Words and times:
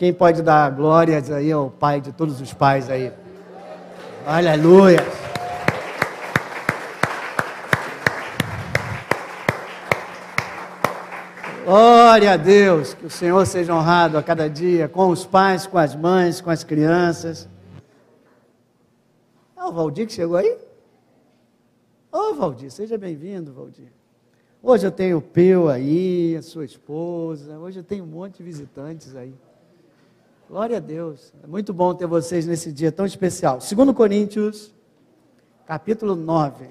Quem 0.00 0.14
pode 0.14 0.40
dar 0.40 0.70
glórias 0.70 1.30
aí 1.30 1.52
ao 1.52 1.70
Pai 1.70 2.00
de 2.00 2.10
todos 2.10 2.40
os 2.40 2.54
pais 2.54 2.88
aí? 2.88 3.12
Aleluia! 4.26 4.96
Glória 11.66 12.32
a 12.32 12.36
Deus, 12.38 12.94
que 12.94 13.04
o 13.04 13.10
Senhor 13.10 13.44
seja 13.44 13.74
honrado 13.74 14.16
a 14.16 14.22
cada 14.22 14.48
dia 14.48 14.88
com 14.88 15.10
os 15.10 15.26
pais, 15.26 15.66
com 15.66 15.76
as 15.76 15.94
mães, 15.94 16.40
com 16.40 16.48
as 16.48 16.64
crianças. 16.64 17.46
É 19.54 19.62
o 19.62 19.70
Valdir 19.70 20.06
que 20.06 20.14
chegou 20.14 20.38
aí? 20.38 20.56
Ô 22.10 22.30
oh, 22.30 22.34
Valdir, 22.36 22.70
seja 22.70 22.96
bem-vindo, 22.96 23.52
Valdir. 23.52 23.92
Hoje 24.62 24.86
eu 24.86 24.90
tenho 24.90 25.18
o 25.18 25.22
Peu 25.22 25.68
aí, 25.68 26.36
a 26.38 26.40
sua 26.40 26.64
esposa, 26.64 27.58
hoje 27.58 27.80
eu 27.80 27.84
tenho 27.84 28.04
um 28.04 28.06
monte 28.06 28.38
de 28.38 28.44
visitantes 28.44 29.14
aí. 29.14 29.34
Glória 30.50 30.78
a 30.78 30.80
Deus. 30.80 31.32
É 31.44 31.46
muito 31.46 31.72
bom 31.72 31.94
ter 31.94 32.08
vocês 32.08 32.44
nesse 32.44 32.72
dia 32.72 32.90
tão 32.90 33.06
especial. 33.06 33.60
2 33.60 33.92
Coríntios, 33.92 34.74
capítulo 35.64 36.16
9. 36.16 36.68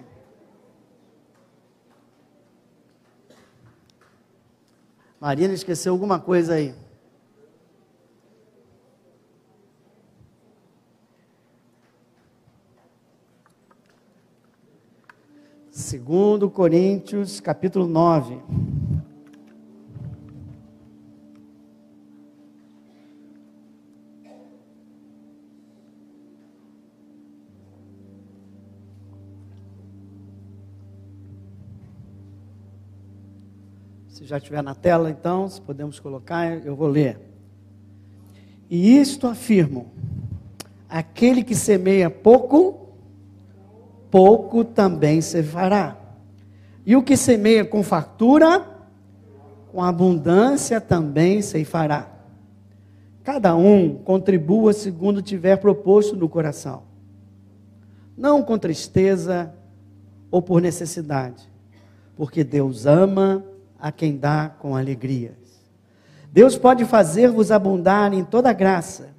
Marina 5.18 5.54
esqueceu 5.54 5.94
alguma 5.94 6.20
coisa 6.20 6.56
aí. 6.56 6.76
Segundo 15.72 16.50
Coríntios, 16.50 17.40
capítulo 17.40 17.88
9. 17.88 18.42
Já 34.30 34.38
estiver 34.38 34.62
na 34.62 34.76
tela, 34.76 35.10
então, 35.10 35.50
se 35.50 35.60
podemos 35.60 36.00
colocar, 36.00 36.64
eu 36.64 36.76
vou 36.76 36.88
ler. 36.88 37.20
E 38.70 39.00
isto 39.00 39.26
afirmo: 39.26 39.88
aquele 40.88 41.44
que 41.44 41.56
semeia 41.56 42.12
pouco, 42.12 42.90
pouco 44.12 44.64
também 44.64 45.20
se 45.20 45.42
fará. 45.42 45.98
E 46.86 46.96
o 46.96 47.02
que 47.02 47.18
semeia 47.18 47.66
com 47.66 47.82
fartura, 47.82 48.68
com 49.72 49.82
abundância 49.82 50.80
também 50.80 51.42
se 51.42 51.66
fará. 51.66 52.08
Cada 53.24 53.56
um 53.56 53.96
contribua 53.96 54.74
segundo 54.74 55.24
tiver 55.24 55.58
proposto 55.58 56.16
no 56.16 56.30
coração, 56.30 56.84
não 58.16 58.44
com 58.44 58.60
tristeza 58.60 59.52
ou 60.30 60.40
por 60.40 60.62
necessidade, 60.62 61.50
porque 62.16 62.44
Deus 62.44 62.86
ama 62.86 63.44
a 63.80 63.92
quem 63.92 64.18
dá 64.18 64.50
com 64.50 64.76
alegrias. 64.76 65.36
Deus 66.32 66.58
pode 66.58 66.86
fazer-vos 66.86 67.52
abundar 67.52 68.14
em 68.14 68.24
toda 68.24 68.54
graça, 68.54 69.16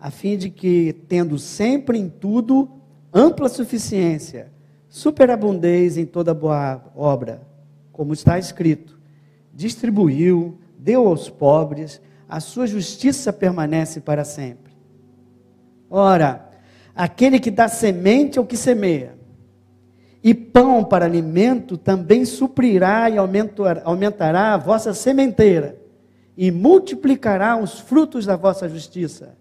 a 0.00 0.10
fim 0.10 0.36
de 0.36 0.50
que, 0.50 0.94
tendo 1.08 1.38
sempre 1.38 1.98
em 1.98 2.08
tudo 2.08 2.70
ampla 3.12 3.48
suficiência, 3.48 4.52
superabundez 4.88 5.96
em 5.96 6.06
toda 6.06 6.32
boa 6.34 6.84
obra, 6.94 7.42
como 7.90 8.12
está 8.12 8.38
escrito: 8.38 8.98
distribuiu, 9.52 10.58
deu 10.78 11.08
aos 11.08 11.28
pobres, 11.28 12.00
a 12.28 12.40
sua 12.40 12.66
justiça 12.66 13.32
permanece 13.32 14.00
para 14.00 14.24
sempre. 14.24 14.72
Ora, 15.88 16.50
aquele 16.94 17.40
que 17.40 17.50
dá 17.50 17.68
semente 17.68 18.38
ao 18.38 18.46
que 18.46 18.56
semeia, 18.56 19.15
e 20.22 20.32
pão 20.34 20.84
para 20.84 21.04
alimento 21.04 21.76
também 21.76 22.24
suprirá 22.24 23.10
e 23.10 23.18
aumentará 23.18 24.54
a 24.54 24.56
vossa 24.56 24.94
sementeira, 24.94 25.76
e 26.36 26.50
multiplicará 26.50 27.56
os 27.56 27.78
frutos 27.80 28.26
da 28.26 28.36
vossa 28.36 28.68
justiça, 28.68 29.36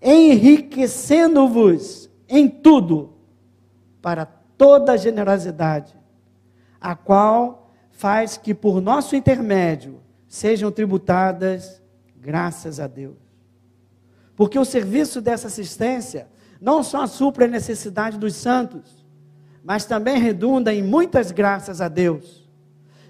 enriquecendo-vos 0.00 2.08
em 2.28 2.48
tudo 2.48 3.14
para 4.00 4.24
toda 4.24 4.96
generosidade, 4.96 5.96
a 6.80 6.94
qual 6.94 7.68
faz 7.90 8.36
que 8.36 8.54
por 8.54 8.80
nosso 8.80 9.16
intermédio 9.16 10.00
sejam 10.28 10.70
tributadas 10.70 11.82
graças 12.16 12.78
a 12.78 12.86
Deus. 12.86 13.16
Porque 14.34 14.58
o 14.58 14.64
serviço 14.64 15.20
dessa 15.20 15.48
assistência 15.48 16.28
não 16.60 16.82
só 16.82 17.06
supra 17.06 17.46
a 17.46 17.48
necessidade 17.48 18.18
dos 18.18 18.34
santos, 18.34 18.95
mas 19.66 19.84
também 19.84 20.20
redunda 20.20 20.72
em 20.72 20.80
muitas 20.80 21.32
graças 21.32 21.80
a 21.80 21.88
Deus. 21.88 22.48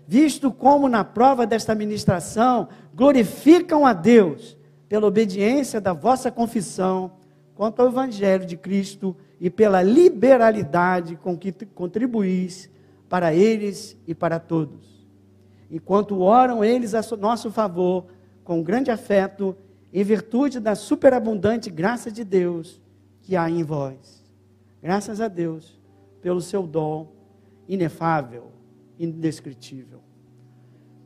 Visto 0.09 0.50
como 0.50 0.89
na 0.89 1.05
prova 1.05 1.47
desta 1.47 1.75
ministração 1.75 2.69
glorificam 2.94 3.84
a 3.84 3.93
Deus 3.93 4.56
pela 4.89 5.06
obediência 5.06 5.83
da 5.83 5.93
vossa 5.93 6.31
confissão 6.31 7.12
quanto 7.55 7.83
ao 7.83 7.89
Evangelho 7.89 8.47
de 8.47 8.56
Cristo 8.56 9.15
e 9.39 9.50
pela 9.50 9.83
liberalidade 9.83 11.16
com 11.16 11.37
que 11.37 11.53
contribuís 11.53 12.71
para 13.06 13.34
eles 13.34 13.95
e 14.06 14.15
para 14.15 14.39
todos. 14.39 15.06
Enquanto 15.71 16.21
oram 16.21 16.65
eles 16.65 16.95
a 16.95 17.03
nosso 17.19 17.50
favor, 17.50 18.06
com 18.43 18.62
grande 18.62 18.91
afeto, 18.91 19.55
em 19.93 20.03
virtude 20.03 20.59
da 20.59 20.75
superabundante 20.75 21.69
graça 21.69 22.11
de 22.11 22.25
Deus 22.25 22.81
que 23.21 23.37
há 23.37 23.50
em 23.50 23.62
vós. 23.62 24.25
Graças 24.83 25.21
a 25.21 25.28
Deus 25.28 25.76
pelo 26.21 26.41
seu 26.41 26.66
dom 26.66 27.12
inefável, 27.69 28.53
indescritível. 28.99 30.00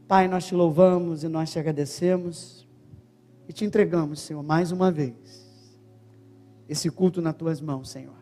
Pai, 0.07 0.29
nós 0.29 0.47
te 0.47 0.55
louvamos 0.55 1.23
e 1.23 1.29
nós 1.29 1.51
te 1.51 1.59
agradecemos 1.59 2.67
e 3.49 3.53
te 3.53 3.65
entregamos, 3.65 4.21
Senhor, 4.21 4.43
mais 4.43 4.73
uma 4.73 4.91
vez, 4.91 5.15
esse 6.69 6.91
culto 6.91 7.23
nas 7.23 7.35
tuas 7.35 7.61
mãos, 7.61 7.91
Senhor. 7.91 8.19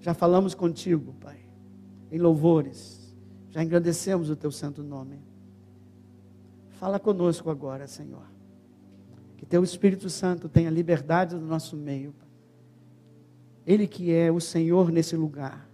Já 0.00 0.14
falamos 0.14 0.54
contigo, 0.54 1.14
Pai, 1.20 1.38
em 2.10 2.18
louvores, 2.18 3.14
já 3.50 3.60
agradecemos 3.60 4.30
o 4.30 4.36
teu 4.36 4.50
santo 4.50 4.82
nome. 4.82 5.18
Fala 6.70 6.98
conosco 6.98 7.50
agora, 7.50 7.88
Senhor. 7.88 8.26
Que 9.38 9.46
teu 9.46 9.64
Espírito 9.64 10.08
Santo 10.10 10.48
tenha 10.48 10.70
liberdade 10.70 11.34
no 11.34 11.46
nosso 11.46 11.76
meio, 11.76 12.12
Pai 12.12 12.25
ele 13.66 13.88
que 13.88 14.12
é 14.12 14.30
o 14.30 14.40
Senhor 14.40 14.92
nesse 14.92 15.16
lugar, 15.16 15.68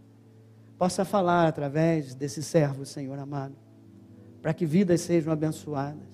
possa 0.78 1.04
falar 1.04 1.46
através 1.46 2.14
desse 2.14 2.42
servo, 2.42 2.86
Senhor 2.86 3.18
amado, 3.18 3.54
para 4.40 4.54
que 4.54 4.64
vidas 4.64 5.02
sejam 5.02 5.32
abençoadas, 5.32 6.08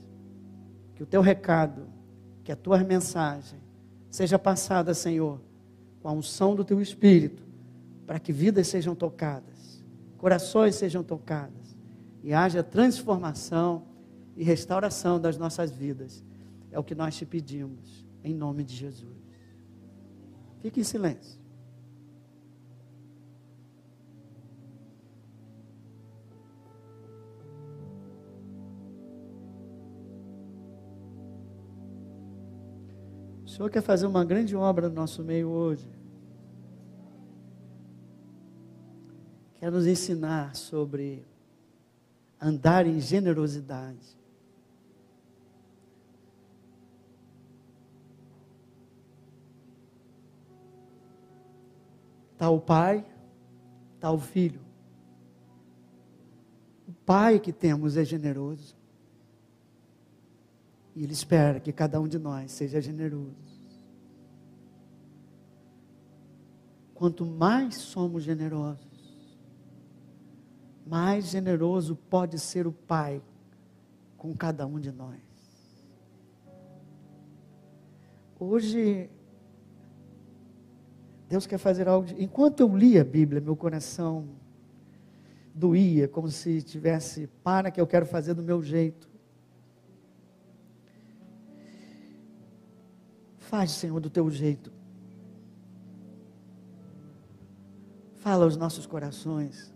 que 0.95 1.03
o 1.03 1.07
teu 1.07 1.23
recado, 1.23 1.87
que 2.43 2.51
a 2.51 2.57
tua 2.57 2.79
mensagem 2.79 3.61
seja 4.11 4.39
passada, 4.39 4.93
Senhor, 4.93 5.41
com 6.03 6.09
a 6.09 6.13
unção 6.13 6.55
do 6.55 6.65
teu 6.65 6.83
Espírito, 6.83 7.43
para 8.07 8.19
que 8.19 8.33
vidas 8.33 8.67
sejam 8.67 8.95
tocadas, 8.95 9.85
corações 10.19 10.75
sejam 10.75 11.05
tocadas 11.05 11.77
e 12.23 12.35
haja 12.35 12.63
transformação 12.63 13.85
e 14.37 14.43
restauração 14.43 15.21
das 15.21 15.39
nossas 15.39 15.71
vidas. 15.71 16.25
É 16.71 16.79
o 16.79 16.85
que 16.85 16.95
nós 16.95 17.17
te 17.17 17.25
pedimos, 17.25 18.07
em 18.23 18.35
nome 18.35 18.65
de 18.65 18.75
Jesus. 18.75 19.17
Fique 20.61 20.81
em 20.81 20.85
silêncio. 20.85 21.39
Senhor 33.59 33.71
quer 33.71 33.83
fazer 33.83 34.07
uma 34.07 34.25
grande 34.25 34.55
obra 34.55 34.89
no 34.89 34.95
nosso 34.95 35.21
meio 35.25 35.49
hoje. 35.49 35.91
Quer 39.57 39.73
nos 39.73 39.85
ensinar 39.85 40.55
sobre 40.55 41.27
andar 42.41 42.87
em 42.87 43.01
generosidade. 43.01 44.17
Está 52.35 52.49
o 52.49 52.61
pai, 52.61 53.05
está 53.97 54.13
o 54.13 54.21
filho. 54.21 54.61
O 56.87 56.93
pai 57.05 57.41
que 57.41 57.53
temos 57.53 57.97
é 57.97 58.05
generoso. 58.05 58.77
E 60.95 61.03
ele 61.03 61.13
espera 61.13 61.59
que 61.59 61.73
cada 61.73 62.01
um 62.01 62.07
de 62.07 62.21
nós 62.21 62.53
seja 62.53 62.81
generoso. 62.81 63.48
Quanto 66.99 67.25
mais 67.25 67.77
somos 67.77 68.25
generosos, 68.25 68.85
mais 70.85 71.27
generoso 71.27 71.95
pode 71.95 72.41
ser 72.41 72.67
o 72.67 72.73
Pai 72.73 73.23
com 74.17 74.35
cada 74.35 74.67
um 74.67 74.81
de 74.81 74.91
nós. 74.91 75.21
Hoje, 78.37 79.09
Deus 81.29 81.47
quer 81.47 81.59
fazer 81.59 81.87
algo. 81.87 82.09
De... 82.09 82.21
Enquanto 82.21 82.59
eu 82.59 82.77
lia 82.77 83.03
a 83.03 83.05
Bíblia, 83.05 83.41
meu 83.41 83.55
coração 83.55 84.31
doía, 85.55 86.09
como 86.09 86.29
se 86.29 86.61
tivesse, 86.63 87.29
para 87.45 87.71
que 87.71 87.81
eu 87.81 87.87
quero 87.87 88.07
fazer 88.07 88.35
do 88.35 88.43
meu 88.43 88.61
jeito. 88.61 89.09
Faz, 93.37 93.71
Senhor, 93.71 94.01
do 94.01 94.11
teu 94.11 94.29
jeito. 94.29 94.78
Fala 98.29 98.45
aos 98.45 98.59
nossos 98.59 98.85
corações. 98.85 99.73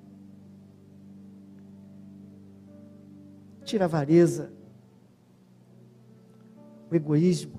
Tira 3.65 3.85
a 3.85 3.87
avareza, 3.87 4.53
o 6.91 6.95
egoísmo. 6.95 7.59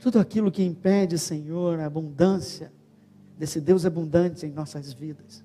Tudo 0.00 0.18
aquilo 0.18 0.50
que 0.50 0.64
impede, 0.64 1.16
Senhor, 1.16 1.78
a 1.78 1.86
abundância 1.86 2.72
desse 3.38 3.60
Deus 3.60 3.86
abundante 3.86 4.44
em 4.44 4.50
nossas 4.50 4.92
vidas. 4.92 5.44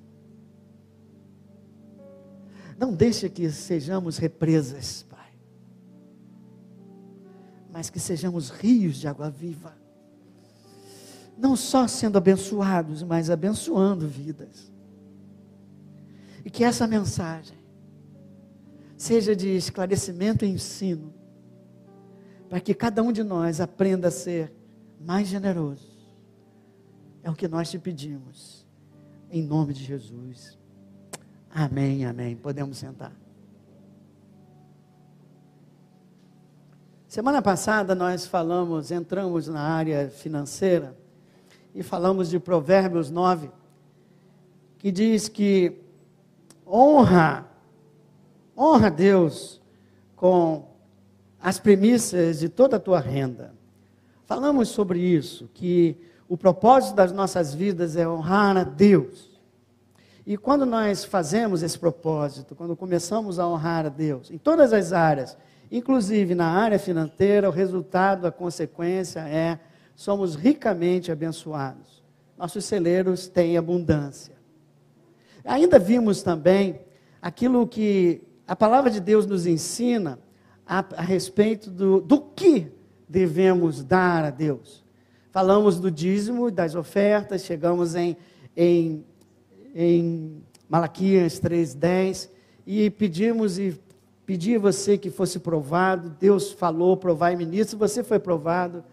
Não 2.75 2.92
deixe 2.92 3.30
que 3.30 3.51
sejamos 3.51 4.18
represas, 4.18 5.04
Pai, 5.04 5.31
mas 7.72 7.92
que 7.92 8.00
sejamos 8.00 8.50
rios 8.50 8.95
de 8.95 9.07
água 9.07 9.30
viva. 9.30 9.85
Não 11.38 11.56
só 11.56 11.88
sendo 11.88 12.18
abençoados, 12.18 13.04
mas 13.04 13.30
abençoando 13.30 14.08
vidas. 14.08 14.72
E 16.44 16.50
que 16.50 16.64
essa 16.64 16.88
mensagem 16.88 17.58
seja 18.96 19.36
de 19.36 19.50
esclarecimento 19.50 20.46
e 20.46 20.50
ensino, 20.50 21.14
para 22.48 22.60
que 22.60 22.74
cada 22.74 23.04
um 23.04 23.12
de 23.12 23.24
nós 23.24 23.60
aprenda 23.60 24.08
a 24.08 24.12
ser 24.12 24.54
mais 25.00 25.28
generoso. 25.28 25.96
É 27.22 27.30
o 27.30 27.36
que 27.36 27.48
nós 27.48 27.70
te 27.70 27.78
pedimos, 27.78 28.66
em 29.30 29.42
nome 29.42 29.74
de 29.74 29.84
Jesus. 29.84 30.58
Amém, 31.50 32.06
amém. 32.06 32.36
Podemos 32.36 32.78
sentar. 32.78 33.12
Semana 37.08 37.42
passada 37.42 37.96
nós 37.96 38.26
falamos, 38.26 38.92
entramos 38.92 39.48
na 39.48 39.62
área 39.62 40.10
financeira 40.10 40.96
e 41.75 41.83
falamos 41.83 42.30
de 42.30 42.39
Provérbios 42.39 43.12
9, 43.12 43.51
que 44.77 44.89
diz 44.94 45.27
que 45.27 45.81
honra, 46.66 47.45
honra 48.57 48.89
Deus 48.89 49.62
com 50.16 50.69
as 51.42 51.60
premissas 51.60 52.39
de 52.39 52.48
toda 52.48 52.77
a 52.77 52.80
tua 52.80 53.01
renda. 53.01 53.54
Falamos 54.24 54.69
sobre 54.69 55.00
isso, 55.00 55.50
que 55.54 55.98
o 56.30 56.38
propósito 56.38 56.95
das 56.95 57.12
nossas 57.12 57.54
vidas 57.54 57.98
é 57.98 58.07
honrar 58.07 58.56
a 58.56 58.63
Deus. 58.63 59.38
E 60.25 60.38
quando 60.38 60.66
nós 60.66 61.04
fazemos 61.04 61.62
esse 61.62 61.77
propósito, 61.77 62.56
quando 62.56 62.75
começamos 62.75 63.38
a 63.38 63.45
honrar 63.45 63.86
a 63.86 63.89
Deus, 63.89 64.31
em 64.31 64.38
todas 64.38 64.72
as 64.72 64.94
áreas, 64.94 65.38
inclusive 65.69 66.33
na 66.33 66.48
área 66.48 66.80
financeira, 66.80 67.50
o 67.50 67.51
resultado, 67.51 68.25
a 68.25 68.31
consequência 68.31 69.19
é 69.19 69.60
somos 69.95 70.36
ricamente 70.36 71.12
abençoados. 71.12 72.03
Nossos 72.38 72.65
celeiros 72.65 73.27
têm 73.27 73.57
abundância. 73.57 74.36
Ainda 75.44 75.80
vimos 75.80 76.21
também 76.21 76.80
aquilo 77.21 77.65
que 77.68 78.21
a 78.47 78.56
palavra 78.56 78.92
de 78.92 79.00
Deus 79.00 79.25
nos 79.25 79.45
ensina 79.47 80.19
a, 80.65 80.83
a 80.97 81.01
respeito 81.01 81.69
do, 81.69 82.01
do 82.01 82.19
que 82.19 82.71
devemos 83.07 83.83
dar 83.83 84.25
a 84.25 84.30
Deus. 84.30 84.83
Falamos 85.31 85.80
do 85.80 85.92
dízimo, 85.92 86.50
das 86.51 86.75
ofertas, 86.75 87.44
chegamos 87.44 87.95
em, 87.95 88.18
em, 88.56 89.06
em 89.74 90.44
Malaquias 90.68 91.39
3,10 91.39 92.30
e 92.65 92.89
pedimos 92.89 93.59
e 93.59 93.80
pedi 94.25 94.56
a 94.56 94.59
você 94.59 94.98
que 94.98 95.12
fosse 95.12 95.39
provado. 95.39 96.09
Deus 96.19 96.51
falou, 96.51 96.98
provai-me 96.98 97.45
nisso, 97.45 97.77
você 97.77 98.03
foi 98.03 98.18
provado. 98.18 98.83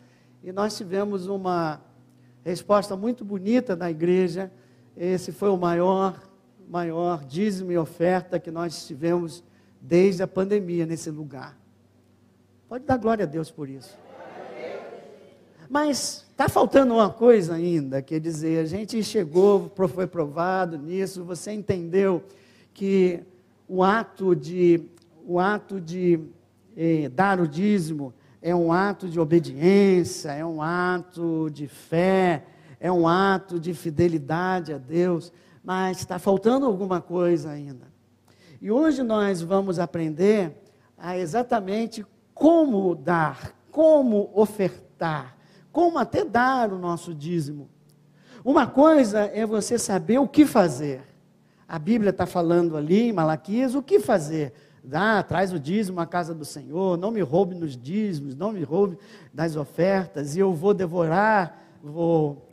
E 0.42 0.50
nós 0.52 0.76
tivemos 0.76 1.26
uma 1.26 1.80
resposta 2.44 2.96
muito 2.96 3.24
bonita 3.24 3.76
da 3.76 3.90
igreja. 3.90 4.50
Esse 4.96 5.32
foi 5.32 5.50
o 5.50 5.56
maior 5.56 6.20
maior 6.68 7.22
dízimo 7.24 7.70
e 7.70 7.76
oferta 7.76 8.40
que 8.40 8.50
nós 8.50 8.86
tivemos 8.86 9.44
desde 9.78 10.22
a 10.22 10.26
pandemia 10.26 10.86
nesse 10.86 11.10
lugar. 11.10 11.54
Pode 12.66 12.84
dar 12.84 12.96
glória 12.96 13.24
a 13.24 13.28
Deus 13.28 13.50
por 13.50 13.68
isso. 13.68 13.98
Mas 15.68 16.26
está 16.30 16.48
faltando 16.48 16.94
uma 16.94 17.10
coisa 17.10 17.54
ainda, 17.54 18.00
quer 18.00 18.20
dizer, 18.20 18.60
a 18.60 18.64
gente 18.64 19.02
chegou, 19.02 19.70
foi 19.88 20.06
provado 20.06 20.78
nisso, 20.78 21.24
você 21.24 21.52
entendeu 21.52 22.22
que 22.72 23.22
o 23.68 23.82
ato 23.82 24.34
de, 24.34 24.82
o 25.26 25.38
ato 25.38 25.80
de 25.80 26.20
eh, 26.76 27.10
dar 27.10 27.40
o 27.40 27.46
dízimo 27.46 28.14
é 28.42 28.54
um 28.54 28.72
ato 28.72 29.08
de 29.08 29.18
obediência, 29.18 30.32
é 30.32 30.44
um 30.44 30.60
ato 30.60 31.48
de 31.50 31.68
fé, 31.68 32.44
é 32.80 32.90
um 32.90 33.06
ato 33.06 33.60
de 33.60 33.72
fidelidade 33.72 34.72
a 34.74 34.78
Deus 34.78 35.32
mas 35.62 35.98
está 35.98 36.18
faltando 36.18 36.66
alguma 36.66 37.00
coisa 37.00 37.50
ainda. 37.50 37.86
E 38.60 38.70
hoje 38.70 39.02
nós 39.02 39.40
vamos 39.40 39.78
aprender 39.78 40.56
a 40.98 41.16
exatamente 41.16 42.04
como 42.34 42.94
dar, 42.94 43.54
como 43.70 44.30
ofertar, 44.34 45.36
como 45.70 45.98
até 45.98 46.24
dar 46.24 46.72
o 46.72 46.78
nosso 46.78 47.14
dízimo. 47.14 47.68
Uma 48.44 48.66
coisa 48.66 49.20
é 49.20 49.46
você 49.46 49.78
saber 49.78 50.18
o 50.18 50.28
que 50.28 50.44
fazer. 50.44 51.02
A 51.68 51.78
Bíblia 51.78 52.10
está 52.10 52.26
falando 52.26 52.76
ali 52.76 53.08
em 53.08 53.12
Malaquias 53.12 53.74
o 53.74 53.82
que 53.82 54.00
fazer. 54.00 54.52
Dá, 54.84 55.22
traz 55.22 55.52
o 55.52 55.60
dízimo 55.60 56.00
à 56.00 56.06
casa 56.06 56.34
do 56.34 56.44
Senhor, 56.44 56.96
não 56.96 57.12
me 57.12 57.20
roube 57.20 57.54
nos 57.54 57.76
dízimos, 57.76 58.34
não 58.34 58.50
me 58.50 58.64
roube 58.64 58.98
das 59.32 59.54
ofertas, 59.54 60.34
e 60.34 60.40
eu 60.40 60.52
vou 60.52 60.74
devorar, 60.74 61.62
vou 61.80 62.48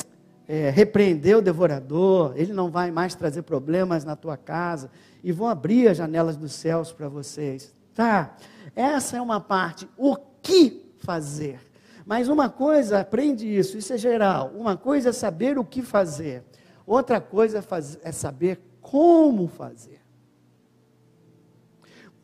é, 0.48 0.70
repreender 0.70 1.38
o 1.38 1.42
devorador, 1.42 2.34
ele 2.36 2.54
não 2.54 2.70
vai 2.70 2.92
mais 2.92 3.16
trazer 3.16 3.42
problemas 3.42 4.06
na 4.06 4.16
tua 4.16 4.38
casa, 4.38 4.92
e 5.24 5.32
vão 5.32 5.48
abrir 5.48 5.88
as 5.88 5.98
janelas 5.98 6.38
dos 6.38 6.54
céus 6.54 6.92
para 6.92 7.10
vocês. 7.10 7.74
Tá? 7.96 8.36
Essa 8.76 9.18
é 9.18 9.22
uma 9.22 9.40
parte. 9.40 9.90
O 9.98 10.16
que 10.42 10.94
fazer? 11.00 11.60
Mas 12.06 12.28
uma 12.28 12.50
coisa, 12.50 13.00
aprende 13.00 13.46
isso, 13.46 13.78
isso 13.78 13.94
é 13.94 13.98
geral. 13.98 14.52
Uma 14.56 14.78
coisa 14.78 15.10
é 15.10 15.12
saber 15.12 15.58
o 15.58 15.66
que 15.66 15.82
fazer, 15.82 16.44
outra 16.86 17.20
coisa 17.20 17.60
é, 17.60 18.10
é 18.10 18.12
saber 18.12 18.60
como 18.82 19.48
fazer. 19.48 19.99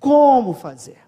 Como 0.05 0.53
fazer? 0.53 1.00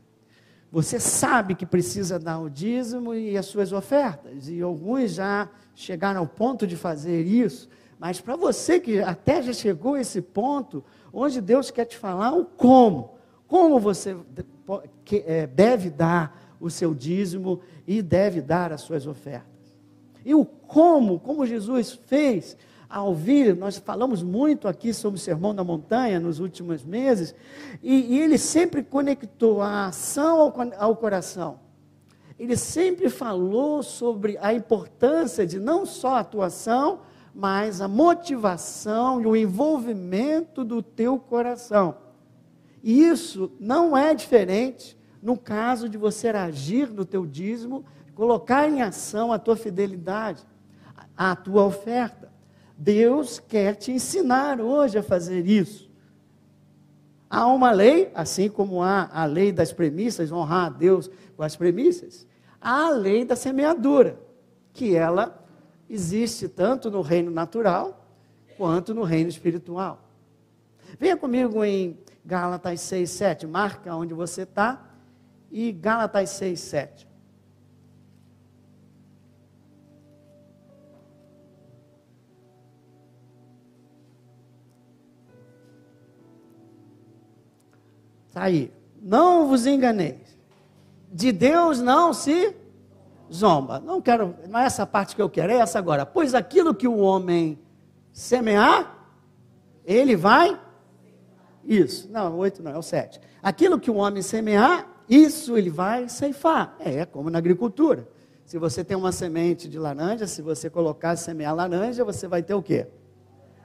Você 0.71 0.99
sabe 0.99 1.53
que 1.53 1.67
precisa 1.67 2.17
dar 2.17 2.39
o 2.39 2.49
dízimo 2.49 3.13
e 3.13 3.37
as 3.37 3.45
suas 3.45 3.71
ofertas, 3.71 4.49
e 4.49 4.59
alguns 4.59 5.11
já 5.11 5.47
chegaram 5.75 6.21
ao 6.21 6.25
ponto 6.25 6.65
de 6.65 6.75
fazer 6.75 7.21
isso, 7.21 7.69
mas 7.99 8.19
para 8.19 8.35
você 8.35 8.79
que 8.79 8.97
até 8.97 9.43
já 9.43 9.53
chegou 9.53 9.93
a 9.93 10.01
esse 10.01 10.19
ponto, 10.19 10.83
onde 11.13 11.39
Deus 11.39 11.69
quer 11.69 11.85
te 11.85 11.95
falar 11.95 12.33
o 12.33 12.43
como, 12.43 13.11
como 13.47 13.79
você 13.79 14.17
é, 15.11 15.45
deve 15.45 15.91
dar 15.91 16.55
o 16.59 16.67
seu 16.67 16.95
dízimo 16.95 17.61
e 17.85 18.01
deve 18.01 18.41
dar 18.41 18.73
as 18.73 18.81
suas 18.81 19.05
ofertas. 19.05 19.77
E 20.25 20.33
o 20.33 20.43
como, 20.43 21.19
como 21.19 21.45
Jesus 21.45 21.91
fez 22.07 22.57
ao 22.89 23.07
ouvir, 23.07 23.55
nós 23.55 23.77
falamos 23.77 24.23
muito 24.23 24.67
aqui 24.67 24.93
sobre 24.93 25.19
o 25.19 25.21
Sermão 25.21 25.53
da 25.53 25.63
Montanha 25.63 26.19
nos 26.19 26.39
últimos 26.39 26.83
meses, 26.83 27.35
e, 27.83 28.15
e 28.15 28.19
ele 28.19 28.37
sempre 28.37 28.83
conectou 28.83 29.61
a 29.61 29.87
ação 29.87 30.39
ao, 30.39 30.53
ao 30.77 30.95
coração 30.95 31.59
ele 32.39 32.55
sempre 32.55 33.09
falou 33.09 33.81
sobre 33.81 34.37
a 34.39 34.53
importância 34.53 35.45
de 35.45 35.59
não 35.59 35.85
só 35.85 36.15
a 36.15 36.19
atuação, 36.19 36.99
mas 37.33 37.81
a 37.81 37.87
motivação 37.87 39.21
e 39.21 39.25
o 39.25 39.35
envolvimento 39.35 40.63
do 40.63 40.81
teu 40.81 41.17
coração. 41.17 41.97
E 42.83 43.03
isso 43.03 43.51
não 43.59 43.97
é 43.97 44.13
diferente 44.13 44.97
no 45.21 45.35
caso 45.35 45.89
de 45.89 45.97
você 45.97 46.29
agir 46.29 46.89
no 46.89 47.03
teu 47.03 47.25
dízimo, 47.25 47.83
colocar 48.13 48.69
em 48.69 48.81
ação 48.81 49.33
a 49.33 49.39
tua 49.39 49.55
fidelidade, 49.55 50.43
a 51.15 51.35
tua 51.35 51.63
oferta. 51.63 52.26
Deus 52.77 53.39
quer 53.39 53.75
te 53.75 53.91
ensinar 53.91 54.61
hoje 54.61 54.97
a 54.97 55.03
fazer 55.03 55.47
isso. 55.47 55.89
Há 57.29 57.47
uma 57.47 57.71
lei, 57.71 58.11
assim 58.13 58.49
como 58.49 58.81
há 58.81 59.09
a 59.11 59.25
lei 59.25 59.51
das 59.51 59.73
premissas, 59.73 60.31
honrar 60.31 60.67
a 60.67 60.69
Deus 60.69 61.09
com 61.35 61.43
as 61.43 61.55
premissas, 61.55 62.25
há 62.61 62.87
a 62.87 62.89
lei 62.89 63.25
da 63.25 63.35
semeadura, 63.35 64.19
que 64.71 64.95
ela 64.95 65.43
existe 65.89 66.47
tanto 66.47 66.89
no 66.91 67.01
reino 67.01 67.31
natural 67.31 68.07
quanto 68.57 68.93
no 68.93 69.03
reino 69.03 69.29
espiritual. 69.29 70.07
Venha 70.99 71.17
comigo 71.17 71.63
em 71.63 71.97
Gálatas 72.25 72.81
6, 72.81 73.09
7. 73.09 73.47
Marca 73.47 73.95
onde 73.95 74.13
você 74.13 74.43
está. 74.43 74.85
E 75.51 75.71
Gálatas 75.71 76.29
6, 76.31 76.59
7. 76.59 77.06
Está 88.37 88.45
aí. 88.45 88.71
Não 89.01 89.47
vos 89.47 89.65
enganeis. 89.65 90.37
De 91.11 91.31
Deus 91.31 91.81
não 91.81 92.13
se 92.13 92.55
zomba. 93.33 93.79
Não 93.79 93.99
quero, 93.99 94.35
não 94.47 94.59
é 94.59 94.65
essa 94.65 94.85
parte 94.85 95.15
que 95.15 95.21
eu 95.21 95.27
quero, 95.27 95.51
é 95.51 95.55
essa 95.55 95.79
agora. 95.79 96.05
Pois 96.05 96.35
aquilo 96.35 96.75
que 96.75 96.87
o 96.87 96.97
homem 96.97 97.57
semear, 98.13 98.95
ele 99.83 100.15
vai. 100.15 100.59
Isso. 101.65 102.07
Não, 102.11 102.37
oito 102.37 102.61
não, 102.61 102.71
é 102.71 102.77
o 102.77 102.83
sete. 102.83 103.19
Aquilo 103.41 103.79
que 103.79 103.89
o 103.89 103.95
homem 103.95 104.21
semear, 104.21 104.87
isso 105.09 105.57
ele 105.57 105.71
vai 105.71 106.07
ceifar. 106.07 106.75
É, 106.79 106.99
é 106.99 107.05
como 107.07 107.31
na 107.31 107.39
agricultura. 107.39 108.07
Se 108.45 108.59
você 108.59 108.83
tem 108.83 108.95
uma 108.95 109.11
semente 109.11 109.67
de 109.67 109.79
laranja, 109.79 110.27
se 110.27 110.43
você 110.43 110.69
colocar 110.69 111.15
semear 111.15 111.55
laranja, 111.55 112.05
você 112.05 112.27
vai 112.27 112.43
ter 112.43 112.53
o 112.53 112.61
quê? 112.61 112.85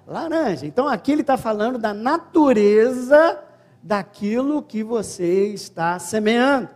Laranja. 0.06 0.64
Então 0.64 0.88
aqui 0.88 1.12
ele 1.12 1.20
está 1.20 1.36
falando 1.36 1.78
da 1.78 1.92
natureza 1.92 3.38
daquilo 3.82 4.62
que 4.62 4.82
você 4.82 5.46
está 5.48 5.98
semeando. 5.98 6.68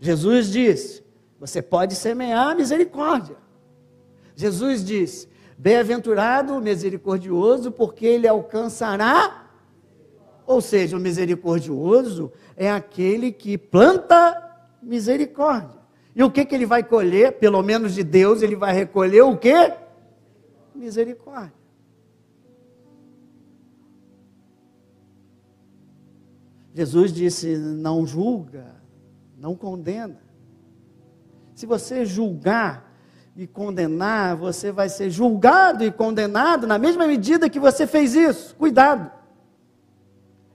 Jesus 0.00 0.50
disse: 0.50 1.00
você 1.40 1.62
pode 1.62 1.94
semear 1.94 2.54
misericórdia. 2.54 3.36
Jesus 4.36 4.84
disse: 4.84 5.26
Bem-aventurado 5.56 6.54
o 6.54 6.60
misericordioso, 6.60 7.72
porque 7.72 8.04
ele 8.04 8.28
alcançará. 8.28 9.46
Ou 10.46 10.60
seja, 10.60 10.96
o 10.96 11.00
misericordioso 11.00 12.30
é 12.56 12.70
aquele 12.70 13.32
que 13.32 13.56
planta 13.56 14.36
misericórdia. 14.82 15.80
E 16.14 16.22
o 16.22 16.30
que, 16.30 16.44
que 16.44 16.54
ele 16.54 16.66
vai 16.66 16.82
colher? 16.82 17.38
Pelo 17.38 17.62
menos 17.62 17.94
de 17.94 18.02
Deus, 18.02 18.42
ele 18.42 18.56
vai 18.56 18.74
recolher 18.74 19.22
o 19.22 19.36
quê? 19.36 19.72
Misericórdia. 20.74 21.59
Jesus 26.74 27.12
disse: 27.12 27.56
não 27.56 28.06
julga, 28.06 28.76
não 29.36 29.54
condena. 29.54 30.20
Se 31.54 31.66
você 31.66 32.04
julgar 32.06 32.90
e 33.36 33.46
condenar, 33.46 34.36
você 34.36 34.72
vai 34.72 34.88
ser 34.88 35.10
julgado 35.10 35.84
e 35.84 35.90
condenado 35.90 36.66
na 36.66 36.78
mesma 36.78 37.06
medida 37.06 37.50
que 37.50 37.60
você 37.60 37.86
fez 37.86 38.14
isso. 38.14 38.54
Cuidado. 38.56 39.10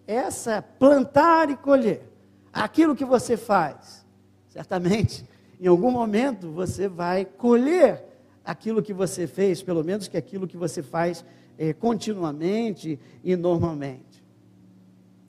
Essa 0.08 0.54
é 0.54 0.62
plantar 0.62 1.50
e 1.50 1.56
colher. 1.56 2.12
Aquilo 2.54 2.96
que 2.96 3.04
você 3.04 3.36
faz, 3.36 4.06
certamente, 4.48 5.26
em 5.60 5.68
algum 5.68 5.92
momento 5.92 6.52
você 6.52 6.88
vai 6.88 7.26
colher 7.26 8.04
aquilo 8.44 8.84
que 8.84 8.94
você 8.94 9.28
fez, 9.28 9.64
pelo 9.64 9.84
menos 9.84 10.08
que 10.08 10.16
aquilo 10.16 10.48
que 10.48 10.56
você 10.56 10.82
faz 10.84 11.26
é, 11.58 11.74
continuamente 11.74 13.00
e 13.24 13.36
normalmente. 13.36 14.05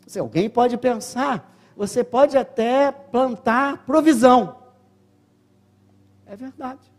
Se 0.07 0.19
alguém 0.19 0.49
pode 0.49 0.77
pensar, 0.79 1.55
você 1.77 2.05
pode 2.05 2.39
até 2.39 2.93
plantar 2.93 3.85
provisão. 3.85 4.57
É 6.25 6.37
verdade. 6.37 6.93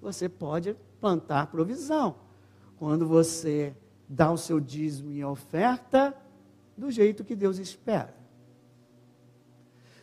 Você 0.00 0.28
pode 0.28 0.76
plantar 1.00 1.46
provisão. 1.46 2.16
Quando 2.76 3.06
você 3.06 3.74
dá 4.08 4.30
o 4.30 4.36
seu 4.36 4.60
dízimo 4.60 5.12
e 5.12 5.24
oferta 5.24 6.14
do 6.76 6.90
jeito 6.90 7.24
que 7.24 7.36
Deus 7.36 7.58
espera. 7.58 8.14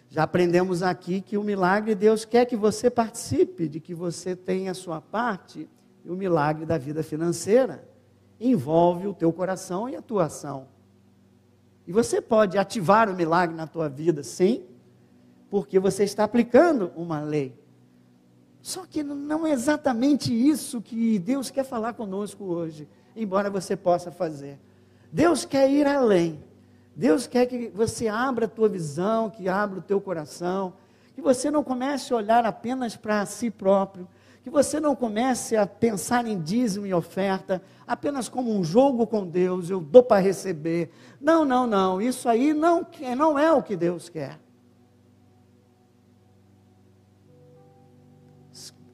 Já 0.07 0.23
aprendemos 0.23 0.81
aqui 0.81 1.21
que 1.21 1.37
o 1.37 1.43
milagre 1.43 1.93
Deus 1.93 2.25
quer 2.25 2.45
que 2.45 2.55
você 2.55 2.89
participe, 2.89 3.67
de 3.67 3.79
que 3.79 3.93
você 3.93 4.35
tenha 4.35 4.71
a 4.71 4.75
sua 4.75 4.99
parte, 4.99 5.69
e 6.03 6.09
o 6.09 6.15
milagre 6.15 6.65
da 6.65 6.77
vida 6.77 7.03
financeira 7.03 7.87
envolve 8.39 9.07
o 9.07 9.13
teu 9.13 9.31
coração 9.31 9.87
e 9.87 9.95
a 9.95 10.01
tua 10.01 10.25
ação. 10.25 10.67
E 11.89 11.91
você 11.91 12.21
pode 12.21 12.55
ativar 12.55 13.09
o 13.09 13.15
milagre 13.15 13.55
na 13.55 13.65
tua 13.65 13.89
vida, 13.89 14.21
sim, 14.21 14.63
porque 15.49 15.79
você 15.79 16.03
está 16.03 16.23
aplicando 16.23 16.91
uma 16.95 17.19
lei. 17.19 17.59
Só 18.61 18.85
que 18.85 19.01
não 19.01 19.47
é 19.47 19.53
exatamente 19.53 20.31
isso 20.31 20.83
que 20.83 21.17
Deus 21.17 21.49
quer 21.49 21.63
falar 21.63 21.93
conosco 21.93 22.43
hoje, 22.43 22.87
embora 23.15 23.49
você 23.49 23.75
possa 23.75 24.11
fazer. 24.11 24.59
Deus 25.11 25.45
quer 25.45 25.67
ir 25.67 25.87
além. 25.87 26.39
Deus 26.95 27.25
quer 27.25 27.47
que 27.47 27.69
você 27.69 28.07
abra 28.07 28.45
a 28.45 28.47
tua 28.47 28.69
visão, 28.69 29.27
que 29.27 29.49
abra 29.49 29.79
o 29.79 29.81
teu 29.81 29.99
coração, 29.99 30.73
que 31.15 31.21
você 31.23 31.49
não 31.49 31.63
comece 31.63 32.13
a 32.13 32.17
olhar 32.17 32.45
apenas 32.45 32.95
para 32.95 33.25
si 33.25 33.49
próprio, 33.49 34.07
que 34.49 34.53
você 34.53 34.79
não 34.79 34.95
comece 34.95 35.55
a 35.55 35.65
pensar 35.65 36.25
em 36.27 36.39
dízimo 36.41 36.85
e 36.85 36.93
oferta 36.93 37.61
apenas 37.87 38.27
como 38.27 38.53
um 38.53 38.63
jogo 38.63 39.07
com 39.07 39.25
Deus, 39.25 39.69
eu 39.69 39.79
dou 39.79 40.03
para 40.03 40.21
receber. 40.21 40.91
Não, 41.21 41.45
não, 41.45 41.65
não, 41.65 42.01
isso 42.01 42.27
aí 42.27 42.53
não, 42.53 42.85
não 43.15 43.39
é 43.39 43.51
o 43.51 43.63
que 43.63 43.75
Deus 43.75 44.09
quer. 44.09 44.39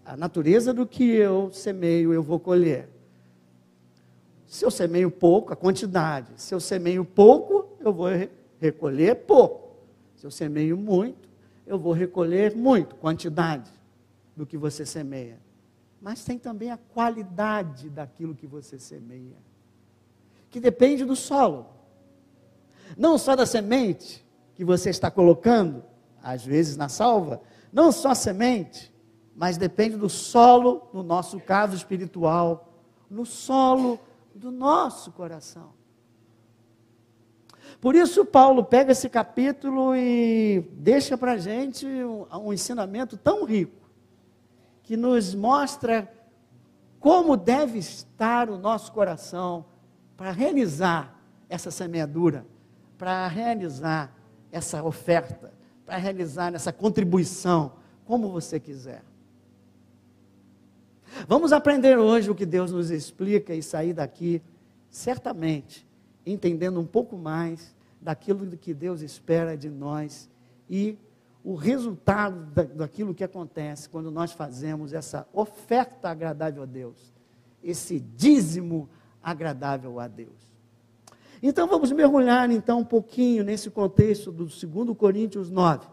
a 0.06 0.16
natureza 0.16 0.72
do 0.72 0.86
que 0.86 1.04
eu 1.04 1.50
semeio, 1.52 2.14
eu 2.14 2.22
vou 2.22 2.40
colher. 2.40 2.88
Se 4.46 4.64
eu 4.64 4.70
semeio 4.70 5.10
pouco, 5.10 5.52
a 5.52 5.56
quantidade. 5.56 6.32
Se 6.38 6.54
eu 6.54 6.60
semeio 6.60 7.04
pouco, 7.04 7.76
eu 7.80 7.92
vou 7.92 8.08
recolher 8.60 9.16
pouco. 9.16 9.76
Se 10.16 10.26
eu 10.26 10.32
semeio 10.32 10.78
muito, 10.78 11.28
eu 11.66 11.80
vou 11.80 11.92
recolher 11.92 12.56
muito, 12.56 12.96
quantidade 12.96 13.72
do 14.36 14.46
que 14.46 14.56
você 14.56 14.86
semeia. 14.86 15.40
Mas 16.02 16.24
tem 16.24 16.38
também 16.38 16.72
a 16.72 16.78
qualidade 16.78 17.90
daquilo 17.90 18.36
que 18.36 18.46
você 18.46 18.78
semeia, 18.78 19.38
que 20.50 20.60
depende 20.60 21.04
do 21.04 21.16
solo. 21.16 21.68
Não 22.98 23.18
só 23.18 23.36
da 23.36 23.46
semente 23.46 24.26
que 24.54 24.64
você 24.64 24.90
está 24.90 25.10
colocando, 25.10 25.84
às 26.22 26.46
vezes 26.46 26.78
na 26.78 26.90
salva, 26.90 27.42
não 27.72 27.92
só 27.92 28.10
a 28.10 28.16
semente, 28.16 28.94
mas 29.36 29.58
depende 29.58 29.98
do 29.98 30.10
solo, 30.10 30.88
no 30.94 31.04
nosso 31.04 31.40
caso 31.40 31.76
espiritual, 31.76 32.74
no 33.10 33.26
solo 33.26 34.00
do 34.34 34.52
nosso 34.52 35.12
coração. 35.12 35.74
Por 37.82 37.96
isso, 37.96 38.26
Paulo 38.26 38.64
pega 38.64 38.94
esse 38.94 39.10
capítulo 39.10 39.96
e 39.96 40.66
deixa 40.72 41.18
para 41.18 41.34
a 41.34 41.38
gente 41.38 41.86
um, 41.86 42.26
um 42.32 42.54
ensinamento 42.54 43.18
tão 43.18 43.44
rico, 43.44 43.85
que 44.86 44.96
nos 44.96 45.34
mostra 45.34 46.12
como 47.00 47.36
deve 47.36 47.80
estar 47.80 48.50
o 48.50 48.58
nosso 48.58 48.92
coração 48.92 49.66
para 50.16 50.32
realizar 50.32 51.20
essa 51.50 51.70
semeadura, 51.70 52.46
para 52.98 53.28
realizar 53.28 54.16
essa 54.52 54.84
oferta, 54.84 55.52
para 55.86 55.98
realizar 55.98 56.54
essa 56.54 56.72
contribuição, 56.72 57.74
como 58.06 58.30
você 58.30 58.60
quiser. 58.60 59.04
Vamos 61.28 61.52
aprender 61.52 61.98
hoje 61.98 62.30
o 62.30 62.36
que 62.36 62.46
Deus 62.46 62.72
nos 62.72 62.92
explica 62.92 63.54
e 63.54 63.64
sair 63.64 63.94
daqui, 63.94 64.42
certamente, 64.90 65.86
entendendo 66.26 66.80
um 66.80 66.86
pouco 66.86 67.18
mais 67.18 67.76
daquilo 68.00 68.46
que 68.58 68.74
Deus 68.74 69.02
espera 69.02 69.58
de 69.58 69.70
nós 69.70 70.30
e 70.70 70.98
o 71.46 71.54
resultado 71.54 72.66
daquilo 72.74 73.14
que 73.14 73.24
acontece 73.24 73.88
quando 73.88 74.10
nós 74.10 74.32
fazemos 74.32 74.94
essa 74.94 75.28
oferta 75.32 76.10
agradável 76.10 76.64
a 76.64 76.66
Deus, 76.66 77.14
esse 77.64 78.00
dízimo 78.00 78.90
agradável 79.22 80.00
a 80.00 80.08
Deus. 80.08 80.50
Então 81.44 81.68
vamos 81.68 81.92
mergulhar 81.92 82.50
então 82.50 82.80
um 82.80 82.84
pouquinho 82.84 83.44
nesse 83.44 83.70
contexto 83.70 84.32
do 84.32 84.46
2 84.46 84.98
Coríntios 84.98 85.52
9. 85.52 85.86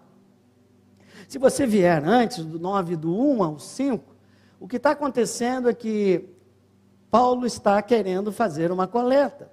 Se 1.29 1.37
você 1.39 1.67
vier 1.67 2.03
antes 2.03 2.47
do 2.47 2.59
9, 2.59 2.97
do 2.97 3.15
1 3.15 3.43
ao 3.43 3.59
5, 3.59 4.17
o 4.59 4.67
que 4.67 4.77
está 4.77 4.93
acontecendo 4.93 5.69
é 5.69 5.75
que 5.75 6.31
Paulo 7.11 7.45
está 7.45 7.83
querendo 7.83 8.33
fazer 8.33 8.73
uma 8.73 8.87
coleta. 8.87 9.52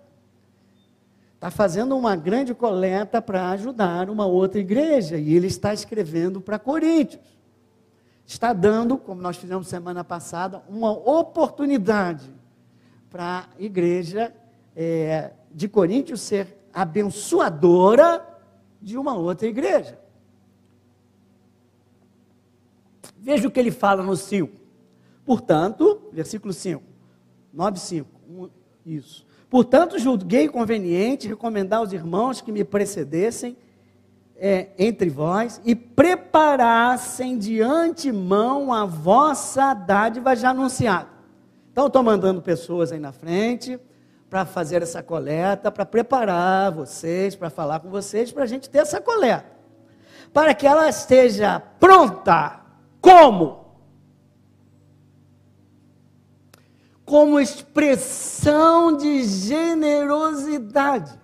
Está 1.39 1.49
fazendo 1.49 1.95
uma 1.95 2.17
grande 2.17 2.53
coleta 2.53 3.21
para 3.21 3.51
ajudar 3.51 4.09
uma 4.09 4.25
outra 4.25 4.59
igreja. 4.59 5.17
E 5.17 5.33
ele 5.33 5.47
está 5.47 5.73
escrevendo 5.73 6.41
para 6.41 6.59
Coríntios. 6.59 7.23
Está 8.27 8.51
dando, 8.51 8.97
como 8.97 9.21
nós 9.21 9.37
fizemos 9.37 9.69
semana 9.69 10.03
passada, 10.03 10.61
uma 10.67 10.91
oportunidade 10.91 12.29
para 13.09 13.47
a 13.57 13.63
igreja 13.63 14.35
é, 14.75 15.31
de 15.49 15.69
Coríntios 15.69 16.19
ser 16.19 16.57
abençoadora 16.73 18.21
de 18.81 18.97
uma 18.97 19.15
outra 19.15 19.47
igreja. 19.47 19.97
Veja 23.17 23.47
o 23.47 23.51
que 23.51 23.61
ele 23.61 23.71
fala 23.71 24.03
no 24.03 24.17
5. 24.17 24.59
Portanto, 25.25 26.01
versículo 26.11 26.51
5, 26.51 26.83
9, 27.53 27.79
5, 27.79 28.51
isso. 28.85 29.28
Portanto, 29.49 29.97
julguei 29.97 30.47
conveniente 30.47 31.27
recomendar 31.27 31.79
aos 31.79 31.91
irmãos 31.91 32.39
que 32.39 32.51
me 32.51 32.63
precedessem 32.63 33.57
é, 34.35 34.67
entre 34.77 35.09
vós 35.09 35.59
e 35.65 35.75
preparassem 35.75 37.37
de 37.37 37.61
antemão 37.61 38.71
a 38.71 38.85
vossa 38.85 39.73
dádiva 39.73 40.35
já 40.35 40.51
anunciada. 40.51 41.09
Então, 41.71 41.87
estou 41.87 42.03
mandando 42.03 42.41
pessoas 42.41 42.91
aí 42.91 42.99
na 42.99 43.11
frente 43.11 43.79
para 44.29 44.45
fazer 44.45 44.83
essa 44.83 45.01
coleta, 45.01 45.71
para 45.71 45.85
preparar 45.85 46.71
vocês, 46.71 47.35
para 47.35 47.49
falar 47.49 47.79
com 47.79 47.89
vocês, 47.89 48.31
para 48.31 48.43
a 48.43 48.47
gente 48.47 48.69
ter 48.69 48.79
essa 48.79 49.01
coleta. 49.01 49.45
Para 50.31 50.53
que 50.53 50.67
ela 50.67 50.87
esteja 50.87 51.59
pronta. 51.79 52.61
Como? 53.01 53.58
Como 57.09 57.39
expressão 57.39 58.95
de 58.95 59.23
generosidade 59.23 61.19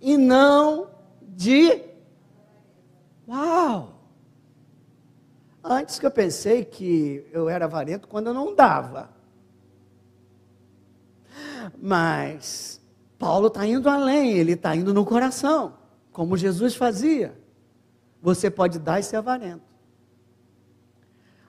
e 0.00 0.16
não 0.16 0.90
de 1.22 1.84
uau. 3.28 3.94
Antes 5.62 6.00
que 6.00 6.06
eu 6.06 6.10
pensei 6.10 6.64
que 6.64 7.24
eu 7.30 7.48
era 7.48 7.66
avarento 7.66 8.08
quando 8.08 8.26
eu 8.26 8.34
não 8.34 8.56
dava. 8.56 9.10
Mas 11.80 12.80
Paulo 13.16 13.46
está 13.46 13.64
indo 13.64 13.88
além, 13.88 14.32
ele 14.32 14.54
está 14.54 14.74
indo 14.74 14.92
no 14.92 15.04
coração, 15.04 15.74
como 16.10 16.36
Jesus 16.36 16.74
fazia. 16.74 17.40
Você 18.20 18.50
pode 18.50 18.80
dar 18.80 18.98
e 18.98 19.04
ser 19.04 19.14
avarento. 19.14 19.62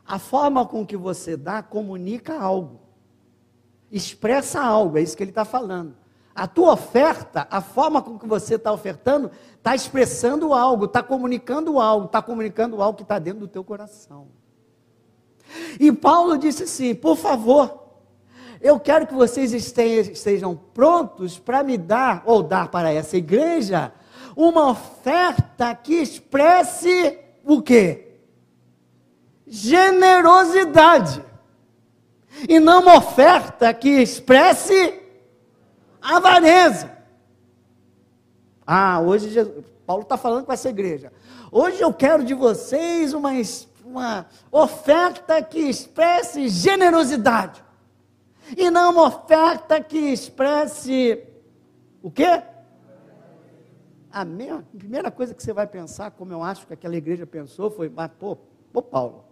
A 0.06 0.20
forma 0.20 0.68
com 0.68 0.86
que 0.86 0.96
você 0.96 1.36
dá 1.36 1.64
comunica 1.64 2.40
algo, 2.40 2.89
expressa 3.92 4.62
algo, 4.62 4.98
é 4.98 5.02
isso 5.02 5.16
que 5.18 5.24
ele 5.24 5.32
está 5.32 5.46
falando. 5.46 5.96
A 6.34 6.48
tua 6.48 6.74
oferta, 6.74 7.48
a 7.50 7.60
forma 7.60 8.02
com 8.02 8.18
que 8.18 8.28
você 8.28 8.56
está 8.56 8.72
ofertando, 8.72 9.30
está 9.58 9.76
expressando 9.76 10.54
algo, 10.54 10.86
está 10.86 11.04
comunicando 11.04 11.80
algo, 11.80 12.06
está 12.06 12.22
comunicando 12.22 12.82
algo 12.82 12.96
que 12.96 13.04
está 13.04 13.20
dentro 13.20 13.42
do 13.42 13.48
teu 13.48 13.64
coração. 13.64 14.28
E 15.80 15.92
Paulo 15.92 16.38
disse 16.38 16.64
assim: 16.64 16.96
por 16.96 17.18
favor, 17.18 17.90
eu 18.62 18.80
quero 18.80 19.08
que 19.08 19.14
vocês 19.14 19.54
estejam 19.54 20.56
prontos 20.74 21.40
para 21.40 21.64
me 21.64 21.78
dar, 21.78 22.24
ou 22.26 22.44
dar 22.44 22.70
para 22.70 22.92
essa 22.92 23.18
igreja, 23.18 23.92
uma 24.36 24.70
oferta 24.70 25.74
que 25.76 25.96
expresse 25.96 27.18
o 27.44 27.62
quê? 27.62 28.20
Generosidade. 29.48 31.29
E 32.48 32.60
não 32.60 32.82
uma 32.82 32.98
oferta 32.98 33.74
que 33.74 33.90
expresse 33.90 35.00
avareza. 36.02 36.98
Ah, 38.66 39.02
hoje 39.02 39.30
Jesus, 39.30 39.66
Paulo 39.86 40.04
está 40.04 40.18
falando 40.18 40.46
com 40.46 40.54
essa 40.54 40.70
igreja. 40.70 41.12
Hoje 41.52 41.82
eu 41.82 41.92
quero 41.92 42.24
de 42.24 42.34
vocês 42.34 43.14
uma, 43.14 43.32
uma 43.84 44.28
oferta 44.52 45.42
que 45.42 45.60
expresse 45.60 46.48
generosidade 46.48 47.64
e 48.56 48.70
não 48.70 48.92
uma 48.92 49.08
oferta 49.08 49.82
que 49.82 49.98
expresse 49.98 51.24
o 52.02 52.10
quê? 52.10 52.44
A 54.12 54.22
a 54.22 54.78
primeira 54.78 55.12
coisa 55.12 55.34
que 55.34 55.44
você 55.44 55.54
vai 55.54 55.68
pensar, 55.68 56.12
como 56.12 56.34
eu 56.34 56.44
acho 56.44 56.66
que 56.66 56.74
aquela 56.74 56.96
igreja 56.96 57.28
pensou, 57.28 57.70
foi, 57.70 57.90
mas, 57.90 58.10
pô, 58.20 58.36
pô, 58.72 58.82
Paulo, 58.82 59.24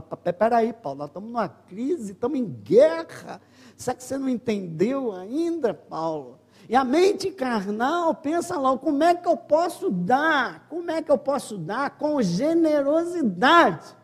peraí, 0.00 0.72
Paulo, 0.72 0.98
nós 0.98 1.08
estamos 1.08 1.30
numa 1.30 1.48
crise, 1.48 2.12
estamos 2.12 2.38
em 2.38 2.44
guerra. 2.44 3.40
Será 3.76 3.96
que 3.96 4.04
você 4.04 4.18
não 4.18 4.28
entendeu 4.28 5.12
ainda, 5.12 5.72
Paulo? 5.74 6.38
E 6.68 6.74
a 6.74 6.82
mente 6.82 7.30
carnal 7.30 8.14
pensa 8.14 8.58
lá, 8.58 8.76
como 8.78 9.02
é 9.02 9.14
que 9.14 9.28
eu 9.28 9.36
posso 9.36 9.90
dar? 9.90 10.66
Como 10.68 10.90
é 10.90 11.02
que 11.02 11.10
eu 11.10 11.18
posso 11.18 11.58
dar 11.58 11.90
com 11.98 12.20
generosidade? 12.22 13.94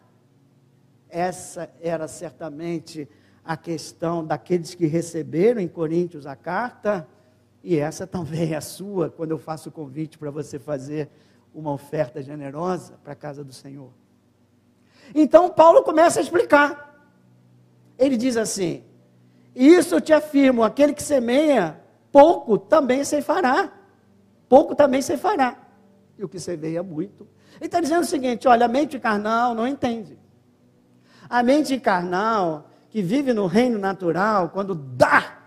Essa 1.08 1.70
era 1.80 2.06
certamente 2.06 3.08
a 3.44 3.56
questão 3.56 4.24
daqueles 4.24 4.74
que 4.74 4.86
receberam 4.86 5.60
em 5.60 5.68
Coríntios 5.68 6.26
a 6.26 6.36
carta, 6.36 7.08
e 7.62 7.76
essa 7.76 8.06
também 8.06 8.52
é 8.52 8.56
a 8.56 8.60
sua, 8.60 9.10
quando 9.10 9.32
eu 9.32 9.38
faço 9.38 9.70
o 9.70 9.72
convite 9.72 10.18
para 10.18 10.30
você 10.30 10.58
fazer 10.58 11.10
uma 11.54 11.72
oferta 11.72 12.22
generosa 12.22 12.98
para 13.02 13.12
a 13.14 13.16
casa 13.16 13.42
do 13.42 13.52
Senhor. 13.52 13.90
Então 15.14 15.48
Paulo 15.50 15.82
começa 15.82 16.20
a 16.20 16.22
explicar. 16.22 17.04
Ele 17.98 18.16
diz 18.16 18.36
assim: 18.36 18.84
Isso 19.54 19.94
eu 19.94 20.00
te 20.00 20.12
afirmo, 20.12 20.62
aquele 20.62 20.92
que 20.92 21.02
semeia 21.02 21.80
pouco 22.10 22.58
também 22.58 23.04
se 23.04 23.20
fará. 23.22 23.72
Pouco 24.48 24.74
também 24.74 25.00
se 25.02 25.16
fará. 25.16 25.56
E 26.18 26.24
o 26.24 26.28
que 26.28 26.40
semeia 26.40 26.82
muito. 26.82 27.26
Ele 27.56 27.66
está 27.66 27.80
dizendo 27.80 28.02
o 28.02 28.06
seguinte: 28.06 28.48
olha, 28.48 28.66
a 28.66 28.68
mente 28.68 28.98
carnal 28.98 29.54
não 29.54 29.66
entende. 29.66 30.18
A 31.28 31.42
mente 31.42 31.78
carnal 31.78 32.68
que 32.88 33.02
vive 33.02 33.32
no 33.32 33.46
reino 33.46 33.78
natural, 33.78 34.48
quando 34.50 34.74
dá, 34.74 35.38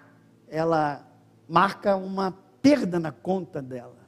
ela 0.47 1.05
marca 1.47 1.95
uma 1.95 2.33
perda 2.61 2.99
na 2.99 3.11
conta 3.11 3.61
dela. 3.61 4.02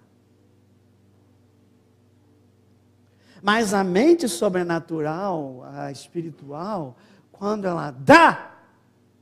Mas 3.46 3.76
a 3.76 3.84
mente 3.84 4.28
sobrenatural, 4.28 5.62
a 5.66 5.92
espiritual, 5.92 6.98
quando 7.32 7.66
ela 7.66 7.92
dá, 7.92 8.60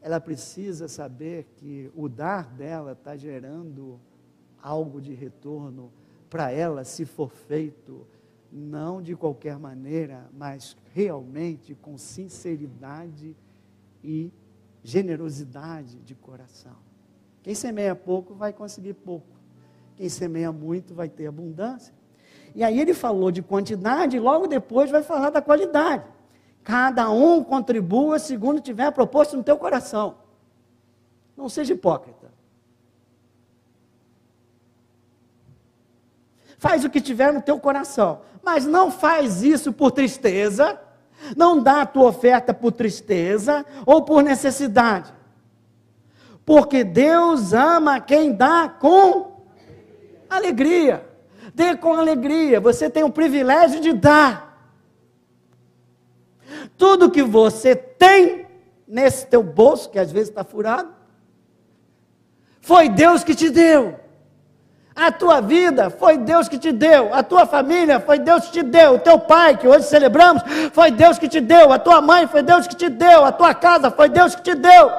ela 0.01 0.17
precisa 0.17 0.87
saber 0.87 1.45
que 1.57 1.91
o 1.93 2.07
dar 2.07 2.45
dela 2.45 2.93
está 2.93 3.17
gerando 3.17 3.99
algo 4.61 5.01
de 5.01 5.13
retorno 5.13 5.91
para 6.29 6.49
ela, 6.49 6.85
se 6.85 7.03
for 7.03 7.29
feito 7.31 8.07
não 8.49 9.01
de 9.01 9.13
qualquer 9.13 9.59
maneira, 9.59 10.29
mas 10.31 10.77
realmente 10.93 11.75
com 11.75 11.97
sinceridade 11.97 13.35
e 14.01 14.31
generosidade 14.81 15.99
de 15.99 16.15
coração. 16.15 16.77
Quem 17.41 17.53
semeia 17.53 17.93
pouco 17.93 18.33
vai 18.33 18.53
conseguir 18.53 18.93
pouco. 18.93 19.35
Quem 19.97 20.07
semeia 20.07 20.53
muito 20.53 20.95
vai 20.95 21.09
ter 21.09 21.27
abundância. 21.27 21.93
E 22.55 22.63
aí 22.63 22.79
ele 22.79 22.93
falou 22.93 23.31
de 23.31 23.41
quantidade 23.41 24.15
e 24.15 24.19
logo 24.19 24.47
depois 24.47 24.91
vai 24.91 25.01
falar 25.01 25.29
da 25.29 25.41
qualidade. 25.41 26.03
Cada 26.63 27.09
um 27.09 27.43
contribua 27.43 28.19
segundo 28.19 28.61
tiver 28.61 28.91
proposto 28.91 29.35
no 29.35 29.43
teu 29.43 29.57
coração. 29.57 30.15
Não 31.35 31.49
seja 31.49 31.73
hipócrita. 31.73 32.31
Faz 36.57 36.85
o 36.85 36.89
que 36.89 37.01
tiver 37.01 37.33
no 37.33 37.41
teu 37.41 37.59
coração, 37.59 38.21
mas 38.41 38.65
não 38.65 38.89
faz 38.89 39.43
isso 39.43 39.73
por 39.73 39.91
tristeza, 39.91 40.79
não 41.35 41.61
dá 41.61 41.81
a 41.81 41.85
tua 41.85 42.05
oferta 42.05 42.53
por 42.53 42.71
tristeza 42.71 43.65
ou 43.85 44.03
por 44.03 44.23
necessidade. 44.23 45.13
Porque 46.45 46.83
Deus 46.83 47.51
ama 47.51 47.99
quem 47.99 48.31
dá 48.33 48.69
com 48.69 49.41
alegria. 50.29 51.12
Dê 51.53 51.75
com 51.75 51.93
alegria. 51.93 52.59
Você 52.59 52.89
tem 52.89 53.03
o 53.03 53.09
privilégio 53.09 53.79
de 53.79 53.93
dar. 53.93 54.53
Tudo 56.77 57.11
que 57.11 57.23
você 57.23 57.75
tem 57.75 58.47
nesse 58.87 59.27
teu 59.27 59.43
bolso, 59.43 59.89
que 59.89 59.99
às 59.99 60.11
vezes 60.11 60.29
está 60.29 60.43
furado, 60.43 60.89
foi 62.61 62.89
Deus 62.89 63.23
que 63.23 63.35
te 63.35 63.49
deu. 63.49 63.99
A 64.95 65.11
tua 65.11 65.41
vida 65.41 65.89
foi 65.89 66.17
Deus 66.17 66.47
que 66.47 66.57
te 66.57 66.71
deu. 66.71 67.13
A 67.13 67.23
tua 67.23 67.45
família 67.45 67.99
foi 67.99 68.19
Deus 68.19 68.45
que 68.45 68.51
te 68.51 68.63
deu. 68.63 68.95
O 68.95 68.99
teu 68.99 69.19
pai, 69.19 69.57
que 69.57 69.67
hoje 69.67 69.85
celebramos, 69.87 70.43
foi 70.71 70.91
Deus 70.91 71.17
que 71.17 71.27
te 71.27 71.41
deu. 71.41 71.73
A 71.73 71.79
tua 71.79 71.99
mãe 72.01 72.27
foi 72.27 72.43
Deus 72.43 72.67
que 72.67 72.75
te 72.75 72.89
deu. 72.89 73.25
A 73.25 73.31
tua 73.31 73.55
casa 73.55 73.89
foi 73.89 74.07
Deus 74.07 74.35
que 74.35 74.43
te 74.43 74.53
deu. 74.55 74.91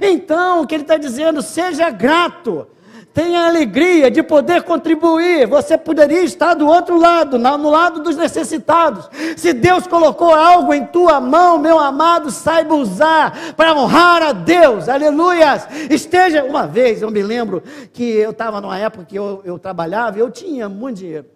Então, 0.00 0.62
o 0.62 0.66
que 0.66 0.74
ele 0.74 0.84
está 0.84 0.96
dizendo, 0.96 1.42
seja 1.42 1.90
grato 1.90 2.68
tenha 3.18 3.48
alegria 3.48 4.12
de 4.12 4.22
poder 4.22 4.62
contribuir. 4.62 5.44
Você 5.48 5.76
poderia 5.76 6.22
estar 6.22 6.54
do 6.54 6.68
outro 6.68 6.96
lado, 6.96 7.36
no 7.36 7.68
lado 7.68 8.00
dos 8.00 8.16
necessitados. 8.16 9.10
Se 9.36 9.52
Deus 9.52 9.88
colocou 9.88 10.32
algo 10.32 10.72
em 10.72 10.86
tua 10.86 11.18
mão, 11.18 11.58
meu 11.58 11.80
amado, 11.80 12.30
saiba 12.30 12.76
usar 12.76 13.56
para 13.56 13.74
honrar 13.74 14.22
a 14.22 14.32
Deus. 14.32 14.88
Aleluias! 14.88 15.66
Esteja, 15.90 16.44
uma 16.44 16.64
vez 16.64 17.02
eu 17.02 17.10
me 17.10 17.20
lembro 17.20 17.60
que 17.92 18.04
eu 18.04 18.30
estava 18.30 18.60
numa 18.60 18.78
época 18.78 19.04
que 19.04 19.16
eu, 19.16 19.42
eu 19.44 19.58
trabalhava 19.58 20.16
e 20.16 20.20
eu 20.20 20.30
tinha 20.30 20.68
muito 20.68 20.98
dinheiro. 20.98 21.26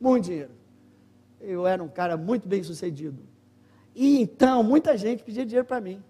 Muito 0.00 0.24
dinheiro. 0.24 0.50
Eu 1.40 1.64
era 1.64 1.80
um 1.80 1.88
cara 1.88 2.16
muito 2.16 2.48
bem 2.48 2.64
sucedido. 2.64 3.22
E 3.94 4.20
então, 4.20 4.64
muita 4.64 4.96
gente 4.96 5.22
pedia 5.22 5.46
dinheiro 5.46 5.64
para 5.64 5.80
mim. 5.80 6.02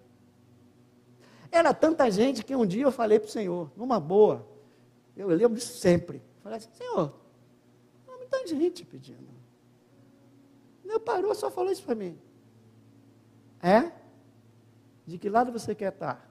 Era 1.51 1.73
tanta 1.73 2.09
gente 2.11 2.43
que 2.43 2.55
um 2.55 2.65
dia 2.65 2.83
eu 2.83 2.91
falei 2.91 3.19
para 3.19 3.27
o 3.27 3.31
Senhor, 3.31 3.71
numa 3.75 3.99
boa, 3.99 4.47
eu 5.15 5.27
lembro 5.29 5.55
disso 5.55 5.77
sempre. 5.77 6.21
Falei 6.43 6.57
assim, 6.57 6.69
Senhor, 6.73 7.13
há 8.07 8.17
muita 8.17 8.45
gente 8.47 8.85
pedindo. 8.85 9.27
Meu 10.85 10.99
parou, 10.99 11.33
só 11.35 11.49
falou 11.51 11.71
isso 11.71 11.83
para 11.83 11.95
mim. 11.95 12.17
É? 13.61 13.91
De 15.05 15.17
que 15.17 15.29
lado 15.29 15.51
você 15.51 15.73
quer 15.73 15.91
estar? 15.91 16.29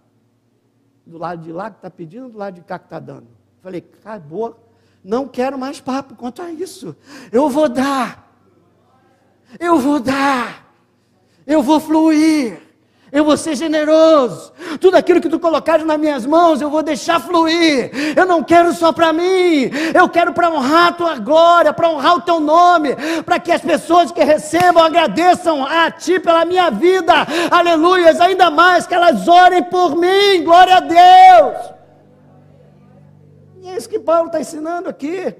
Do 1.04 1.18
lado 1.18 1.42
de 1.42 1.52
lá 1.52 1.70
que 1.70 1.78
está 1.78 1.90
pedindo 1.90 2.28
do 2.28 2.38
lado 2.38 2.54
de 2.54 2.62
cá 2.62 2.78
que 2.78 2.86
está 2.86 2.98
dando? 2.98 3.28
Falei, 3.60 3.84
acabou. 4.00 4.58
Não 5.02 5.28
quero 5.28 5.58
mais 5.58 5.80
papo 5.80 6.14
quanto 6.16 6.42
a 6.42 6.50
isso. 6.50 6.96
Eu 7.30 7.48
vou 7.48 7.68
dar. 7.68 8.26
Eu 9.60 9.78
vou 9.78 10.00
dar. 10.00 10.74
Eu 11.46 11.62
vou 11.62 11.78
fluir. 11.78 12.65
Eu 13.12 13.24
vou 13.24 13.36
ser 13.36 13.54
generoso. 13.54 14.52
Tudo 14.80 14.96
aquilo 14.96 15.20
que 15.20 15.28
tu 15.28 15.38
colocares 15.38 15.86
nas 15.86 15.98
minhas 15.98 16.26
mãos, 16.26 16.60
eu 16.60 16.68
vou 16.68 16.82
deixar 16.82 17.20
fluir. 17.20 17.90
Eu 18.16 18.26
não 18.26 18.42
quero 18.42 18.72
só 18.72 18.92
para 18.92 19.12
mim. 19.12 19.70
Eu 19.94 20.08
quero 20.08 20.32
para 20.32 20.50
honrar 20.50 20.88
a 20.88 20.92
tua 20.92 21.16
glória, 21.16 21.72
para 21.72 21.88
honrar 21.88 22.16
o 22.16 22.20
teu 22.20 22.40
nome, 22.40 22.96
para 23.24 23.38
que 23.38 23.52
as 23.52 23.60
pessoas 23.60 24.10
que 24.10 24.24
recebam 24.24 24.82
agradeçam 24.82 25.64
a 25.64 25.90
ti 25.90 26.18
pela 26.18 26.44
minha 26.44 26.70
vida. 26.70 27.14
Aleluias. 27.50 28.20
Ainda 28.20 28.50
mais 28.50 28.86
que 28.86 28.94
elas 28.94 29.28
orem 29.28 29.62
por 29.62 29.94
mim. 29.96 30.42
Glória 30.42 30.76
a 30.76 30.80
Deus. 30.80 31.74
E 33.62 33.68
é 33.68 33.76
isso 33.76 33.88
que 33.88 34.00
Paulo 34.00 34.26
está 34.26 34.40
ensinando 34.40 34.88
aqui. 34.88 35.34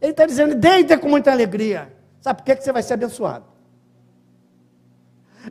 Ele 0.00 0.12
está 0.12 0.24
dizendo: 0.24 0.54
deita 0.54 0.96
com 0.96 1.08
muita 1.08 1.30
alegria. 1.30 1.92
Sabe 2.22 2.42
por 2.42 2.44
que 2.46 2.62
você 2.62 2.72
vai 2.72 2.82
ser 2.82 2.94
abençoado? 2.94 3.51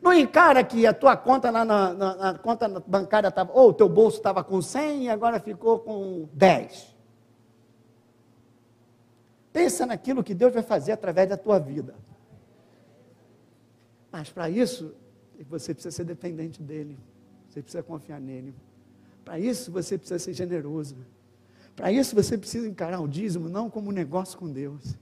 Não 0.02 0.14
encara 0.14 0.64
que 0.64 0.86
a 0.86 0.94
tua 0.94 1.18
conta 1.18 1.52
na, 1.52 1.66
na, 1.66 1.94
na, 1.94 2.16
na 2.16 2.38
conta 2.38 2.70
bancária 2.70 3.28
estava, 3.28 3.52
ou 3.54 3.70
o 3.70 3.74
teu 3.74 3.90
bolso 3.90 4.18
estava 4.18 4.44
com 4.44 4.62
100 4.62 5.06
e 5.06 5.10
agora 5.10 5.40
ficou 5.40 5.80
com 5.80 6.30
10. 6.34 6.96
Pensa 9.52 9.86
naquilo 9.86 10.24
que 10.24 10.34
Deus 10.34 10.54
vai 10.54 10.64
fazer 10.64 10.94
através 10.94 11.28
da 11.28 11.36
tua 11.36 11.60
vida. 11.60 11.96
Mas 14.12 14.30
para 14.30 14.50
isso, 14.50 14.94
você 15.50 15.74
precisa 15.74 15.94
ser 15.94 16.06
dependente 16.06 16.62
dele. 16.62 16.98
Você 17.50 17.62
precisa 17.62 17.84
confiar 17.84 18.22
nele. 18.22 18.56
Para 19.26 19.40
isso, 19.40 19.72
você 19.72 19.98
precisa 19.98 20.20
ser 20.20 20.34
generoso. 20.34 20.96
Para 21.76 21.92
isso, 21.92 22.16
você 22.16 22.38
precisa 22.38 22.68
encarar 22.68 23.02
o 23.02 23.08
dízimo 23.08 23.50
não 23.50 23.70
como 23.70 23.90
um 23.90 23.94
negócio 23.94 24.38
com 24.38 24.50
Deus, 24.50 24.96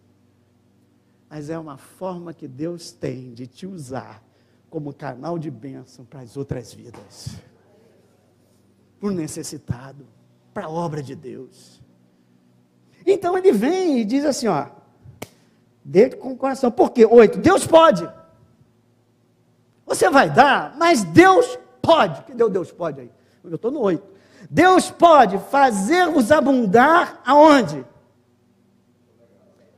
mas 1.29 1.49
é 1.49 1.59
uma 1.59 1.77
forma 1.77 2.33
que 2.33 2.47
Deus 2.47 2.91
tem 2.91 3.33
de 3.33 3.45
te 3.45 3.67
usar 3.67 4.23
como 4.69 4.93
canal 4.93 5.39
de 5.39 5.49
bênção 5.49 6.05
para 6.05 6.21
as 6.21 6.37
outras 6.37 6.73
vidas, 6.73 7.35
para 8.99 9.09
o 9.09 9.11
necessitado, 9.11 10.05
para 10.53 10.65
a 10.65 10.69
obra 10.69 11.01
de 11.01 11.15
Deus. 11.15 11.81
Então 13.05 13.37
ele 13.37 13.51
vem 13.51 13.99
e 13.99 14.05
diz 14.05 14.25
assim: 14.25 14.47
ó, 14.47 14.67
dentro 15.83 16.19
com 16.19 16.31
o 16.31 16.37
coração. 16.37 16.69
Por 16.71 16.91
quê? 16.91 17.05
Oito, 17.05 17.39
Deus 17.39 17.65
pode. 17.65 18.07
Você 19.85 20.09
vai 20.09 20.29
dar, 20.29 20.75
mas 20.77 21.03
Deus 21.03 21.57
pode. 21.81 22.23
Que 22.23 22.33
deu 22.33 22.49
Deus 22.49 22.71
pode 22.71 23.01
aí? 23.01 23.11
Eu 23.43 23.55
estou 23.55 23.71
no 23.71 23.81
oito. 23.81 24.07
Deus 24.49 24.91
pode 24.91 25.37
fazer-vos 25.49 26.31
abundar 26.31 27.21
aonde? 27.25 27.85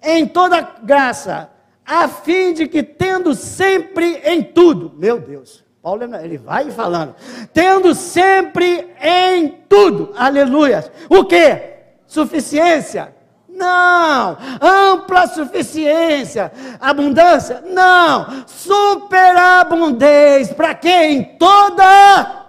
Em 0.02 0.28
toda 0.28 0.62
graça, 0.62 1.51
a 1.86 2.08
fim 2.08 2.54
de 2.54 2.68
que 2.68 2.84
tendo 2.84 3.34
sempre 3.34 4.22
em 4.24 4.44
tudo, 4.44 4.94
meu 4.96 5.20
Deus, 5.20 5.64
Paulo 5.82 6.04
ele 6.16 6.38
vai 6.38 6.70
falando, 6.72 7.16
tendo 7.54 7.96
sempre 7.96 8.88
em 9.02 9.50
tudo, 9.68 10.14
aleluia. 10.16 10.92
O 11.10 11.26
que? 11.26 11.72
Suficiência? 12.06 13.16
Não. 13.62 14.38
Ampla 14.60 15.28
suficiência. 15.28 16.52
Abundância? 16.80 17.64
Não. 17.68 18.44
Superabundez. 18.48 20.52
Para 20.52 20.74
quem? 20.74 21.38
Toda. 21.38 22.48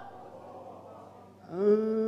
Ah. 1.51 2.02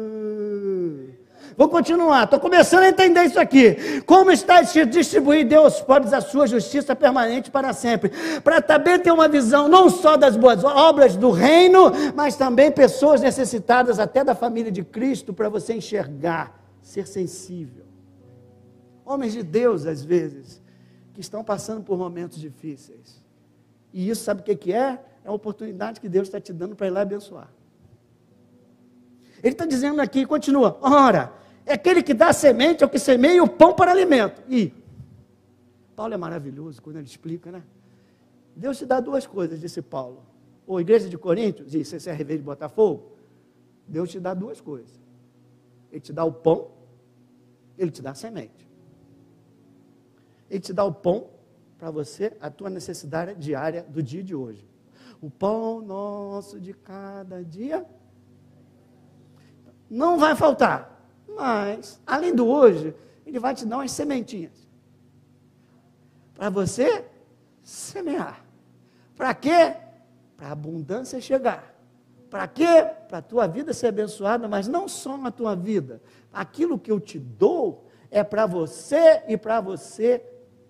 Vou 1.57 1.69
continuar, 1.69 2.25
estou 2.25 2.39
começando 2.39 2.83
a 2.83 2.89
entender 2.89 3.23
isso 3.23 3.39
aqui. 3.39 4.01
Como 4.05 4.29
está 4.29 4.61
distribuir 4.61 5.47
Deus 5.47 5.79
pobres 5.79 6.11
a 6.11 6.19
sua 6.19 6.47
justiça 6.47 6.93
permanente 6.93 7.49
para 7.49 7.71
sempre. 7.71 8.11
Para 8.43 8.61
também 8.61 8.99
ter 8.99 9.11
uma 9.11 9.29
visão 9.29 9.69
não 9.69 9.89
só 9.89 10.17
das 10.17 10.35
boas 10.35 10.65
obras 10.65 11.15
do 11.15 11.31
reino, 11.31 11.91
mas 12.13 12.35
também 12.35 12.69
pessoas 12.71 13.21
necessitadas 13.21 13.99
até 13.99 14.21
da 14.21 14.35
família 14.35 14.71
de 14.71 14.83
Cristo, 14.83 15.33
para 15.33 15.47
você 15.47 15.73
enxergar, 15.75 16.59
ser 16.81 17.07
sensível. 17.07 17.85
Homens 19.05 19.31
de 19.31 19.41
Deus, 19.41 19.85
às 19.85 20.03
vezes, 20.03 20.61
que 21.13 21.21
estão 21.21 21.41
passando 21.41 21.81
por 21.83 21.97
momentos 21.97 22.37
difíceis. 22.37 23.23
E 23.93 24.09
isso 24.09 24.25
sabe 24.25 24.41
o 24.41 24.43
que 24.43 24.73
é? 24.73 24.99
É 25.23 25.29
a 25.29 25.31
oportunidade 25.31 26.01
que 26.01 26.09
Deus 26.09 26.27
está 26.27 26.41
te 26.41 26.51
dando 26.51 26.75
para 26.75 26.87
ir 26.87 26.89
lá 26.89 27.01
abençoar. 27.01 27.49
Ele 29.41 29.53
está 29.53 29.65
dizendo 29.65 30.01
aqui, 30.01 30.25
continua, 30.25 30.77
ora, 30.81 31.31
é 31.65 31.73
aquele 31.73 32.03
que 32.03 32.13
dá 32.13 32.31
semente, 32.31 32.83
é 32.83 32.85
o 32.85 32.89
que 32.89 32.99
semeia 32.99 33.43
o 33.43 33.49
pão 33.49 33.73
para 33.73 33.91
alimento. 33.91 34.41
E 34.47 34.71
Paulo 35.95 36.13
é 36.13 36.17
maravilhoso 36.17 36.81
quando 36.81 36.97
ele 36.97 37.07
explica, 37.07 37.51
né? 37.51 37.63
Deus 38.55 38.77
te 38.77 38.85
dá 38.85 38.99
duas 38.99 39.25
coisas, 39.25 39.59
disse 39.59 39.81
Paulo. 39.81 40.23
Ou 40.67 40.79
igreja 40.79 41.09
de 41.09 41.17
Coríntios, 41.17 41.73
e 41.73 41.83
CCRV 41.83 42.37
de 42.37 42.43
Botafogo, 42.43 43.13
Deus 43.87 44.09
te 44.09 44.19
dá 44.19 44.33
duas 44.33 44.61
coisas. 44.61 44.91
Ele 45.91 46.01
te 46.01 46.13
dá 46.13 46.23
o 46.23 46.31
pão, 46.31 46.69
ele 47.77 47.91
te 47.91 48.01
dá 48.01 48.11
a 48.11 48.15
semente. 48.15 48.69
Ele 50.49 50.59
te 50.59 50.73
dá 50.73 50.83
o 50.83 50.93
pão 50.93 51.29
para 51.77 51.91
você, 51.91 52.35
a 52.39 52.49
tua 52.49 52.69
necessidade 52.69 53.35
diária 53.35 53.83
do 53.83 54.01
dia 54.01 54.23
de 54.23 54.35
hoje. 54.35 54.67
O 55.21 55.29
pão 55.29 55.81
nosso 55.81 56.59
de 56.59 56.73
cada 56.73 57.43
dia 57.43 57.85
não 59.89 60.17
vai 60.17 60.35
faltar. 60.35 60.94
Mas, 61.27 61.99
além 62.05 62.33
do 62.33 62.47
hoje, 62.47 62.95
ele 63.25 63.39
vai 63.39 63.55
te 63.55 63.65
dar 63.65 63.77
umas 63.77 63.91
sementinhas. 63.91 64.67
Para 66.33 66.49
você 66.49 67.05
semear. 67.61 68.45
Para 69.15 69.33
quê? 69.33 69.75
Para 70.37 70.49
a 70.49 70.51
abundância 70.51 71.19
chegar. 71.19 71.73
Para 72.29 72.47
quê? 72.47 72.85
Para 73.07 73.19
a 73.19 73.21
tua 73.21 73.47
vida 73.47 73.73
ser 73.73 73.87
abençoada, 73.87 74.47
mas 74.47 74.67
não 74.67 74.87
só 74.87 75.17
na 75.17 75.31
tua 75.31 75.55
vida. 75.55 76.01
Aquilo 76.31 76.77
que 76.77 76.91
eu 76.91 76.99
te 76.99 77.17
dou 77.17 77.87
é 78.11 78.23
para 78.23 78.45
você 78.45 79.23
e 79.27 79.37
para 79.37 79.61
você 79.61 80.23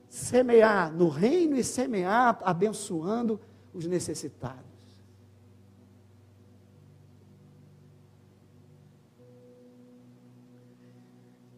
semear 0.08 0.94
no 0.94 1.10
reino 1.10 1.58
e 1.58 1.64
semear 1.64 2.40
abençoando 2.44 3.40
os 3.74 3.86
necessitados. 3.86 4.75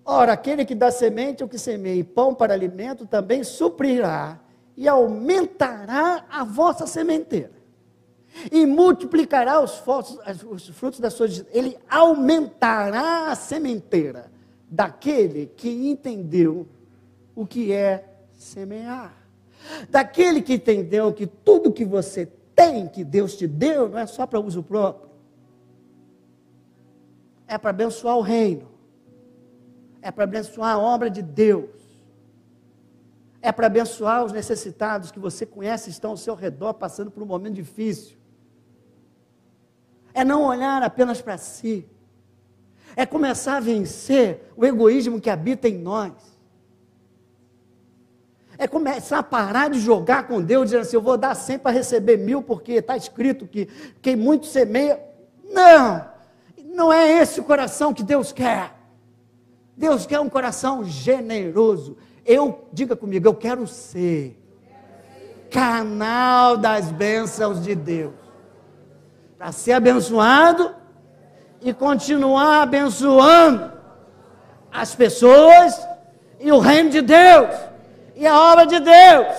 Ora, 0.10 0.32
aquele 0.32 0.64
que 0.64 0.74
dá 0.74 0.90
semente 0.90 1.44
ou 1.44 1.50
que 1.50 1.60
semeia 1.60 2.02
pão 2.06 2.34
para 2.34 2.54
alimento 2.54 3.06
também 3.06 3.44
suprirá 3.44 4.40
e 4.78 4.88
aumentará 4.88 6.24
a 6.30 6.46
vossa 6.46 6.88
sementeira. 6.88 7.52
E 8.50 8.66
multiplicará 8.66 9.60
os, 9.60 9.84
os 10.50 10.70
frutos 10.70 11.02
da 11.02 11.10
sua. 11.10 11.28
Ele 11.52 11.78
aumentará 11.90 13.30
a 13.30 13.36
sementeira 13.36 14.32
daquele 14.70 15.48
que 15.58 15.70
entendeu 15.70 16.66
o 17.36 17.46
que 17.46 17.74
é 17.74 18.06
semear. 18.32 19.14
Daquele 19.90 20.42
que 20.42 20.54
entendeu 20.54 21.12
que 21.12 21.28
tudo 21.28 21.74
que 21.74 21.84
você 21.84 22.32
tem, 22.56 22.88
que 22.88 23.04
Deus 23.04 23.36
te 23.36 23.46
deu, 23.46 23.90
não 23.90 24.00
é 24.00 24.06
só 24.06 24.26
para 24.26 24.40
uso 24.40 24.64
próprio. 24.64 25.10
É 27.46 27.58
para 27.58 27.72
abençoar 27.72 28.16
o 28.16 28.22
reino 28.22 28.77
é 30.08 30.12
para 30.12 30.24
abençoar 30.24 30.76
a 30.76 30.80
obra 30.80 31.10
de 31.10 31.22
Deus, 31.22 31.70
é 33.42 33.52
para 33.52 33.68
abençoar 33.68 34.24
os 34.24 34.32
necessitados 34.32 35.12
que 35.12 35.20
você 35.20 35.46
conhece 35.46 35.90
estão 35.90 36.12
ao 36.12 36.18
seu 36.18 36.34
redor 36.34 36.76
passando 36.76 37.12
por 37.12 37.22
um 37.22 37.26
momento 37.26 37.56
difícil. 37.56 38.16
É 40.14 40.24
não 40.24 40.46
olhar 40.46 40.82
apenas 40.82 41.22
para 41.22 41.38
si, 41.38 41.86
é 42.96 43.06
começar 43.06 43.58
a 43.58 43.60
vencer 43.60 44.50
o 44.56 44.66
egoísmo 44.66 45.20
que 45.20 45.30
habita 45.30 45.68
em 45.68 45.78
nós. 45.78 46.14
É 48.58 48.66
começar 48.66 49.20
a 49.20 49.24
parar 49.24 49.70
de 49.70 49.80
jogar 49.82 50.26
com 50.26 50.42
Deus, 50.42 50.68
dizendo 50.68 50.82
assim: 50.84 50.96
eu 50.96 51.02
vou 51.02 51.18
dar 51.18 51.36
100 51.36 51.60
para 51.60 51.72
receber 51.72 52.16
mil, 52.16 52.42
porque 52.42 52.72
está 52.72 52.96
escrito 52.96 53.46
que 53.46 53.66
quem 54.02 54.16
muito 54.16 54.46
semeia. 54.46 55.04
Não, 55.44 56.10
não 56.64 56.94
é 56.94 57.22
esse 57.22 57.42
o 57.42 57.44
coração 57.44 57.94
que 57.94 58.04
Deus 58.04 58.32
quer. 58.32 58.77
Deus 59.78 60.08
quer 60.08 60.20
um 60.20 60.28
coração 60.28 60.84
generoso. 60.84 61.96
Eu, 62.26 62.68
diga 62.74 62.96
comigo, 62.96 63.28
eu 63.28 63.36
quero 63.36 63.68
ser 63.68 64.36
canal 65.52 66.58
das 66.58 66.92
bênçãos 66.92 67.64
de 67.64 67.76
Deus. 67.76 68.14
Para 69.38 69.52
ser 69.52 69.74
abençoado 69.74 70.74
e 71.62 71.72
continuar 71.74 72.64
abençoando 72.64 73.72
as 74.72 74.96
pessoas 74.96 75.80
e 76.40 76.52
o 76.52 76.58
reino 76.58 76.90
de 76.90 77.02
Deus 77.02 77.56
e 78.16 78.26
a 78.26 78.36
obra 78.52 78.66
de 78.66 78.80
Deus. 78.80 79.36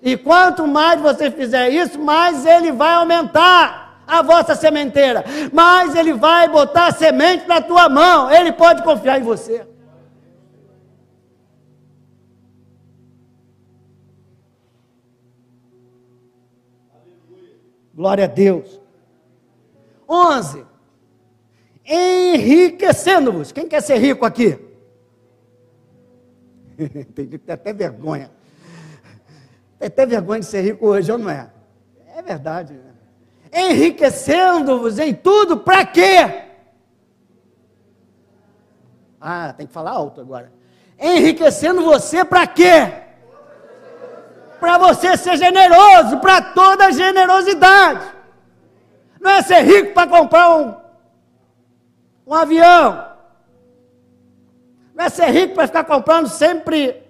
E 0.00 0.16
quanto 0.16 0.68
mais 0.68 1.00
você 1.00 1.32
fizer 1.32 1.68
isso, 1.68 1.98
mais 1.98 2.46
ele 2.46 2.70
vai 2.70 2.94
aumentar 2.94 3.87
a 4.08 4.22
vossa 4.22 4.54
sementeira, 4.54 5.22
mas 5.52 5.94
ele 5.94 6.14
vai 6.14 6.48
botar 6.48 6.90
semente 6.92 7.46
na 7.46 7.60
tua 7.60 7.88
mão, 7.90 8.30
ele 8.30 8.50
pode 8.50 8.82
confiar 8.82 9.20
em 9.20 9.22
você. 9.22 9.66
Glória 17.94 18.24
a 18.24 18.28
Deus. 18.28 18.80
11. 20.08 20.64
Enriquecendo-vos. 21.84 23.52
Quem 23.52 23.68
quer 23.68 23.82
ser 23.82 23.98
rico 23.98 24.24
aqui? 24.24 24.56
Tem 27.14 27.28
até 27.48 27.72
vergonha. 27.72 28.30
Tem 29.78 29.88
até 29.88 30.06
vergonha 30.06 30.40
de 30.40 30.46
ser 30.46 30.62
rico 30.62 30.86
hoje, 30.86 31.10
ou 31.10 31.18
não 31.18 31.28
é? 31.28 31.50
É 32.14 32.22
verdade. 32.22 32.87
Enriquecendo-vos 33.52 34.98
em 34.98 35.14
tudo, 35.14 35.58
para 35.58 35.84
quê? 35.84 36.44
Ah, 39.20 39.52
tem 39.52 39.66
que 39.66 39.72
falar 39.72 39.92
alto 39.92 40.20
agora. 40.20 40.52
Enriquecendo 40.98 41.82
você 41.82 42.24
para 42.24 42.46
quê? 42.46 42.92
Para 44.60 44.78
você 44.78 45.16
ser 45.16 45.36
generoso, 45.36 46.18
para 46.18 46.42
toda 46.42 46.92
generosidade. 46.92 48.06
Não 49.20 49.30
é 49.30 49.42
ser 49.42 49.60
rico 49.62 49.94
para 49.94 50.08
comprar 50.08 50.56
um, 50.56 50.74
um 52.26 52.34
avião. 52.34 53.06
Não 54.94 55.04
é 55.04 55.08
ser 55.08 55.30
rico 55.30 55.54
para 55.54 55.66
ficar 55.66 55.84
comprando 55.84 56.28
sempre 56.28 57.02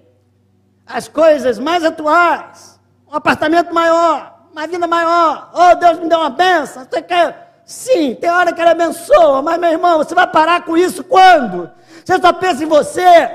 as 0.86 1.08
coisas 1.08 1.58
mais 1.58 1.84
atuais. 1.84 2.78
Um 3.10 3.14
apartamento 3.14 3.72
maior, 3.72 4.37
uma 4.58 4.66
vida 4.66 4.86
maior. 4.86 5.50
Oh, 5.54 5.74
Deus 5.76 6.00
me 6.00 6.08
deu 6.08 6.18
uma 6.18 6.30
benção. 6.30 6.84
Você 6.84 7.00
quer? 7.00 7.62
Sim, 7.64 8.14
tem 8.14 8.30
hora 8.30 8.52
que 8.52 8.60
ele 8.60 8.70
abençoa, 8.70 9.42
mas 9.42 9.58
meu 9.58 9.70
irmão, 9.70 9.98
você 9.98 10.14
vai 10.14 10.26
parar 10.26 10.64
com 10.64 10.76
isso 10.76 11.04
quando? 11.04 11.70
Você 12.04 12.18
só 12.18 12.32
pensa 12.32 12.64
em 12.64 12.66
você. 12.66 13.30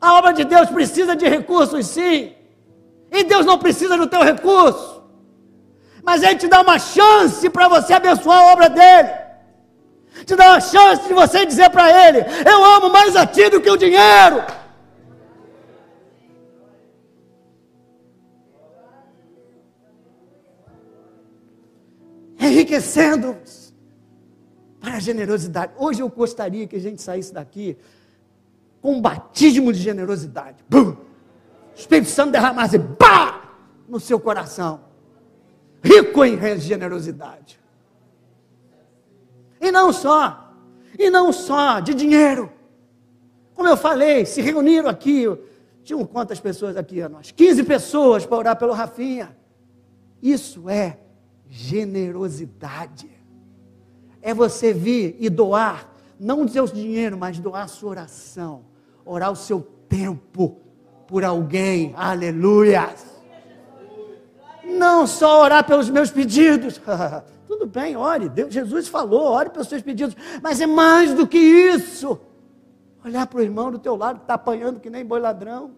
A 0.00 0.14
obra 0.18 0.32
de 0.32 0.44
Deus 0.44 0.68
precisa 0.68 1.16
de 1.16 1.26
recursos, 1.26 1.86
sim. 1.86 2.34
E 3.10 3.24
Deus 3.24 3.46
não 3.46 3.58
precisa 3.58 3.96
do 3.96 4.06
teu 4.06 4.22
recurso. 4.22 5.02
Mas 6.02 6.22
Ele 6.22 6.36
te 6.36 6.48
dá 6.48 6.60
uma 6.60 6.78
chance 6.78 7.48
para 7.48 7.68
você 7.68 7.94
abençoar 7.94 8.38
a 8.38 8.52
obra 8.52 8.68
dele. 8.68 9.08
Te 10.26 10.36
dá 10.36 10.50
uma 10.50 10.60
chance 10.60 11.08
de 11.08 11.14
você 11.14 11.46
dizer 11.46 11.70
para 11.70 11.88
Ele: 12.08 12.18
Eu 12.44 12.62
amo 12.62 12.90
mais 12.90 13.16
a 13.16 13.24
ti 13.26 13.48
do 13.48 13.60
que 13.60 13.70
o 13.70 13.76
dinheiro. 13.78 14.44
Enriquecendo-os 22.44 23.74
para 24.78 24.96
a 24.96 25.00
generosidade. 25.00 25.72
Hoje 25.78 26.02
eu 26.02 26.08
gostaria 26.10 26.66
que 26.66 26.76
a 26.76 26.80
gente 26.80 27.00
saísse 27.00 27.32
daqui 27.32 27.76
com 28.82 28.96
um 28.96 29.00
batismo 29.00 29.72
de 29.72 29.78
generosidade. 29.78 30.62
Bum! 30.68 30.90
O 30.90 30.96
Espírito 31.74 32.10
Santo 32.10 32.32
derramasse 32.32 32.78
pá, 32.78 33.50
no 33.88 33.98
seu 33.98 34.20
coração. 34.20 34.82
Rico 35.82 36.22
em 36.22 36.38
generosidade. 36.58 37.58
E 39.58 39.72
não 39.72 39.90
só, 39.90 40.52
e 40.98 41.08
não 41.08 41.32
só 41.32 41.80
de 41.80 41.94
dinheiro. 41.94 42.52
Como 43.54 43.68
eu 43.68 43.76
falei, 43.76 44.26
se 44.26 44.42
reuniram 44.42 44.90
aqui, 44.90 45.24
tinham 45.82 46.04
quantas 46.04 46.38
pessoas 46.38 46.76
aqui? 46.76 47.06
Nós? 47.08 47.30
15 47.30 47.62
pessoas 47.62 48.26
para 48.26 48.36
orar 48.36 48.56
pelo 48.58 48.72
Rafinha. 48.72 49.34
Isso 50.22 50.68
é 50.68 50.98
generosidade. 51.54 53.10
É 54.20 54.34
você 54.34 54.72
vir 54.72 55.16
e 55.20 55.28
doar, 55.28 55.94
não 56.18 56.44
o 56.44 56.48
seu 56.48 56.66
dinheiro, 56.66 57.16
mas 57.16 57.38
doar 57.38 57.64
a 57.64 57.68
sua 57.68 57.90
oração 57.90 58.74
orar 59.04 59.30
o 59.30 59.36
seu 59.36 59.60
tempo 59.88 60.60
por 61.06 61.24
alguém. 61.24 61.92
Aleluia. 61.96 62.94
Não 64.64 65.06
só 65.06 65.42
orar 65.42 65.64
pelos 65.66 65.90
meus 65.90 66.10
pedidos. 66.10 66.80
Tudo 67.46 67.66
bem, 67.66 67.96
ore. 67.96 68.28
Deus, 68.28 68.52
Jesus 68.52 68.88
falou, 68.88 69.24
ore 69.24 69.50
pelos 69.50 69.68
seus 69.68 69.82
pedidos. 69.82 70.16
Mas 70.42 70.60
é 70.60 70.66
mais 70.66 71.12
do 71.12 71.26
que 71.26 71.38
isso. 71.38 72.18
Olhar 73.04 73.26
para 73.26 73.38
o 73.38 73.42
irmão 73.42 73.70
do 73.70 73.78
teu 73.78 73.94
lado 73.94 74.16
que 74.16 74.24
está 74.24 74.34
apanhando 74.34 74.80
que 74.80 74.88
nem 74.88 75.04
boi 75.04 75.20
ladrão. 75.20 75.72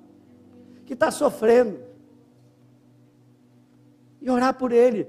Que 0.84 0.92
está 0.92 1.10
sofrendo. 1.10 1.80
E 4.20 4.30
orar 4.30 4.54
por 4.54 4.70
ele. 4.70 5.08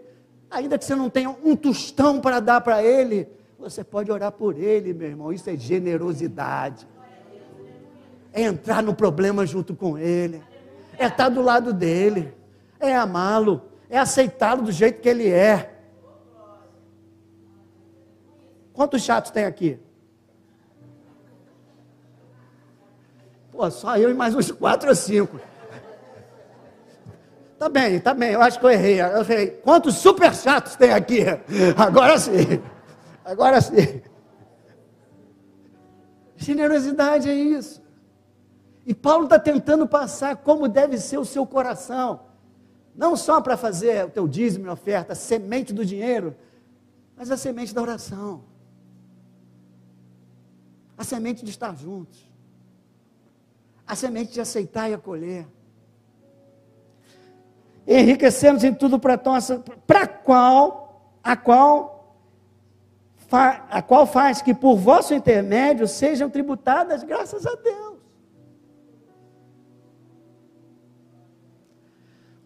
Ainda 0.49 0.77
que 0.77 0.86
você 0.86 0.95
não 0.95 1.10
tenha 1.10 1.29
um 1.29 1.55
tostão 1.55 2.21
para 2.21 2.39
dar 2.39 2.62
para 2.62 2.83
ele, 2.83 3.27
você 3.60 3.83
pode 3.83 4.12
orar 4.12 4.31
por 4.31 4.57
ele, 4.57 4.93
meu 4.93 5.10
irmão. 5.10 5.33
Isso 5.33 5.49
é 5.49 5.57
generosidade 5.57 6.88
é 8.38 8.43
entrar 8.43 8.83
no 8.83 8.93
problema 8.93 9.47
junto 9.47 9.75
com 9.75 9.97
ele, 9.97 10.43
é 10.95 11.07
estar 11.07 11.27
do 11.27 11.41
lado 11.41 11.73
dele, 11.73 12.31
é 12.79 12.95
amá-lo, 12.95 13.63
é 13.89 13.97
aceitá-lo 13.97 14.62
do 14.62 14.71
jeito 14.71 15.01
que 15.01 15.10
ele 15.10 15.27
é. 15.27 15.73
Quantos 18.73 19.01
chatos 19.01 19.31
tem 19.31 19.43
aqui? 19.43 19.79
Pô, 23.51 23.71
só 23.71 23.97
eu 23.97 24.12
e 24.12 24.13
mais 24.13 24.36
uns 24.36 24.51
quatro 24.51 24.89
ou 24.89 24.95
cinco. 24.95 25.39
Tá 27.58 27.67
bem, 27.67 28.00
tá 28.00 28.13
bem, 28.13 28.34
eu 28.34 28.41
acho 28.41 28.60
que 28.60 28.65
eu 28.65 28.70
errei. 28.70 29.02
Eu 29.02 29.22
errei. 29.22 29.48
Quantos 29.48 29.96
super 29.96 30.34
chatos 30.36 30.76
tem 30.76 30.91
aqui? 30.91 31.22
Agora 31.76 32.20
sim. 32.20 32.62
Agora 33.26 33.60
sim. 33.62 34.02
Generosidade 36.36 37.30
é 37.30 37.34
isso. 37.34 37.82
E 38.86 38.93
Paulo 38.93 39.24
está 39.24 39.39
tentando 39.39 39.88
passar 39.88 40.38
como 40.38 40.67
deve 40.67 40.98
ser 41.00 41.17
o 41.17 41.26
seu 41.26 41.46
coração. 41.46 42.22
Não 42.96 43.15
só 43.15 43.41
para 43.41 43.58
fazer 43.58 44.06
o 44.06 44.10
teu 44.10 44.28
dízimo 44.28 44.67
e 44.67 44.70
oferta, 44.70 45.13
a 45.13 45.15
semente 45.15 45.74
do 45.74 45.84
dinheiro, 45.84 46.36
mas 47.15 47.32
a 47.32 47.38
semente 47.38 47.74
da 47.74 47.82
oração. 47.82 48.43
A 50.96 51.04
semente 51.04 51.43
de 51.43 51.50
estar 51.50 51.76
juntos. 51.76 52.32
A 53.86 53.96
semente 53.96 54.32
de 54.32 54.41
aceitar 54.41 54.89
e 54.89 54.93
acolher. 54.93 55.48
Enriquecemos 57.88 58.65
em 58.65 58.73
tudo 58.73 59.00
para 59.00 59.17
para 59.17 60.06
qual, 60.06 61.15
a 61.23 61.38
qual, 61.38 62.17
a 63.32 63.82
qual 63.82 64.06
faz 64.06 64.41
que 64.41 64.54
por 64.54 64.76
vosso 64.76 65.13
intermédio 65.13 65.88
sejam 65.88 66.30
tributadas 66.30 67.02
graças 67.04 67.45
a 67.45 67.56
Deus. 67.56 67.97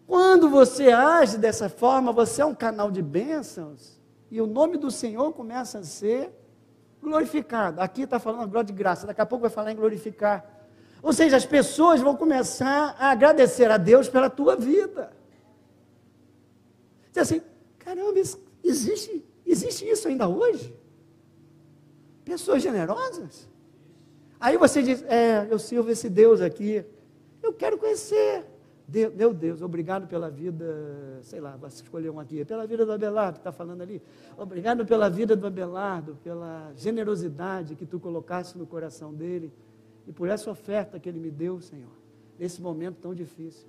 Quando 0.06 0.48
você 0.48 0.92
age 0.92 1.38
dessa 1.38 1.68
forma, 1.68 2.12
você 2.12 2.42
é 2.42 2.44
um 2.44 2.54
canal 2.54 2.90
de 2.90 3.02
bênçãos 3.02 4.00
e 4.30 4.40
o 4.40 4.46
nome 4.46 4.76
do 4.76 4.92
Senhor 4.92 5.32
começa 5.32 5.80
a 5.80 5.82
ser 5.82 6.30
glorificado. 7.02 7.80
Aqui 7.80 8.02
está 8.02 8.20
falando 8.20 8.48
glória 8.48 8.66
de 8.66 8.72
graça, 8.72 9.08
daqui 9.08 9.20
a 9.20 9.26
pouco 9.26 9.42
vai 9.42 9.50
falar 9.50 9.72
em 9.72 9.76
glorificar. 9.76 10.44
Ou 11.02 11.12
seja, 11.12 11.36
as 11.36 11.44
pessoas 11.44 12.00
vão 12.00 12.14
começar 12.14 12.94
a 12.96 13.10
agradecer 13.10 13.68
a 13.72 13.76
Deus 13.76 14.08
pela 14.08 14.30
tua 14.30 14.54
vida. 14.54 15.21
Diz 17.12 17.22
assim, 17.22 17.42
caramba, 17.78 18.18
existe, 18.64 19.24
existe 19.46 19.88
isso 19.88 20.08
ainda 20.08 20.26
hoje? 20.26 20.74
Pessoas 22.24 22.62
generosas? 22.62 23.48
Aí 24.40 24.56
você 24.56 24.82
diz, 24.82 25.02
é, 25.04 25.46
eu 25.50 25.58
sirvo 25.58 25.90
esse 25.90 26.08
Deus 26.08 26.40
aqui, 26.40 26.84
eu 27.42 27.52
quero 27.52 27.78
conhecer. 27.78 28.44
Deus, 28.88 29.14
meu 29.14 29.32
Deus, 29.32 29.62
obrigado 29.62 30.08
pela 30.08 30.28
vida, 30.28 31.20
sei 31.22 31.40
lá, 31.40 31.56
vai 31.56 31.68
escolher 31.68 32.10
um 32.10 32.18
aqui, 32.18 32.44
pela 32.44 32.66
vida 32.66 32.84
do 32.84 32.92
Abelardo, 32.92 33.34
que 33.34 33.40
está 33.40 33.52
falando 33.52 33.82
ali. 33.82 34.02
Obrigado 34.36 34.84
pela 34.84 35.08
vida 35.08 35.36
do 35.36 35.46
Abelardo, 35.46 36.18
pela 36.24 36.72
generosidade 36.76 37.76
que 37.76 37.86
tu 37.86 38.00
colocaste 38.00 38.58
no 38.58 38.66
coração 38.66 39.14
dele 39.14 39.52
e 40.06 40.12
por 40.12 40.28
essa 40.28 40.50
oferta 40.50 40.98
que 40.98 41.08
ele 41.08 41.20
me 41.20 41.30
deu, 41.30 41.60
Senhor, 41.60 41.92
nesse 42.38 42.60
momento 42.60 42.96
tão 43.00 43.14
difícil. 43.14 43.68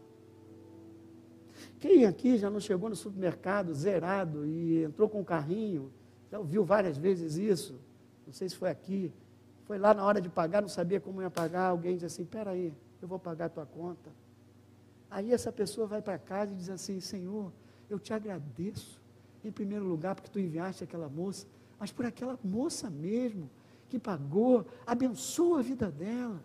Quem 1.84 2.06
aqui 2.06 2.38
já 2.38 2.50
não 2.50 2.62
chegou 2.62 2.90
no 2.90 2.96
supermercado 2.96 3.74
zerado 3.74 4.46
e 4.46 4.86
entrou 4.86 5.10
com 5.10 5.20
um 5.20 5.24
carrinho, 5.24 5.92
já 6.32 6.40
ouviu 6.40 6.64
várias 6.64 6.98
vezes 6.98 7.36
isso? 7.36 7.78
Não 8.26 8.32
sei 8.32 8.48
se 8.48 8.56
foi 8.56 8.70
aqui. 8.70 9.12
Foi 9.66 9.78
lá 9.78 9.94
na 9.94 10.06
hora 10.06 10.22
de 10.22 10.30
pagar, 10.30 10.62
não 10.62 10.70
sabia 10.70 11.02
como 11.02 11.22
ia 11.22 11.30
pagar. 11.30 11.68
Alguém 11.68 11.96
disse 11.96 12.06
assim: 12.06 12.24
Peraí, 12.24 12.74
eu 13.02 13.08
vou 13.10 13.20
pagar 13.20 13.48
a 13.48 13.50
tua 13.50 13.66
conta. 13.66 14.10
Aí 15.12 15.34
essa 15.34 15.52
pessoa 15.52 15.86
vai 15.86 16.02
para 16.02 16.18
casa 16.18 16.54
e 16.54 16.56
diz 16.56 16.70
assim: 16.70 17.02
Senhor, 17.02 17.52
eu 17.90 18.00
te 18.00 18.14
agradeço, 18.14 19.02
em 19.44 19.52
primeiro 19.52 19.84
lugar, 19.84 20.16
porque 20.16 20.30
tu 20.30 20.40
enviaste 20.40 20.86
aquela 20.86 21.10
moça, 21.10 21.46
mas 21.78 21.92
por 21.92 22.06
aquela 22.06 22.40
moça 22.42 22.90
mesmo 22.90 23.50
que 23.90 24.00
pagou, 24.00 24.66
abençoa 24.88 25.60
a 25.60 25.62
vida 25.62 25.92
dela. 25.92 26.42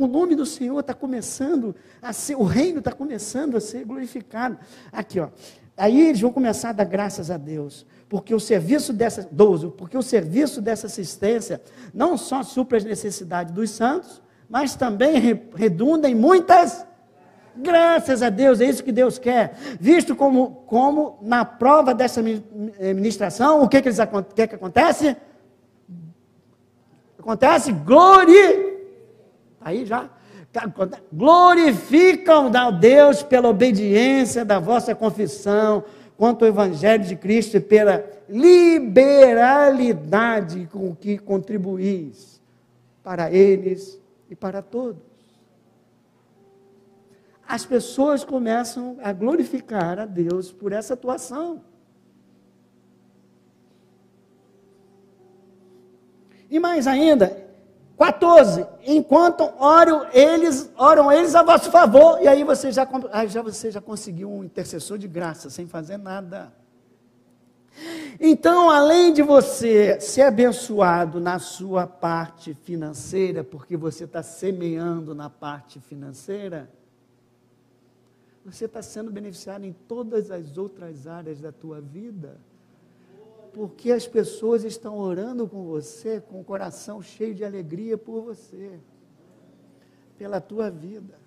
O 0.00 0.06
nome 0.06 0.34
do 0.34 0.46
Senhor 0.46 0.80
está 0.80 0.94
começando 0.94 1.76
a 2.00 2.10
ser, 2.10 2.34
o 2.34 2.42
reino 2.42 2.78
está 2.78 2.90
começando 2.90 3.54
a 3.54 3.60
ser 3.60 3.84
glorificado. 3.84 4.56
Aqui, 4.90 5.20
ó. 5.20 5.28
Aí 5.76 6.08
eles 6.08 6.22
vão 6.22 6.32
começar 6.32 6.70
a 6.70 6.72
dar 6.72 6.86
graças 6.86 7.30
a 7.30 7.36
Deus, 7.36 7.84
porque 8.08 8.34
o 8.34 8.40
serviço 8.40 8.94
dessa, 8.94 9.28
12, 9.30 9.72
porque 9.76 9.98
o 9.98 10.02
serviço 10.02 10.62
dessa 10.62 10.86
assistência 10.86 11.60
não 11.92 12.16
só 12.16 12.42
supra 12.42 12.78
as 12.78 12.84
necessidades 12.84 13.52
dos 13.52 13.68
santos, 13.68 14.22
mas 14.48 14.74
também 14.74 15.38
redunda 15.54 16.08
em 16.08 16.14
muitas 16.14 16.86
Graças 17.54 18.22
a 18.22 18.30
Deus, 18.30 18.60
é 18.60 18.64
isso 18.64 18.82
que 18.82 18.92
Deus 18.92 19.18
quer. 19.18 19.54
Visto 19.78 20.14
como, 20.14 20.62
como 20.66 21.18
na 21.20 21.44
prova 21.44 21.92
dessa 21.92 22.22
eh, 22.22 22.94
ministração, 22.94 23.62
o 23.62 23.68
que, 23.68 23.82
que, 23.82 23.88
eles, 23.88 23.98
que, 24.34 24.46
que 24.46 24.54
acontece? 24.54 25.16
Acontece 27.18 27.72
glória. 27.72 28.69
Aí 29.60 29.84
já. 29.84 30.08
Glorificam 31.12 32.50
a 32.52 32.70
Deus 32.70 33.22
pela 33.22 33.48
obediência 33.48 34.44
da 34.44 34.58
vossa 34.58 34.94
confissão 34.94 35.84
quanto 36.16 36.44
ao 36.44 36.48
Evangelho 36.48 37.04
de 37.04 37.16
Cristo 37.16 37.56
e 37.56 37.60
pela 37.60 38.04
liberalidade 38.28 40.68
com 40.70 40.94
que 40.94 41.18
contribuís 41.18 42.40
para 43.02 43.32
eles 43.32 43.98
e 44.28 44.36
para 44.36 44.60
todos. 44.60 45.02
As 47.46 47.64
pessoas 47.64 48.22
começam 48.22 48.98
a 49.02 49.12
glorificar 49.12 49.98
a 49.98 50.06
Deus 50.06 50.52
por 50.52 50.72
essa 50.72 50.94
atuação. 50.94 51.62
E 56.50 56.60
mais 56.60 56.86
ainda, 56.86 57.49
14. 58.00 58.66
Enquanto 58.86 59.42
oram 59.58 60.06
eles, 60.10 60.72
oram 60.74 61.12
eles 61.12 61.34
a 61.34 61.42
vosso 61.42 61.70
favor. 61.70 62.18
E 62.22 62.26
aí 62.26 62.42
você 62.42 62.72
já, 62.72 62.88
já, 63.28 63.42
você 63.42 63.70
já 63.70 63.78
conseguiu 63.78 64.32
um 64.32 64.42
intercessor 64.42 64.96
de 64.96 65.06
graça, 65.06 65.50
sem 65.50 65.66
fazer 65.66 65.98
nada. 65.98 66.50
Então, 68.18 68.70
além 68.70 69.12
de 69.12 69.20
você 69.20 70.00
ser 70.00 70.22
abençoado 70.22 71.20
na 71.20 71.38
sua 71.38 71.86
parte 71.86 72.54
financeira, 72.54 73.44
porque 73.44 73.76
você 73.76 74.04
está 74.04 74.22
semeando 74.22 75.14
na 75.14 75.28
parte 75.28 75.78
financeira, 75.78 76.70
você 78.46 78.64
está 78.64 78.80
sendo 78.80 79.10
beneficiado 79.10 79.66
em 79.66 79.74
todas 79.74 80.30
as 80.30 80.56
outras 80.56 81.06
áreas 81.06 81.38
da 81.38 81.52
tua 81.52 81.82
vida 81.82 82.38
porque 83.52 83.92
as 83.92 84.06
pessoas 84.06 84.64
estão 84.64 84.98
orando 84.98 85.48
com 85.48 85.64
você, 85.64 86.20
com 86.20 86.40
o 86.40 86.44
coração 86.44 87.02
cheio 87.02 87.34
de 87.34 87.44
alegria 87.44 87.96
por 87.98 88.22
você, 88.22 88.78
pela 90.16 90.40
tua 90.40 90.70
vida. 90.70 91.18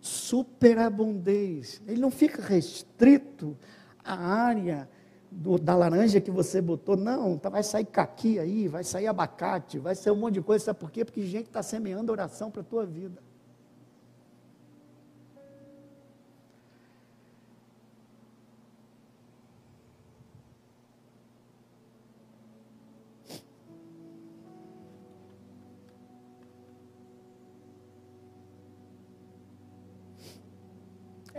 Superabundez. 0.00 1.82
Ele 1.86 2.00
não 2.00 2.10
fica 2.10 2.40
restrito 2.40 3.56
à 4.04 4.14
área 4.14 4.88
do, 5.30 5.58
da 5.58 5.74
laranja 5.74 6.20
que 6.20 6.30
você 6.30 6.62
botou, 6.62 6.96
não, 6.96 7.36
tá, 7.36 7.48
vai 7.48 7.62
sair 7.62 7.84
caqui 7.84 8.38
aí, 8.38 8.68
vai 8.68 8.84
sair 8.84 9.06
abacate, 9.06 9.78
vai 9.78 9.94
sair 9.94 10.12
um 10.12 10.16
monte 10.16 10.34
de 10.34 10.42
coisa, 10.42 10.66
sabe 10.66 10.78
por 10.78 10.90
quê? 10.90 11.04
Porque 11.04 11.26
gente 11.26 11.46
está 11.46 11.62
semeando 11.62 12.12
oração 12.12 12.50
para 12.50 12.62
a 12.62 12.64
tua 12.64 12.86
vida. 12.86 13.25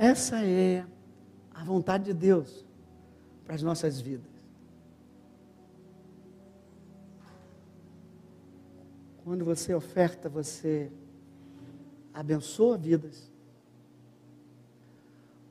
Essa 0.08 0.42
é 0.42 0.86
a 1.54 1.66
vontade 1.66 2.06
de 2.06 2.14
Deus 2.14 2.66
para 3.44 3.56
as 3.56 3.62
nossas 3.62 4.00
vidas. 4.00 4.32
Quando 9.22 9.44
você 9.44 9.74
oferta, 9.74 10.30
você 10.30 10.90
abençoa 12.14 12.78
vidas. 12.78 13.30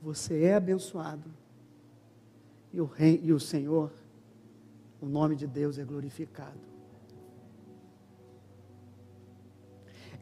Você 0.01 0.45
é 0.45 0.55
abençoado. 0.55 1.31
E 2.73 2.81
o, 2.81 2.87
rei, 2.87 3.21
e 3.23 3.35
o 3.35 3.39
Senhor, 3.39 3.93
o 5.03 5.07
nome 5.07 5.37
de 5.37 5.47
Deus 5.47 5.79
é 5.79 5.85
glorificado. 5.85 6.67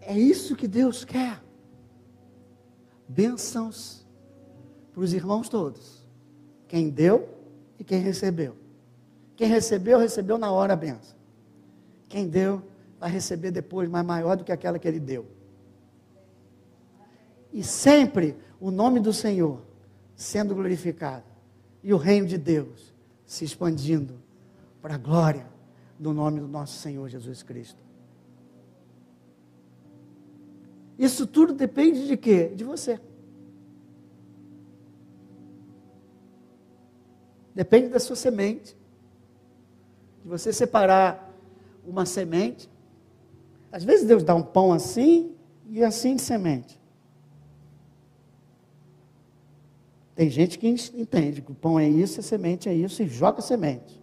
É 0.01 0.19
isso 0.19 0.57
que 0.57 0.67
Deus 0.67 1.05
quer. 1.05 1.41
Bênçãos 3.09 4.04
para 4.95 5.03
os 5.03 5.13
irmãos 5.13 5.49
todos. 5.49 6.07
Quem 6.69 6.89
deu 6.89 7.29
e 7.79 7.85
quem 7.85 8.01
recebeu. 8.01 8.57
Quem 9.37 9.49
recebeu, 9.49 9.99
recebeu 9.99 10.39
na 10.39 10.53
hora 10.53 10.73
a 10.73 10.77
benção. 10.77 11.17
Quem 12.09 12.29
deu, 12.29 12.63
vai 13.01 13.11
receber 13.11 13.51
depois, 13.51 13.89
mas 13.89 14.07
maior 14.07 14.37
do 14.37 14.45
que 14.45 14.53
aquela 14.53 14.79
que 14.79 14.87
ele 14.87 15.01
deu. 15.01 15.27
E 17.53 17.63
sempre 17.65 18.37
o 18.61 18.71
nome 18.71 19.01
do 19.01 19.13
Senhor 19.13 19.61
sendo 20.15 20.55
glorificado. 20.55 21.25
E 21.83 21.93
o 21.93 21.97
reino 21.97 22.27
de 22.27 22.39
Deus 22.39 22.95
se 23.27 23.45
expandindo 23.45 24.15
para 24.81 24.95
a 24.95 24.99
glória 24.99 25.47
do 25.99 26.13
nome 26.13 26.41
do 26.41 26.47
nosso 26.49 26.79
Senhor 26.79 27.09
Jesus 27.09 27.43
Cristo. 27.43 27.83
Isso 30.97 31.27
tudo 31.27 31.53
depende 31.53 32.07
de 32.07 32.17
quê? 32.17 32.53
De 32.55 32.63
você. 32.63 33.01
Depende 37.55 37.89
da 37.89 38.01
sua 38.01 38.17
semente. 38.17 38.77
De 40.23 40.29
você 40.29 40.53
separar 40.53 41.33
uma 41.87 42.05
semente. 42.05 42.69
Às 43.71 43.85
vezes 43.85 44.07
Deus 44.07 44.25
dá 44.25 44.35
um 44.35 44.43
pão 44.43 44.73
assim 44.73 45.33
e 45.69 45.85
assim 45.85 46.17
de 46.17 46.23
semente. 46.23 46.81
Tem 50.15 50.31
gente 50.31 50.59
que 50.59 50.69
entende 50.69 51.43
que 51.43 51.53
o 51.53 51.55
pão 51.55 51.79
é 51.79 51.89
isso, 51.89 52.21
a 52.21 52.23
semente 52.23 52.69
é 52.69 52.75
isso, 52.75 53.03
e 53.03 53.09
joga 53.09 53.41
a 53.41 53.43
semente. 53.43 54.01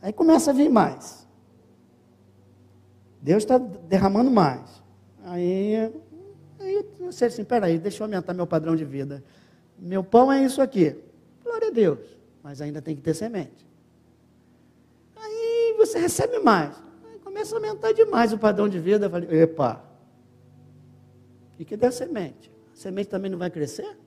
Aí 0.00 0.12
começa 0.12 0.50
a 0.50 0.54
vir 0.54 0.70
mais. 0.70 1.26
Deus 3.20 3.42
está 3.42 3.58
derramando 3.58 4.30
mais. 4.30 4.82
Aí, 5.24 5.92
aí 6.60 6.86
eu 7.00 7.10
sei 7.10 7.26
assim, 7.26 7.42
peraí, 7.42 7.76
deixa 7.76 8.02
eu 8.02 8.04
aumentar 8.04 8.34
meu 8.34 8.46
padrão 8.46 8.76
de 8.76 8.84
vida. 8.84 9.24
Meu 9.76 10.04
pão 10.04 10.30
é 10.30 10.44
isso 10.44 10.62
aqui. 10.62 10.96
Glória 11.42 11.68
a 11.68 11.72
Deus 11.72 12.15
mas 12.46 12.60
ainda 12.60 12.80
tem 12.80 12.94
que 12.94 13.02
ter 13.02 13.12
semente. 13.12 13.66
Aí 15.16 15.74
você 15.76 15.98
recebe 15.98 16.38
mais. 16.38 16.80
Aí 17.04 17.18
começa 17.18 17.52
a 17.52 17.58
aumentar 17.58 17.90
demais 17.90 18.32
o 18.32 18.38
padrão 18.38 18.68
de 18.68 18.78
vida. 18.78 19.06
Eu 19.06 19.10
falei, 19.10 19.42
epa, 19.42 19.84
e 21.58 21.64
que 21.64 21.76
der 21.76 21.92
semente? 21.92 22.48
A 22.72 22.76
semente 22.76 23.08
também 23.08 23.28
não 23.28 23.36
vai 23.36 23.50
crescer? 23.50 23.98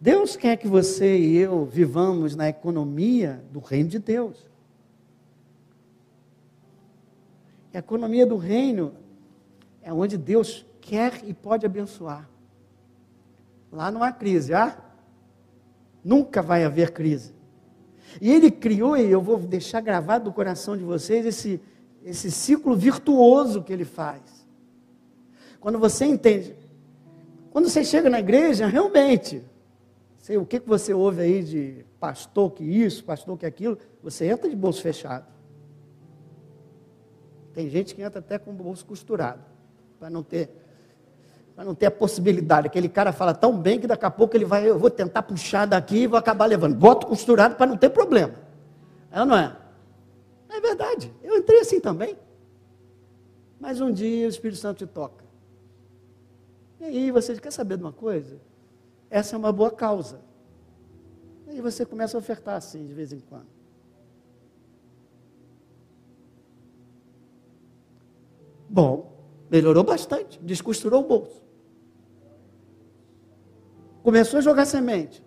Deus 0.00 0.34
quer 0.34 0.56
que 0.56 0.66
você 0.66 1.16
e 1.16 1.36
eu 1.36 1.64
vivamos 1.64 2.34
na 2.34 2.48
economia 2.48 3.40
do 3.52 3.60
reino 3.60 3.88
de 3.88 4.00
Deus. 4.00 4.50
E 7.72 7.76
a 7.76 7.78
economia 7.78 8.26
do 8.26 8.36
reino 8.36 8.94
é 9.80 9.92
onde 9.92 10.18
Deus 10.18 10.66
quer 10.80 11.24
e 11.24 11.32
pode 11.32 11.64
abençoar. 11.64 12.33
Lá 13.74 13.90
não 13.90 14.02
há 14.04 14.12
crise, 14.12 14.54
há? 14.54 14.78
Nunca 16.02 16.40
vai 16.40 16.64
haver 16.64 16.92
crise. 16.92 17.34
E 18.20 18.30
ele 18.30 18.50
criou, 18.50 18.96
e 18.96 19.10
eu 19.10 19.20
vou 19.20 19.36
deixar 19.38 19.80
gravado 19.80 20.26
no 20.26 20.32
coração 20.32 20.76
de 20.76 20.84
vocês, 20.84 21.26
esse, 21.26 21.60
esse 22.04 22.30
ciclo 22.30 22.76
virtuoso 22.76 23.62
que 23.62 23.72
ele 23.72 23.84
faz. 23.84 24.22
Quando 25.58 25.78
você 25.78 26.04
entende, 26.04 26.54
quando 27.50 27.68
você 27.68 27.84
chega 27.84 28.08
na 28.08 28.20
igreja, 28.20 28.66
realmente, 28.66 29.44
sei 30.18 30.36
o 30.36 30.46
que, 30.46 30.60
que 30.60 30.68
você 30.68 30.94
ouve 30.94 31.22
aí 31.22 31.42
de 31.42 31.84
pastor 31.98 32.52
que 32.52 32.62
isso, 32.62 33.02
pastor 33.02 33.36
que 33.36 33.46
aquilo, 33.46 33.76
você 34.00 34.26
entra 34.26 34.48
de 34.48 34.54
bolso 34.54 34.82
fechado. 34.82 35.26
Tem 37.52 37.68
gente 37.68 37.94
que 37.94 38.02
entra 38.02 38.20
até 38.20 38.38
com 38.38 38.52
o 38.52 38.54
bolso 38.54 38.86
costurado, 38.86 39.42
para 39.98 40.08
não 40.08 40.22
ter 40.22 40.63
para 41.54 41.64
não 41.64 41.74
ter 41.74 41.86
a 41.86 41.90
possibilidade. 41.90 42.66
Aquele 42.66 42.88
cara 42.88 43.12
fala 43.12 43.32
tão 43.32 43.56
bem 43.56 43.78
que 43.78 43.86
daqui 43.86 44.04
a 44.04 44.10
pouco 44.10 44.36
ele 44.36 44.44
vai, 44.44 44.68
eu 44.68 44.78
vou 44.78 44.90
tentar 44.90 45.22
puxar 45.22 45.66
daqui 45.66 45.98
e 45.98 46.06
vou 46.06 46.18
acabar 46.18 46.46
levando. 46.46 46.74
Boto 46.74 47.06
costurado 47.06 47.54
para 47.54 47.66
não 47.66 47.76
ter 47.76 47.90
problema. 47.90 48.34
É 49.10 49.20
ou 49.20 49.26
não 49.26 49.36
é? 49.36 49.56
É 50.48 50.60
verdade. 50.60 51.12
Eu 51.22 51.36
entrei 51.36 51.60
assim 51.60 51.80
também. 51.80 52.16
Mas 53.60 53.80
um 53.80 53.92
dia 53.92 54.26
o 54.26 54.28
Espírito 54.28 54.58
Santo 54.58 54.78
te 54.78 54.86
toca. 54.86 55.24
E 56.80 56.84
aí 56.84 57.10
você 57.10 57.36
quer 57.36 57.52
saber 57.52 57.76
de 57.76 57.84
uma 57.84 57.92
coisa? 57.92 58.36
Essa 59.08 59.36
é 59.36 59.38
uma 59.38 59.52
boa 59.52 59.70
causa. 59.70 60.20
E 61.46 61.50
aí 61.50 61.60
você 61.60 61.86
começa 61.86 62.16
a 62.16 62.20
ofertar 62.20 62.56
assim 62.56 62.84
de 62.84 62.92
vez 62.92 63.12
em 63.12 63.20
quando. 63.20 63.54
Bom, 68.68 69.12
melhorou 69.48 69.84
bastante, 69.84 70.40
descosturou 70.42 71.04
o 71.04 71.06
bolso 71.06 71.43
começou 74.04 74.38
a 74.38 74.42
jogar 74.42 74.66
semente. 74.66 75.24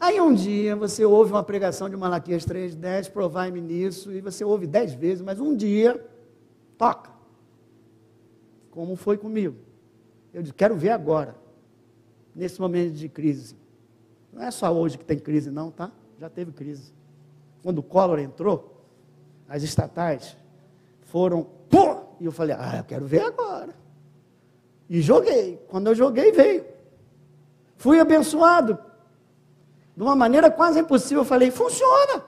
Aí 0.00 0.18
um 0.18 0.34
dia 0.34 0.74
você 0.74 1.04
ouve 1.04 1.32
uma 1.32 1.44
pregação 1.44 1.88
de 1.88 1.96
Malaquias 1.96 2.44
3,10, 2.46 3.12
provai-me 3.12 3.60
nisso, 3.60 4.10
e 4.10 4.22
você 4.22 4.42
ouve 4.42 4.66
dez 4.66 4.94
vezes, 4.94 5.22
mas 5.22 5.38
um 5.38 5.54
dia, 5.54 6.02
toca. 6.78 7.10
como 8.70 8.96
foi 8.96 9.18
comigo. 9.18 9.56
Eu 10.32 10.42
disse, 10.42 10.54
quero 10.54 10.74
ver 10.74 10.90
agora, 10.90 11.36
nesse 12.34 12.58
momento 12.58 12.94
de 12.94 13.08
crise. 13.08 13.54
Não 14.32 14.42
é 14.42 14.50
só 14.50 14.72
hoje 14.74 14.96
que 14.96 15.04
tem 15.04 15.18
crise, 15.18 15.50
não, 15.50 15.70
tá? 15.70 15.92
Já 16.18 16.30
teve 16.30 16.52
crise. 16.52 16.90
Quando 17.62 17.78
o 17.78 17.82
Collor 17.82 18.18
entrou, 18.18 18.82
as 19.46 19.62
estatais 19.62 20.36
foram, 21.02 21.46
pô! 21.68 22.02
E 22.18 22.24
eu 22.24 22.32
falei, 22.32 22.56
ah, 22.58 22.78
eu 22.78 22.84
quero 22.84 23.06
ver 23.06 23.20
agora. 23.20 23.74
E 24.88 25.02
joguei. 25.02 25.62
Quando 25.68 25.88
eu 25.88 25.94
joguei, 25.94 26.32
veio. 26.32 26.73
Fui 27.84 28.00
abençoado. 28.00 28.78
De 29.94 30.02
uma 30.02 30.16
maneira 30.16 30.50
quase 30.50 30.80
impossível, 30.80 31.18
eu 31.18 31.26
falei, 31.26 31.50
funciona. 31.50 32.24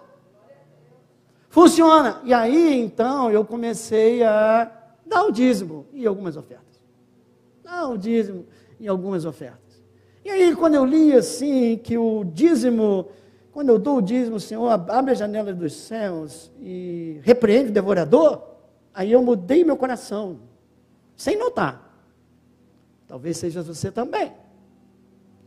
Funciona. 1.49 2.21
E 2.25 2.35
aí, 2.35 2.79
então, 2.79 3.31
eu 3.31 3.43
comecei 3.43 4.23
a 4.23 4.71
dar 5.07 5.25
o 5.25 5.33
dízimo 5.33 5.87
e 5.95 6.07
algumas 6.07 6.37
ofertas. 6.37 6.79
Dar 7.65 7.89
o 7.89 7.97
dízimo 7.97 8.45
e 8.79 8.87
algumas 8.87 9.25
ofertas. 9.25 9.83
E 10.23 10.29
aí, 10.29 10.55
quando 10.55 10.75
eu 10.75 10.85
li 10.85 11.15
assim, 11.15 11.79
que 11.79 11.97
o 11.97 12.23
dízimo, 12.23 13.09
quando 13.51 13.71
eu 13.71 13.79
dou 13.79 13.97
o 13.97 14.03
dízimo, 14.03 14.39
Senhor 14.39 14.69
abre 14.69 15.13
a 15.13 15.15
janela 15.15 15.55
dos 15.55 15.73
céus 15.73 16.53
e 16.61 17.19
repreende 17.23 17.71
o 17.71 17.73
devorador, 17.73 18.43
aí 18.93 19.11
eu 19.11 19.23
mudei 19.23 19.65
meu 19.65 19.79
coração, 19.79 20.39
sem 21.17 21.39
notar. 21.39 21.99
Talvez 23.09 23.39
seja 23.39 23.63
você 23.63 23.91
também. 23.91 24.45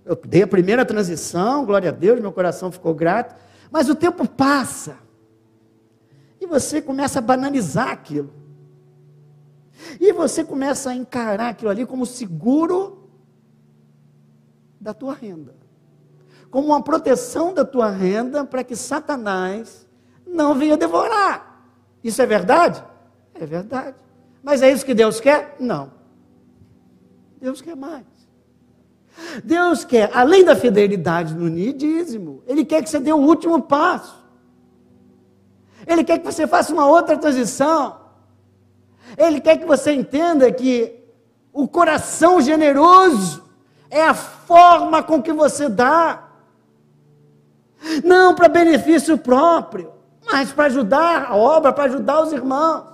Eu 0.05 0.15
dei 0.15 0.43
a 0.43 0.47
primeira 0.47 0.85
transição, 0.85 1.65
glória 1.65 1.89
a 1.89 1.93
Deus, 1.93 2.19
meu 2.19 2.31
coração 2.31 2.71
ficou 2.71 2.93
grato, 2.93 3.35
mas 3.71 3.89
o 3.89 3.95
tempo 3.95 4.27
passa. 4.27 4.97
E 6.41 6.45
você 6.45 6.81
começa 6.81 7.19
a 7.19 7.21
banalizar 7.21 7.89
aquilo. 7.89 8.33
E 9.99 10.11
você 10.11 10.43
começa 10.43 10.89
a 10.89 10.95
encarar 10.95 11.49
aquilo 11.49 11.69
ali 11.69 11.85
como 11.85 12.05
seguro 12.05 13.09
da 14.79 14.93
tua 14.93 15.13
renda. 15.13 15.55
Como 16.49 16.67
uma 16.67 16.81
proteção 16.81 17.53
da 17.53 17.63
tua 17.63 17.89
renda 17.89 18.43
para 18.45 18.63
que 18.63 18.75
Satanás 18.75 19.87
não 20.25 20.55
venha 20.55 20.77
devorar. 20.77 21.69
Isso 22.03 22.21
é 22.21 22.25
verdade? 22.25 22.83
É 23.33 23.45
verdade. 23.45 23.95
Mas 24.41 24.61
é 24.61 24.71
isso 24.71 24.85
que 24.85 24.93
Deus 24.93 25.19
quer? 25.19 25.55
Não. 25.59 25.91
Deus 27.39 27.61
quer 27.61 27.75
mais. 27.75 28.05
Deus 29.43 29.83
quer, 29.83 30.09
além 30.13 30.43
da 30.43 30.55
fidelidade 30.55 31.33
no 31.33 31.49
dízimo, 31.49 32.43
Ele 32.47 32.65
quer 32.65 32.83
que 32.83 32.89
você 32.89 32.99
dê 32.99 33.11
o 33.11 33.17
último 33.17 33.61
passo. 33.61 34.17
Ele 35.85 36.03
quer 36.03 36.19
que 36.19 36.25
você 36.25 36.45
faça 36.45 36.73
uma 36.73 36.85
outra 36.87 37.17
transição. 37.17 37.97
Ele 39.17 39.39
quer 39.39 39.57
que 39.57 39.65
você 39.65 39.91
entenda 39.91 40.51
que 40.51 41.03
o 41.51 41.67
coração 41.67 42.39
generoso 42.41 43.43
é 43.89 44.03
a 44.03 44.13
forma 44.13 45.01
com 45.01 45.21
que 45.21 45.33
você 45.33 45.67
dá. 45.67 46.27
Não 48.03 48.35
para 48.35 48.47
benefício 48.47 49.17
próprio, 49.17 49.91
mas 50.31 50.51
para 50.51 50.65
ajudar 50.65 51.25
a 51.25 51.35
obra, 51.35 51.73
para 51.73 51.85
ajudar 51.85 52.21
os 52.21 52.31
irmãos. 52.31 52.88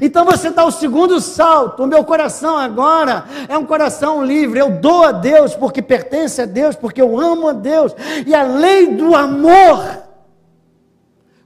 Então 0.00 0.24
você 0.24 0.50
dá 0.50 0.64
o 0.64 0.70
segundo 0.70 1.20
salto. 1.20 1.82
O 1.82 1.86
meu 1.86 2.04
coração 2.04 2.56
agora 2.56 3.24
é 3.48 3.58
um 3.58 3.66
coração 3.66 4.24
livre. 4.24 4.60
Eu 4.60 4.70
dou 4.70 5.04
a 5.04 5.12
Deus 5.12 5.54
porque 5.54 5.82
pertence 5.82 6.40
a 6.40 6.46
Deus, 6.46 6.76
porque 6.76 7.02
eu 7.02 7.18
amo 7.18 7.48
a 7.48 7.52
Deus. 7.52 7.94
E 8.26 8.34
a 8.34 8.42
lei 8.42 8.94
do 8.94 9.14
amor 9.14 10.02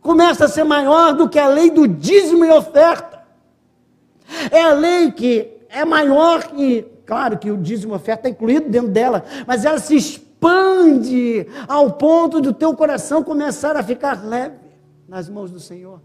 começa 0.01 0.45
a 0.45 0.49
ser 0.49 0.64
maior 0.64 1.14
do 1.14 1.28
que 1.28 1.39
a 1.39 1.49
lei 1.49 1.70
do 1.70 1.89
dízimo 1.89 2.45
e 2.45 2.51
oferta. 2.51 3.22
É 4.51 4.62
a 4.62 4.72
lei 4.72 5.11
que 5.11 5.57
é 5.68 5.84
maior 5.84 6.45
que, 6.45 6.87
claro 7.05 7.39
que 7.39 7.51
o 7.51 7.57
dízimo 7.57 7.95
e 7.95 7.97
oferta 7.97 8.28
é 8.28 8.30
incluído 8.30 8.68
dentro 8.68 8.89
dela, 8.89 9.24
mas 9.47 9.64
ela 9.64 9.78
se 9.78 9.97
expande 9.97 11.47
ao 11.66 11.93
ponto 11.93 12.41
do 12.41 12.53
teu 12.53 12.74
coração 12.74 13.22
começar 13.22 13.76
a 13.76 13.82
ficar 13.82 14.24
leve 14.24 14.57
nas 15.09 15.28
mãos 15.28 15.51
do 15.51 15.59
Senhor. 15.59 16.01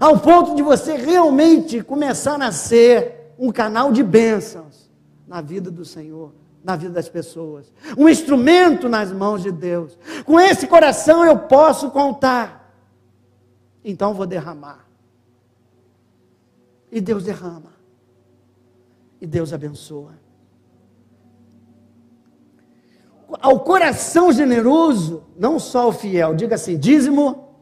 Ao 0.00 0.18
ponto 0.18 0.54
de 0.54 0.62
você 0.62 0.96
realmente 0.96 1.82
começar 1.82 2.40
a 2.42 2.52
ser 2.52 3.34
um 3.38 3.50
canal 3.50 3.92
de 3.92 4.02
bênçãos 4.02 4.90
na 5.26 5.40
vida 5.40 5.70
do 5.70 5.84
Senhor 5.84 6.32
na 6.64 6.74
vida 6.74 6.94
das 6.94 7.08
pessoas, 7.08 7.72
um 7.96 8.08
instrumento 8.08 8.88
nas 8.88 9.12
mãos 9.12 9.40
de 9.40 9.52
Deus. 9.52 9.96
Com 10.24 10.40
esse 10.40 10.66
coração 10.66 11.24
eu 11.24 11.38
posso 11.38 11.92
contar 11.92 12.66
então 13.88 14.12
vou 14.12 14.26
derramar. 14.26 14.84
E 16.90 17.00
Deus 17.00 17.22
derrama. 17.22 17.72
E 19.20 19.26
Deus 19.28 19.52
abençoa. 19.52 20.14
Ao 23.40 23.60
coração 23.60 24.32
generoso, 24.32 25.22
não 25.38 25.60
só 25.60 25.88
o 25.88 25.92
fiel, 25.92 26.34
diga 26.34 26.56
assim: 26.56 26.76
dízimo, 26.76 27.54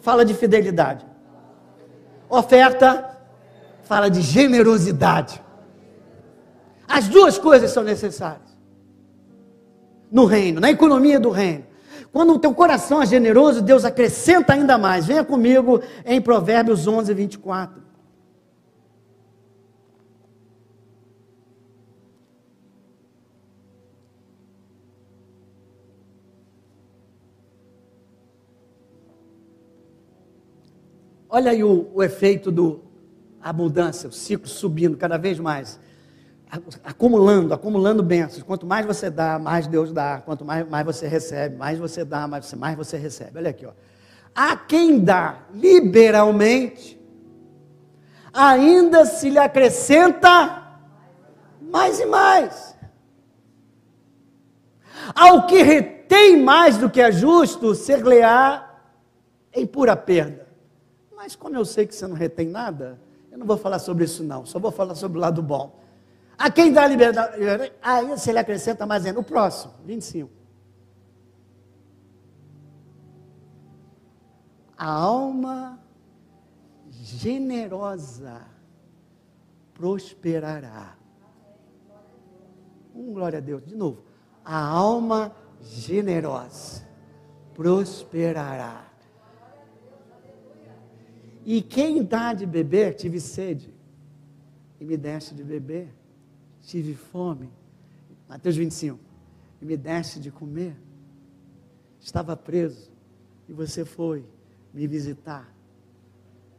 fala 0.00 0.22
de 0.22 0.34
fidelidade. 0.34 1.06
Oferta, 2.30 3.18
fala 3.82 4.08
de 4.08 4.22
generosidade. 4.22 5.42
As 6.86 7.08
duas 7.08 7.36
coisas 7.36 7.72
são 7.72 7.82
necessárias. 7.82 8.56
No 10.10 10.24
reino, 10.24 10.60
na 10.60 10.70
economia 10.70 11.18
do 11.18 11.30
reino. 11.30 11.64
Quando 12.12 12.34
o 12.34 12.38
teu 12.38 12.54
coração 12.54 13.02
é 13.02 13.06
generoso, 13.06 13.60
Deus 13.62 13.84
acrescenta 13.84 14.52
ainda 14.52 14.78
mais. 14.78 15.06
Venha 15.06 15.24
comigo 15.24 15.82
em 16.04 16.20
Provérbios 16.20 16.86
11, 16.86 17.12
24. 17.12 17.89
Olha 31.30 31.52
aí 31.52 31.62
o, 31.62 31.88
o 31.94 32.02
efeito 32.02 32.50
do 32.50 32.82
abundância, 33.40 34.08
o 34.08 34.12
ciclo 34.12 34.48
subindo 34.48 34.96
cada 34.96 35.16
vez 35.16 35.38
mais 35.38 35.78
acumulando, 36.82 37.54
acumulando 37.54 38.02
bênçãos. 38.02 38.42
Quanto 38.42 38.66
mais 38.66 38.84
você 38.84 39.08
dá, 39.08 39.38
mais 39.38 39.66
Deus 39.66 39.92
dá. 39.92 40.20
Quanto 40.24 40.44
mais, 40.44 40.68
mais 40.68 40.84
você 40.84 41.06
recebe, 41.06 41.56
mais 41.56 41.78
você 41.78 42.04
dá, 42.04 42.26
mais 42.26 42.46
você, 42.46 42.56
mais 42.56 42.76
você 42.76 42.96
recebe. 42.96 43.38
Olha 43.38 43.50
aqui, 43.50 43.64
ó. 43.64 43.72
A 44.34 44.56
quem 44.56 44.98
dá 44.98 45.42
liberalmente, 45.54 47.00
ainda 48.32 49.04
se 49.04 49.30
lhe 49.30 49.38
acrescenta 49.38 50.78
mais 51.60 52.00
e 52.00 52.06
mais. 52.06 52.76
Ao 55.14 55.46
que 55.46 55.62
retém 55.62 56.42
mais 56.42 56.76
do 56.76 56.90
que 56.90 57.00
é 57.00 57.10
justo, 57.10 57.74
ser-lhe-á 57.74 58.68
em 59.52 59.66
pura 59.66 59.96
perda. 59.96 60.49
Mas 61.22 61.36
como 61.36 61.54
eu 61.54 61.66
sei 61.66 61.86
que 61.86 61.94
você 61.94 62.06
não 62.06 62.16
retém 62.16 62.48
nada, 62.48 62.98
eu 63.30 63.36
não 63.36 63.44
vou 63.44 63.58
falar 63.58 63.78
sobre 63.78 64.04
isso 64.04 64.24
não, 64.24 64.46
só 64.46 64.58
vou 64.58 64.72
falar 64.72 64.94
sobre 64.94 65.18
o 65.18 65.20
lado 65.20 65.42
bom. 65.42 65.78
A 66.38 66.50
quem 66.50 66.72
dá 66.72 66.86
liberdade, 66.86 67.36
aí 67.82 68.18
se 68.18 68.30
ele 68.30 68.38
acrescenta 68.38 68.86
mais 68.86 69.04
ainda. 69.04 69.20
O 69.20 69.22
próximo, 69.22 69.74
25. 69.84 70.32
A 74.78 74.90
alma 74.90 75.78
generosa 76.88 78.40
prosperará. 79.74 80.96
Um 82.94 83.12
glória 83.12 83.40
a 83.40 83.42
Deus. 83.42 83.62
De 83.66 83.76
novo. 83.76 84.06
A 84.42 84.58
alma 84.58 85.36
generosa 85.60 86.82
prosperará. 87.52 88.89
E 91.44 91.62
quem 91.62 92.04
dá 92.04 92.34
de 92.34 92.46
beber, 92.46 92.94
tive 92.94 93.20
sede, 93.20 93.72
e 94.80 94.84
me 94.84 94.96
deste 94.96 95.34
de 95.34 95.42
beber 95.42 95.88
tive 96.62 96.94
fome. 96.94 97.50
Mateus 98.28 98.56
25. 98.56 98.98
E 99.60 99.64
me 99.64 99.76
deste 99.76 100.20
de 100.20 100.30
comer. 100.30 100.76
Estava 102.00 102.36
preso. 102.36 102.90
E 103.48 103.52
você 103.52 103.84
foi 103.84 104.24
me 104.72 104.86
visitar. 104.86 105.52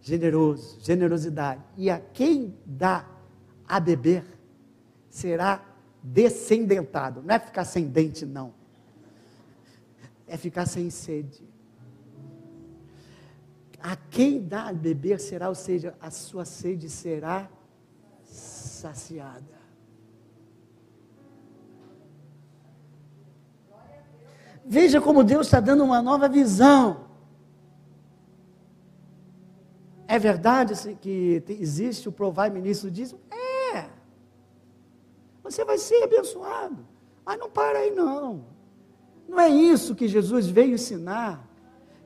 Generoso, 0.01 0.79
generosidade. 0.81 1.63
E 1.77 1.89
a 1.89 1.99
quem 1.99 2.55
dá 2.65 3.07
a 3.67 3.79
beber 3.79 4.25
será 5.09 5.63
descendentado. 6.03 7.21
Não 7.21 7.33
é 7.33 7.39
ficar 7.39 7.63
sem 7.63 7.87
dente, 7.87 8.25
não. 8.25 8.53
É 10.27 10.37
ficar 10.37 10.65
sem 10.65 10.89
sede. 10.89 11.43
A 13.83 13.95
quem 13.95 14.41
dá 14.41 14.67
a 14.67 14.73
beber 14.73 15.19
será, 15.19 15.49
ou 15.49 15.55
seja, 15.55 15.95
a 15.99 16.11
sua 16.11 16.45
sede 16.45 16.89
será 16.89 17.49
saciada. 18.23 19.61
Veja 24.63 25.01
como 25.01 25.23
Deus 25.23 25.47
está 25.47 25.59
dando 25.59 25.83
uma 25.83 26.01
nova 26.01 26.29
visão. 26.29 27.07
É 30.07 30.19
verdade 30.19 30.95
que 30.95 31.43
existe 31.47 32.07
o 32.07 32.11
provai 32.11 32.49
ministro 32.49 32.91
disso? 32.91 33.19
É. 33.31 33.89
você 35.41 35.65
vai 35.65 35.77
ser 35.77 36.03
abençoado. 36.03 36.85
Mas 37.25 37.39
não 37.39 37.49
para 37.49 37.79
aí, 37.79 37.91
não. 37.91 38.45
Não 39.27 39.39
é 39.39 39.49
isso 39.49 39.95
que 39.95 40.07
Jesus 40.07 40.47
veio 40.47 40.75
ensinar. 40.75 41.47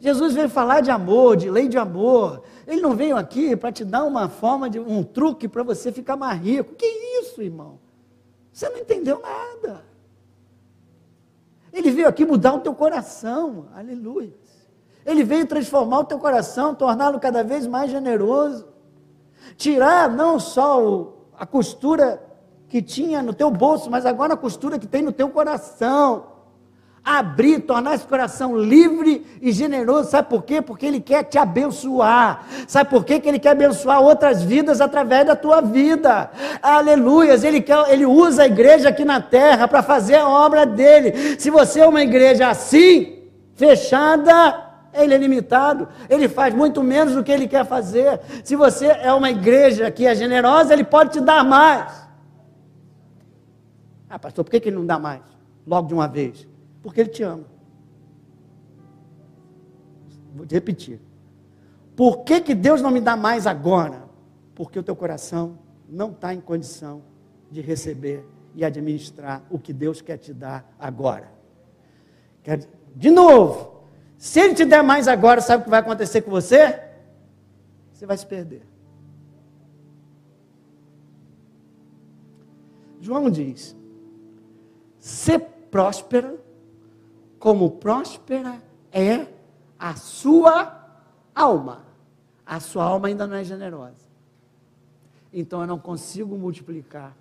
Jesus 0.06 0.36
veio 0.36 0.48
falar 0.48 0.82
de 0.82 0.92
amor, 0.92 1.36
de 1.36 1.50
lei 1.50 1.68
de 1.68 1.80
amor. 1.80 2.44
Ele 2.68 2.80
não 2.80 2.96
veio 2.96 3.18
aqui 3.18 3.56
para 3.56 3.72
te 3.72 3.84
dar 3.84 4.04
uma 4.04 4.30
forma 4.30 4.70
de 4.70 4.80
um 4.80 5.04
truque 5.04 5.48
para 5.48 5.64
você 5.64 5.92
ficar 5.92 6.16
mais 6.16 6.40
rico. 6.40 6.76
Que 6.76 6.86
isso, 6.86 7.42
irmão? 7.42 7.80
Você 8.54 8.70
não 8.70 8.78
entendeu 8.78 9.20
nada. 9.20 9.84
Ele 11.74 11.90
veio 11.90 12.08
aqui 12.08 12.24
mudar 12.24 12.54
o 12.54 12.60
teu 12.60 12.76
coração. 12.76 13.66
Aleluia. 13.76 14.32
Ele 15.04 15.24
veio 15.24 15.48
transformar 15.48 16.02
o 16.02 16.06
teu 16.06 16.20
coração, 16.20 16.76
torná-lo 16.76 17.20
cada 17.20 17.44
vez 17.44 17.66
mais 17.66 17.90
generoso. 17.90 18.68
Tirar 19.58 20.08
não 20.08 20.40
só 20.40 20.86
o, 20.86 21.14
a 21.36 21.48
costura 21.48 22.24
que 22.70 22.80
tinha 22.80 23.24
no 23.24 23.34
teu 23.34 23.50
bolso, 23.50 23.90
mas 23.90 24.06
agora 24.06 24.36
a 24.36 24.38
costura 24.38 24.78
que 24.78 24.86
tem 24.86 25.02
no 25.02 25.12
teu 25.12 25.30
coração 25.32 26.35
abrir, 27.06 27.60
tornar 27.60 27.94
esse 27.94 28.08
coração 28.08 28.58
livre 28.58 29.24
e 29.40 29.52
generoso. 29.52 30.10
Sabe 30.10 30.28
por 30.28 30.44
quê? 30.44 30.60
Porque 30.60 30.88
Ele 30.88 31.00
quer 31.00 31.24
te 31.24 31.38
abençoar. 31.38 32.48
Sabe 32.68 32.90
por 32.90 33.06
quê? 33.06 33.20
Que 33.20 33.30
Ele 33.30 33.38
quer 33.38 33.52
abençoar 33.52 34.02
outras 34.02 34.42
vidas 34.42 34.82
através 34.82 35.28
da 35.28 35.36
tua 35.36 35.62
vida. 35.62 36.32
Aleluias. 36.64 37.44
Ele, 37.44 37.62
quer, 37.62 37.92
ele 37.92 38.08
usa 38.08 38.42
a 38.42 38.48
igreja 38.48 38.90
aqui 38.90 39.06
na 39.06 39.22
terra 39.22 39.68
para 39.68 39.84
fazer 39.84 40.16
a 40.16 40.28
obra 40.28 40.66
dele. 40.66 41.40
Se 41.40 41.52
você 41.52 41.82
é 41.82 41.88
uma 41.88 42.02
igreja 42.02 42.50
assim, 42.50 43.20
fechada, 43.54 44.64
ele 44.92 45.14
é 45.14 45.18
limitado, 45.18 45.88
ele 46.10 46.28
faz 46.28 46.56
muito 46.56 46.82
menos 46.82 47.14
do 47.14 47.24
que 47.24 47.32
ele 47.32 47.48
quer 47.48 47.66
fazer. 47.66 48.20
Se 48.44 48.56
você 48.56 48.88
é 48.88 49.14
uma 49.14 49.30
igreja 49.30 49.92
que 49.92 50.08
é 50.08 50.16
generosa, 50.16 50.74
ele 50.74 50.84
pode 50.84 51.12
te 51.12 51.22
dar 51.22 51.44
mais. 51.44 52.04
Ah, 54.10 54.18
pastor, 54.18 54.44
por 54.44 54.50
que, 54.50 54.60
que 54.60 54.70
ele 54.70 54.78
não 54.78 54.86
dá 54.86 54.98
mais? 54.98 55.22
Logo 55.68 55.88
de 55.88 55.94
uma 55.94 56.08
vez. 56.08 56.48
Porque 56.86 57.02
Ele 57.02 57.10
te 57.10 57.24
ama. 57.24 57.46
Vou 60.36 60.46
repetir. 60.48 61.02
Por 61.96 62.24
que, 62.24 62.40
que 62.40 62.54
Deus 62.54 62.80
não 62.80 62.92
me 62.92 63.02
dá 63.02 63.16
mais 63.16 63.48
agora? 63.48 64.04
Porque 64.54 64.78
o 64.78 64.84
teu 64.84 64.96
coração 64.96 65.58
não 65.90 66.12
está 66.12 66.32
em 66.32 66.40
condição 66.40 67.02
de 67.50 67.60
receber 67.60 68.24
e 68.54 68.64
administrar 68.64 69.44
o 69.50 69.58
que 69.58 69.74
Deus 69.74 70.00
quer 70.00 70.18
te 70.18 70.32
dar 70.32 70.76
agora. 70.78 71.28
De 72.96 73.10
novo, 73.10 73.88
se 74.16 74.40
Ele 74.40 74.54
te 74.54 74.64
der 74.64 74.84
mais 74.84 75.08
agora, 75.08 75.42
sabe 75.42 75.62
o 75.62 75.64
que 75.64 75.72
vai 75.72 75.80
acontecer 75.80 76.22
com 76.22 76.30
você? 76.30 76.84
Você 77.92 78.06
vai 78.06 78.16
se 78.16 78.28
perder. 78.28 78.62
João 83.02 83.28
diz: 83.32 83.76
ser 85.00 85.40
próspera 85.72 86.45
como 87.40 87.72
próspera 87.72 88.62
é 88.92 89.28
a 89.78 89.96
sua 89.96 90.86
alma. 91.34 91.86
A 92.46 92.60
sua 92.60 92.84
alma 92.84 93.08
ainda 93.08 93.26
não 93.26 93.36
é 93.36 93.44
generosa. 93.44 94.06
Então 95.34 95.62
eu 95.62 95.68
não 95.68 95.80
consigo 95.80 96.38
multiplicar. 96.38 97.16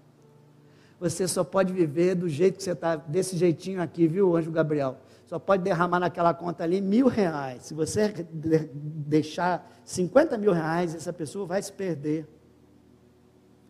Você 1.00 1.26
só 1.26 1.42
pode 1.42 1.72
viver 1.72 2.14
do 2.14 2.28
jeito 2.28 2.56
que 2.56 2.62
você 2.62 2.72
está, 2.72 2.96
desse 2.96 3.36
jeitinho 3.36 3.82
aqui, 3.82 4.06
viu, 4.06 4.36
Anjo 4.36 4.50
Gabriel? 4.50 4.96
Só 5.26 5.38
pode 5.38 5.62
derramar 5.62 5.98
naquela 5.98 6.32
conta 6.32 6.62
ali 6.64 6.80
mil 6.80 7.08
reais. 7.08 7.64
Se 7.64 7.74
você 7.74 8.26
deixar 8.32 9.70
50 9.84 10.38
mil 10.38 10.52
reais, 10.52 10.94
essa 10.94 11.12
pessoa 11.12 11.46
vai 11.46 11.62
se 11.62 11.72
perder. 11.72 12.28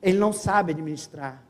Ele 0.03 0.19
não 0.19 0.33
sabe 0.33 0.73
administrar. 0.73 1.44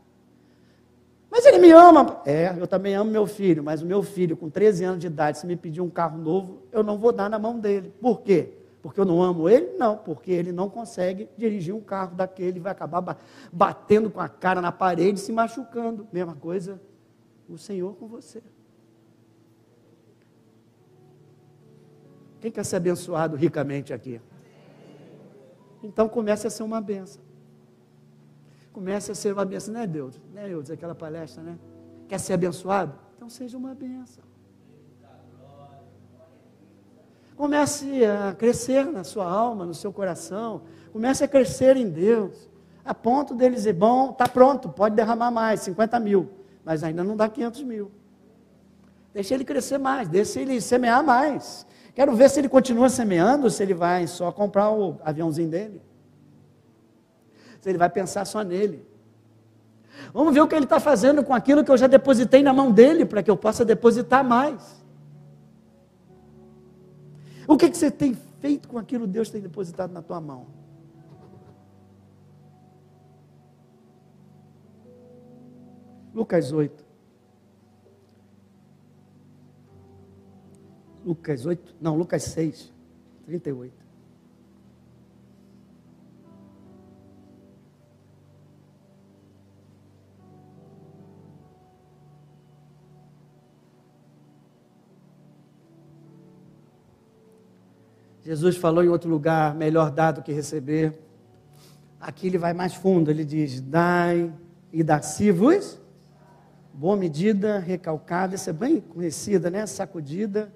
Mas 1.34 1.44
ele 1.46 1.58
me 1.58 1.72
ama. 1.72 2.22
É, 2.24 2.54
eu 2.56 2.64
também 2.64 2.94
amo 2.94 3.10
meu 3.10 3.26
filho, 3.26 3.60
mas 3.60 3.82
o 3.82 3.86
meu 3.86 4.04
filho, 4.04 4.36
com 4.36 4.48
13 4.48 4.84
anos 4.84 5.00
de 5.00 5.08
idade, 5.08 5.36
se 5.36 5.44
me 5.44 5.56
pedir 5.56 5.80
um 5.80 5.90
carro 5.90 6.16
novo, 6.16 6.62
eu 6.70 6.84
não 6.84 6.96
vou 6.96 7.10
dar 7.10 7.28
na 7.28 7.40
mão 7.40 7.58
dele. 7.58 7.92
Por 8.00 8.20
quê? 8.20 8.52
Porque 8.80 9.00
eu 9.00 9.04
não 9.04 9.20
amo 9.20 9.48
ele? 9.48 9.76
Não, 9.76 9.96
porque 9.96 10.30
ele 10.30 10.52
não 10.52 10.70
consegue 10.70 11.28
dirigir 11.36 11.74
um 11.74 11.80
carro 11.80 12.14
daquele, 12.14 12.60
vai 12.60 12.70
acabar 12.70 13.18
batendo 13.52 14.10
com 14.10 14.20
a 14.20 14.28
cara 14.28 14.60
na 14.60 14.70
parede 14.70 15.18
e 15.18 15.22
se 15.22 15.32
machucando. 15.32 16.06
Mesma 16.12 16.36
coisa, 16.36 16.80
o 17.48 17.58
Senhor 17.58 17.96
com 17.96 18.06
você. 18.06 18.40
Quem 22.40 22.52
quer 22.52 22.64
ser 22.64 22.76
abençoado 22.76 23.36
ricamente 23.36 23.92
aqui? 23.92 24.20
Então 25.82 26.08
comece 26.08 26.46
a 26.46 26.50
ser 26.50 26.62
uma 26.62 26.80
benção 26.80 27.23
comece 28.74 29.12
a 29.12 29.14
ser 29.14 29.32
uma 29.32 29.44
benção, 29.44 29.72
né, 29.72 29.86
Deus? 29.86 30.20
Né, 30.34 30.48
Deus, 30.48 30.68
aquela 30.68 30.96
palestra, 30.96 31.42
né? 31.42 31.56
Quer 32.08 32.18
ser 32.18 32.32
abençoado? 32.32 32.92
Então 33.16 33.30
seja 33.30 33.56
uma 33.56 33.72
benção. 33.72 34.24
Comece 37.36 38.04
a 38.04 38.34
crescer 38.34 38.84
na 38.84 39.04
sua 39.04 39.30
alma, 39.30 39.64
no 39.64 39.74
seu 39.74 39.92
coração. 39.92 40.62
Comece 40.92 41.24
a 41.24 41.28
crescer 41.28 41.76
em 41.76 41.88
Deus. 41.88 42.50
A 42.84 42.92
ponto 42.92 43.34
dele 43.34 43.54
dizer, 43.54 43.72
bom, 43.72 44.10
está 44.10 44.28
pronto, 44.28 44.68
pode 44.68 44.94
derramar 44.94 45.30
mais, 45.30 45.60
50 45.60 45.98
mil. 46.00 46.28
Mas 46.64 46.84
ainda 46.84 47.02
não 47.02 47.16
dá 47.16 47.28
500 47.28 47.62
mil. 47.62 47.92
Deixa 49.12 49.34
ele 49.34 49.44
crescer 49.44 49.78
mais, 49.78 50.08
deixa 50.08 50.40
ele 50.40 50.60
semear 50.60 51.02
mais. 51.02 51.64
Quero 51.94 52.14
ver 52.14 52.28
se 52.28 52.40
ele 52.40 52.48
continua 52.48 52.88
semeando, 52.88 53.48
se 53.48 53.62
ele 53.62 53.74
vai 53.74 54.06
só 54.08 54.32
comprar 54.32 54.70
o 54.70 54.98
aviãozinho 55.04 55.48
dele 55.48 55.80
ele 57.66 57.78
vai 57.78 57.88
pensar 57.90 58.24
só 58.24 58.42
nele. 58.42 58.86
Vamos 60.12 60.34
ver 60.34 60.40
o 60.40 60.48
que 60.48 60.54
ele 60.54 60.64
está 60.64 60.80
fazendo 60.80 61.24
com 61.24 61.32
aquilo 61.32 61.64
que 61.64 61.70
eu 61.70 61.76
já 61.76 61.86
depositei 61.86 62.42
na 62.42 62.52
mão 62.52 62.70
dele, 62.70 63.04
para 63.04 63.22
que 63.22 63.30
eu 63.30 63.36
possa 63.36 63.64
depositar 63.64 64.24
mais. 64.24 64.82
O 67.46 67.56
que, 67.56 67.70
que 67.70 67.76
você 67.76 67.90
tem 67.90 68.14
feito 68.40 68.68
com 68.68 68.78
aquilo 68.78 69.06
que 69.06 69.12
Deus 69.12 69.30
tem 69.30 69.40
depositado 69.40 69.92
na 69.92 70.02
tua 70.02 70.20
mão? 70.20 70.46
Lucas 76.14 76.52
8. 76.52 76.84
Lucas 81.04 81.44
8, 81.44 81.76
não, 81.80 81.96
Lucas 81.96 82.22
6, 82.22 82.72
38. 83.26 83.83
Jesus 98.24 98.56
falou 98.56 98.82
em 98.82 98.88
outro 98.88 99.10
lugar: 99.10 99.54
melhor 99.54 99.90
dar 99.90 100.12
do 100.12 100.22
que 100.22 100.32
receber. 100.32 100.98
Aqui 102.00 102.28
ele 102.28 102.38
vai 102.38 102.54
mais 102.54 102.74
fundo, 102.74 103.10
ele 103.10 103.24
diz: 103.24 103.60
dai 103.60 104.32
e 104.72 104.82
dá-se-vos. 104.82 105.78
Boa 106.72 106.96
medida, 106.96 107.58
recalcada, 107.58 108.34
isso 108.34 108.48
é 108.50 108.52
bem 108.52 108.80
conhecida, 108.80 109.50
né? 109.50 109.66
Sacudida, 109.66 110.50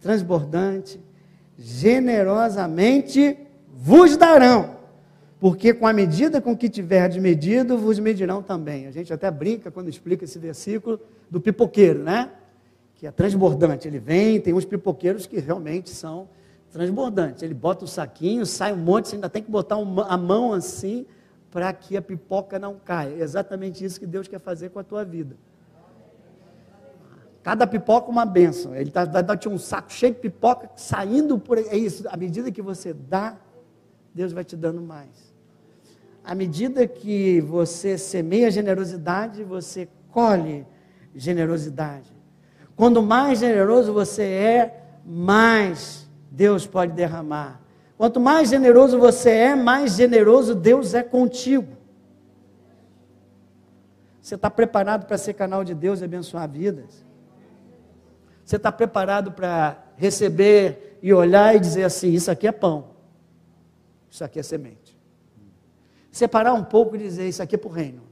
transbordante, 0.00 1.00
generosamente 1.58 3.36
vos 3.74 4.16
darão, 4.16 4.76
porque 5.40 5.74
com 5.74 5.86
a 5.86 5.92
medida 5.92 6.40
com 6.40 6.56
que 6.56 6.68
tiverdes 6.68 7.20
medido, 7.20 7.76
vos 7.76 7.98
medirão 7.98 8.42
também. 8.42 8.86
A 8.86 8.90
gente 8.90 9.12
até 9.12 9.30
brinca 9.30 9.70
quando 9.70 9.88
explica 9.88 10.24
esse 10.24 10.38
versículo 10.38 11.00
do 11.30 11.40
pipoqueiro, 11.40 12.04
né? 12.04 12.30
Que 12.94 13.06
é 13.06 13.10
transbordante. 13.10 13.88
Ele 13.88 13.98
vem, 13.98 14.40
tem 14.40 14.54
uns 14.54 14.64
pipoqueiros 14.64 15.26
que 15.26 15.40
realmente 15.40 15.90
são 15.90 16.28
transbordante. 16.76 17.42
Ele 17.42 17.54
bota 17.54 17.86
o 17.86 17.88
saquinho, 17.88 18.44
sai 18.44 18.72
um 18.72 18.76
monte, 18.76 19.08
você 19.08 19.14
ainda 19.16 19.30
tem 19.30 19.42
que 19.42 19.50
botar 19.50 19.78
uma, 19.78 20.04
a 20.06 20.16
mão 20.16 20.52
assim 20.52 21.06
para 21.50 21.72
que 21.72 21.96
a 21.96 22.02
pipoca 22.02 22.58
não 22.58 22.74
caia. 22.74 23.14
É 23.14 23.22
exatamente 23.22 23.82
isso 23.82 23.98
que 23.98 24.06
Deus 24.06 24.28
quer 24.28 24.38
fazer 24.38 24.68
com 24.68 24.78
a 24.78 24.84
tua 24.84 25.04
vida. 25.04 25.36
Cada 27.42 27.66
pipoca 27.66 28.10
uma 28.10 28.26
benção. 28.26 28.74
Ele 28.74 28.90
está 28.90 29.04
dando 29.04 29.48
um 29.48 29.58
saco 29.58 29.90
cheio 29.90 30.12
de 30.12 30.20
pipoca 30.20 30.68
saindo 30.76 31.38
por. 31.38 31.56
É 31.56 31.76
isso. 31.76 32.06
À 32.08 32.16
medida 32.16 32.50
que 32.50 32.60
você 32.60 32.92
dá, 32.92 33.38
Deus 34.14 34.32
vai 34.32 34.44
te 34.44 34.56
dando 34.56 34.82
mais. 34.82 35.34
À 36.22 36.34
medida 36.34 36.86
que 36.86 37.40
você 37.40 37.96
semeia 37.96 38.50
generosidade, 38.50 39.44
você 39.44 39.88
colhe 40.10 40.66
generosidade. 41.14 42.12
Quando 42.74 43.02
mais 43.02 43.38
generoso 43.38 43.92
você 43.92 44.24
é, 44.24 44.84
mais 45.06 46.05
Deus 46.30 46.66
pode 46.66 46.92
derramar. 46.92 47.60
Quanto 47.96 48.20
mais 48.20 48.50
generoso 48.50 48.98
você 48.98 49.30
é, 49.30 49.54
mais 49.54 49.96
generoso 49.96 50.54
Deus 50.54 50.94
é 50.94 51.02
contigo. 51.02 51.76
Você 54.20 54.34
está 54.34 54.50
preparado 54.50 55.06
para 55.06 55.16
ser 55.16 55.34
canal 55.34 55.62
de 55.62 55.74
Deus 55.74 56.00
e 56.00 56.04
abençoar 56.04 56.48
vidas? 56.48 57.04
Você 58.44 58.56
está 58.56 58.70
preparado 58.70 59.32
para 59.32 59.84
receber 59.96 60.98
e 61.00 61.12
olhar 61.12 61.54
e 61.54 61.60
dizer 61.60 61.84
assim: 61.84 62.12
Isso 62.12 62.30
aqui 62.30 62.46
é 62.46 62.52
pão, 62.52 62.88
isso 64.10 64.24
aqui 64.24 64.38
é 64.38 64.42
semente. 64.42 64.96
Separar 66.10 66.54
um 66.54 66.64
pouco 66.64 66.96
e 66.96 66.98
dizer: 66.98 67.28
Isso 67.28 67.42
aqui 67.42 67.54
é 67.54 67.58
para 67.58 67.68
o 67.68 67.72
reino, 67.72 68.02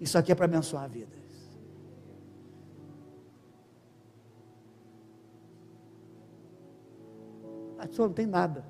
Isso 0.00 0.18
aqui 0.18 0.32
é 0.32 0.34
para 0.34 0.44
abençoar 0.44 0.88
vidas. 0.88 1.21
Pessoa 7.92 8.08
não 8.08 8.14
tem 8.14 8.26
nada. 8.26 8.64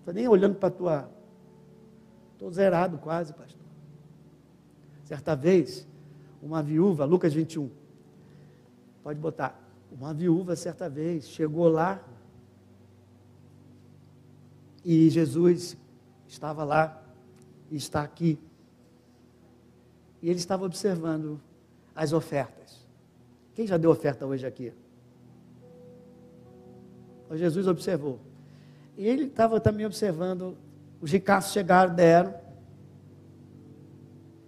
Estou 0.00 0.12
nem 0.12 0.28
olhando 0.28 0.56
para 0.56 0.68
a 0.68 0.70
tua. 0.70 1.10
Estou 2.34 2.50
zerado 2.52 2.98
quase, 2.98 3.32
pastor. 3.32 3.66
Certa 5.04 5.34
vez, 5.34 5.88
uma 6.42 6.62
viúva, 6.62 7.06
Lucas 7.06 7.32
21, 7.32 7.70
pode 9.02 9.18
botar. 9.18 9.58
Uma 9.90 10.12
viúva, 10.12 10.54
certa 10.54 10.88
vez, 10.88 11.26
chegou 11.26 11.68
lá 11.68 11.98
e 14.84 15.08
Jesus 15.08 15.76
estava 16.26 16.62
lá 16.64 17.02
e 17.70 17.76
está 17.76 18.02
aqui. 18.02 18.38
E 20.20 20.28
ele 20.28 20.38
estava 20.38 20.66
observando 20.66 21.40
as 21.96 22.12
ofertas. 22.12 22.86
Quem 23.54 23.66
já 23.66 23.78
deu 23.78 23.90
oferta 23.90 24.26
hoje 24.26 24.46
aqui? 24.46 24.72
Jesus 27.36 27.66
observou. 27.66 28.18
E 28.96 29.06
ele 29.06 29.24
estava 29.24 29.60
também 29.60 29.86
observando, 29.86 30.56
os 31.00 31.10
ricaços 31.10 31.52
chegaram, 31.52 31.94
deram. 31.94 32.34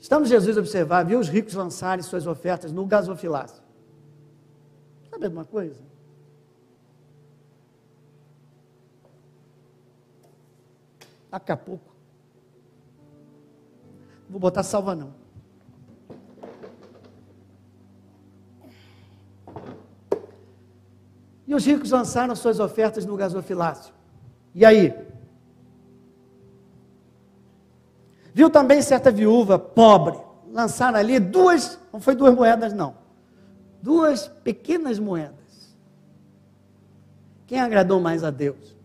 Estamos 0.01 0.29
Jesus 0.29 0.57
observar, 0.57 1.05
viu 1.05 1.19
os 1.19 1.29
ricos 1.29 1.55
lançarem 1.55 2.03
suas 2.03 2.27
ofertas 2.27 2.73
no 2.73 2.87
gasofilácio. 2.87 3.63
Sabe 5.11 5.29
uma 5.29 5.45
coisa? 5.45 5.83
Daqui 11.31 11.53
a 11.53 11.57
pouco. 11.57 11.95
Vou 14.29 14.41
botar 14.41 14.63
salva 14.63 14.95
não. 14.95 15.20
E 21.51 21.55
os 21.55 21.67
ricos 21.67 21.91
lançaram 21.91 22.37
suas 22.37 22.61
ofertas 22.61 23.05
no 23.05 23.17
gasofilácio. 23.17 23.93
E 24.55 24.65
aí? 24.65 24.95
Viu 28.33 28.49
também 28.49 28.81
certa 28.81 29.11
viúva 29.11 29.59
pobre. 29.59 30.17
Lançaram 30.53 30.97
ali 30.97 31.19
duas, 31.19 31.77
não 31.93 32.01
foi 32.01 32.15
duas 32.15 32.37
moedas, 32.37 32.73
não. 32.73 32.95
Duas 33.83 34.29
pequenas 34.29 35.01
moedas. 35.01 35.77
Quem 37.49 37.61
agradou 37.61 37.99
mais 37.99 38.23
a 38.23 38.31
Deus? 38.31 38.77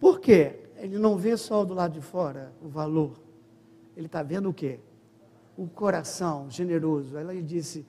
Por 0.00 0.20
quê? 0.20 0.70
Ele 0.78 0.98
não 0.98 1.18
vê 1.18 1.36
só 1.36 1.66
do 1.66 1.74
lado 1.74 1.92
de 1.92 2.00
fora 2.00 2.50
o 2.62 2.68
valor. 2.68 3.20
Ele 3.94 4.06
está 4.06 4.22
vendo 4.22 4.48
o 4.48 4.54
quê? 4.54 4.80
O 5.54 5.66
coração 5.68 6.48
generoso. 6.48 7.14
Ela 7.18 7.34
disse: 7.42 7.84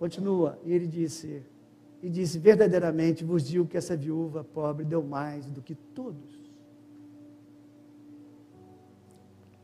Continua. 0.00 0.58
E 0.64 0.72
ele 0.72 0.86
disse, 0.86 1.42
e 2.02 2.08
disse, 2.08 2.38
verdadeiramente 2.38 3.22
vos 3.22 3.46
digo 3.46 3.66
que 3.66 3.76
essa 3.76 3.94
viúva 3.94 4.42
pobre 4.42 4.82
deu 4.82 5.02
mais 5.02 5.44
do 5.44 5.60
que 5.60 5.74
todos. 5.74 6.40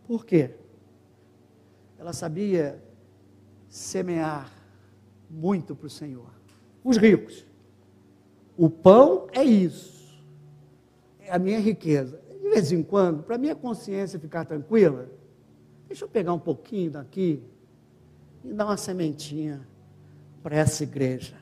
Por 0.07 0.26
quê? 0.26 0.51
Ela 1.99 2.12
sabia 2.12 2.78
semear 3.66 4.53
muito 5.30 5.74
para 5.74 5.87
o 5.87 5.91
Senhor. 5.91 6.30
Os 6.84 6.99
ricos. 6.99 7.47
O 8.59 8.68
pão 8.68 9.28
é 9.32 9.43
isso. 9.43 10.22
É 11.20 11.32
a 11.32 11.39
minha 11.39 11.61
riqueza. 11.61 12.20
De 12.43 12.51
vez 12.51 12.70
em 12.72 12.82
quando, 12.82 13.22
para 13.22 13.39
minha 13.39 13.57
consciência 13.57 14.20
ficar 14.20 14.45
tranquila, 14.45 15.09
deixa 15.89 16.05
eu 16.05 16.09
pegar 16.11 16.34
um 16.34 16.39
pouquinho 16.39 16.91
daqui 16.91 17.43
e 18.45 18.53
dar 18.53 18.66
uma 18.66 18.76
sementinha 18.76 19.66
para 20.47 20.59
essa 20.59 20.84
igreja 20.84 21.34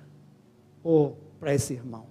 ou 0.83 1.19
para 1.39 1.53
esse 1.53 1.75
irmão. 1.75 2.07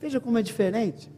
Veja 0.00 0.20
como 0.20 0.38
é 0.38 0.42
diferente. 0.42 1.10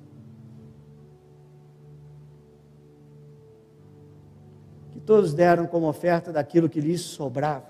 Que 4.93 5.01
todos 5.01 5.35
deram 5.35 5.67
como 5.67 5.87
oferta 5.87 6.33
daquilo 6.33 6.71
que 6.71 6.81
lhes 6.81 7.03
sobrava. 7.03 7.69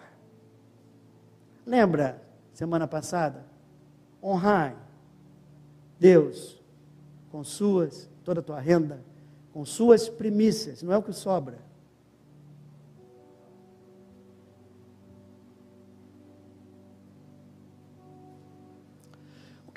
Lembra, 1.66 2.22
semana 2.52 2.86
passada? 2.86 3.44
Honrai 4.22 4.76
Deus 5.98 6.62
com 7.32 7.42
suas, 7.42 8.08
toda 8.22 8.38
a 8.38 8.44
tua 8.44 8.60
renda, 8.60 9.02
com 9.52 9.64
suas 9.64 10.08
primícias, 10.08 10.84
não 10.84 10.92
é 10.92 10.96
o 10.96 11.02
que 11.02 11.12
sobra 11.12 11.69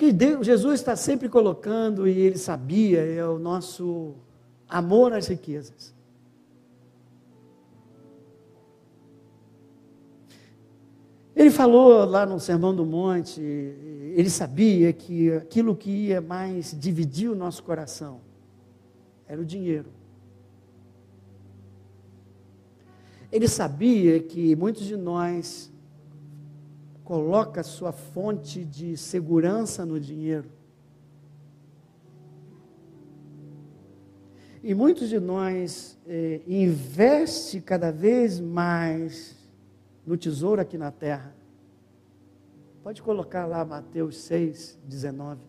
que 0.04 0.12
Deus, 0.12 0.46
Jesus 0.46 0.82
está 0.82 0.98
sempre 0.98 1.30
colocando, 1.30 2.06
e 2.06 2.12
ele 2.12 2.38
sabia, 2.38 3.00
é 3.00 3.26
o 3.26 3.40
nosso 3.40 4.16
amor 4.68 5.14
às 5.14 5.28
riquezas. 5.28 5.94
Ele 11.34 11.50
falou 11.50 12.04
lá 12.06 12.26
no 12.26 12.38
Sermão 12.38 12.76
do 12.76 12.86
Monte, 12.86 13.40
ele 13.42 14.30
sabia 14.30 14.92
que 14.92 15.32
aquilo 15.32 15.74
que 15.74 15.90
ia 15.90 16.20
mais 16.20 16.78
dividir 16.78 17.30
o 17.30 17.36
nosso 17.36 17.64
coração 17.64 18.20
era 19.26 19.42
o 19.42 19.46
dinheiro. 19.46 19.90
Ele 23.32 23.48
sabia 23.48 24.20
que 24.20 24.54
muitos 24.56 24.84
de 24.84 24.98
nós 24.98 25.73
coloca 27.04 27.64
sua 27.64 27.92
fonte 27.92 28.64
de 28.64 28.96
segurança 28.96 29.86
no 29.86 30.00
dinheiro. 30.00 30.50
E 34.64 34.74
muitos 34.74 35.10
de 35.10 35.20
nós 35.20 35.98
eh, 36.08 36.42
investe 36.48 37.60
cada 37.60 37.92
vez 37.92 38.40
mais 38.40 39.36
no 40.06 40.16
tesouro 40.16 40.62
aqui 40.62 40.78
na 40.78 40.90
terra. 40.90 41.36
Pode 42.82 43.02
colocar 43.02 43.46
lá 43.46 43.66
Mateus 43.66 44.18
6, 44.20 44.80
19. 44.86 45.42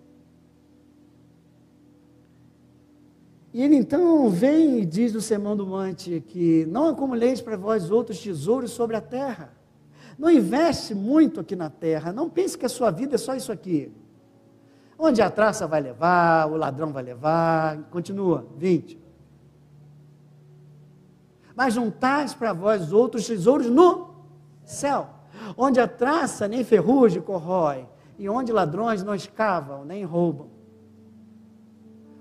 E 3.52 3.62
ele 3.62 3.76
então 3.76 4.28
vem 4.28 4.80
e 4.80 4.84
diz 4.84 5.12
no 5.12 5.20
Sermão 5.20 5.56
do 5.56 5.64
Monte 5.64 6.20
que 6.26 6.66
não 6.66 6.88
acumuleis 6.88 7.40
para 7.40 7.56
vós 7.56 7.92
outros 7.92 8.20
tesouros 8.20 8.72
sobre 8.72 8.96
a 8.96 9.00
terra 9.00 9.52
não 10.18 10.30
investe 10.30 10.94
muito 10.94 11.40
aqui 11.40 11.56
na 11.56 11.70
terra. 11.70 12.12
Não 12.12 12.28
pense 12.28 12.56
que 12.56 12.66
a 12.66 12.68
sua 12.68 12.90
vida 12.90 13.16
é 13.16 13.18
só 13.18 13.34
isso 13.34 13.50
aqui. 13.50 13.92
Onde 14.98 15.20
a 15.20 15.30
traça 15.30 15.66
vai 15.66 15.80
levar, 15.80 16.50
o 16.50 16.56
ladrão 16.56 16.92
vai 16.92 17.02
levar. 17.02 17.78
Continua, 17.90 18.46
20. 18.56 18.98
Mas 21.54 21.74
juntais 21.74 22.34
para 22.34 22.52
vós 22.52 22.92
outros 22.92 23.26
tesouros 23.26 23.68
no 23.68 24.14
céu, 24.64 25.08
onde 25.56 25.78
a 25.78 25.86
traça 25.86 26.48
nem 26.48 26.64
ferrugem 26.64 27.22
corrói, 27.22 27.86
e 28.18 28.28
onde 28.28 28.52
ladrões 28.52 29.02
não 29.02 29.14
escavam 29.14 29.84
nem 29.84 30.04
roubam. 30.04 30.48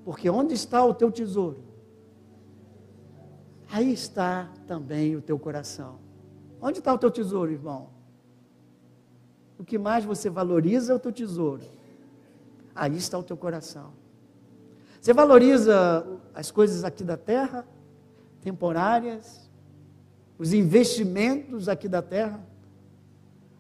Porque 0.03 0.29
onde 0.29 0.53
está 0.53 0.83
o 0.83 0.93
teu 0.93 1.11
tesouro? 1.11 1.63
Aí 3.71 3.91
está 3.91 4.49
também 4.67 5.15
o 5.15 5.21
teu 5.21 5.39
coração. 5.39 6.02
Onde 6.65 6.79
está 6.79 6.93
o 6.93 6.97
teu 6.97 7.11
tesouro, 7.11 7.51
irmão? 7.51 7.89
O 9.59 9.65
que 9.65 9.77
mais 9.77 10.05
você 10.05 10.29
valoriza 10.29 10.93
é 10.93 10.95
o 10.95 10.99
teu 10.99 11.11
tesouro. 11.11 11.61
Aí 12.73 12.95
está 12.95 13.19
o 13.19 13.23
teu 13.23 13.35
coração. 13.35 13.91
Você 15.01 15.13
valoriza 15.13 16.07
as 16.33 16.51
coisas 16.51 16.85
aqui 16.85 17.03
da 17.03 17.17
terra, 17.17 17.67
temporárias, 18.39 19.51
os 20.39 20.53
investimentos 20.53 21.67
aqui 21.67 21.89
da 21.89 22.01
terra, 22.01 22.41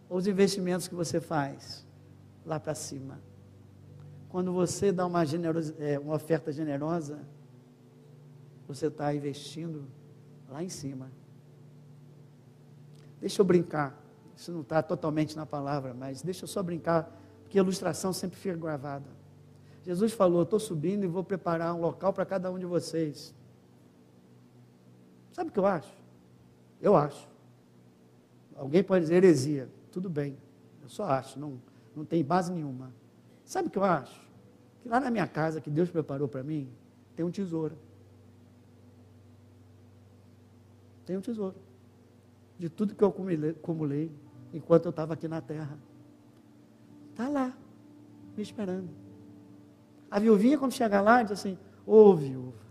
ou 0.09 0.17
os 0.17 0.25
investimentos 0.25 0.87
que 0.87 0.95
você 0.95 1.19
faz 1.19 1.85
lá 2.45 2.57
para 2.57 2.73
cima? 2.73 3.19
Quando 4.29 4.53
você 4.53 4.93
dá 4.93 5.05
uma, 5.05 5.23
é, 5.77 5.99
uma 5.99 6.15
oferta 6.15 6.53
generosa, 6.53 7.19
você 8.65 8.87
está 8.87 9.13
investindo 9.13 9.83
lá 10.49 10.63
em 10.63 10.69
cima. 10.69 11.11
Deixa 13.23 13.41
eu 13.41 13.45
brincar. 13.45 13.97
Isso 14.35 14.51
não 14.51 14.59
está 14.59 14.83
totalmente 14.83 15.33
na 15.33 15.45
palavra, 15.45 15.93
mas 15.93 16.21
deixa 16.21 16.43
eu 16.43 16.47
só 16.47 16.61
brincar, 16.61 17.09
porque 17.41 17.57
a 17.57 17.61
ilustração 17.61 18.11
sempre 18.11 18.37
fica 18.37 18.57
gravada. 18.57 19.09
Jesus 19.81 20.11
falou: 20.11 20.43
Estou 20.43 20.59
subindo 20.59 21.05
e 21.05 21.07
vou 21.07 21.23
preparar 21.23 21.73
um 21.73 21.79
local 21.79 22.11
para 22.11 22.25
cada 22.25 22.51
um 22.51 22.59
de 22.59 22.65
vocês. 22.65 23.33
Sabe 25.31 25.51
o 25.51 25.53
que 25.53 25.59
eu 25.59 25.65
acho? 25.65 25.95
Eu 26.81 26.97
acho. 26.97 27.25
Alguém 28.57 28.83
pode 28.83 29.05
dizer 29.05 29.15
heresia. 29.15 29.69
Tudo 29.89 30.09
bem. 30.09 30.37
Eu 30.81 30.89
só 30.89 31.05
acho, 31.05 31.39
não, 31.39 31.61
não 31.95 32.03
tem 32.03 32.21
base 32.25 32.51
nenhuma. 32.51 32.91
Sabe 33.45 33.69
o 33.69 33.71
que 33.71 33.77
eu 33.77 33.85
acho? 33.85 34.19
Que 34.81 34.89
lá 34.89 34.99
na 34.99 35.09
minha 35.09 35.27
casa, 35.27 35.61
que 35.61 35.69
Deus 35.69 35.89
preparou 35.89 36.27
para 36.27 36.43
mim, 36.43 36.69
tem 37.15 37.25
um 37.25 37.31
tesouro. 37.31 37.77
Tem 41.05 41.15
um 41.15 41.21
tesouro. 41.21 41.55
De 42.63 42.69
tudo 42.69 42.95
que 42.95 43.03
eu 43.03 43.09
acumulei 43.09 44.09
enquanto 44.53 44.85
eu 44.85 44.89
estava 44.91 45.15
aqui 45.15 45.27
na 45.27 45.41
terra. 45.41 45.77
Está 47.09 47.27
lá, 47.27 47.53
me 48.37 48.41
esperando. 48.41 48.87
A 50.09 50.17
viuvinha, 50.17 50.57
quando 50.57 50.71
chegar 50.71 51.01
lá, 51.01 51.23
diz 51.23 51.33
assim: 51.33 51.57
Ô 51.85 51.97
oh, 51.97 52.15
viúva, 52.15 52.63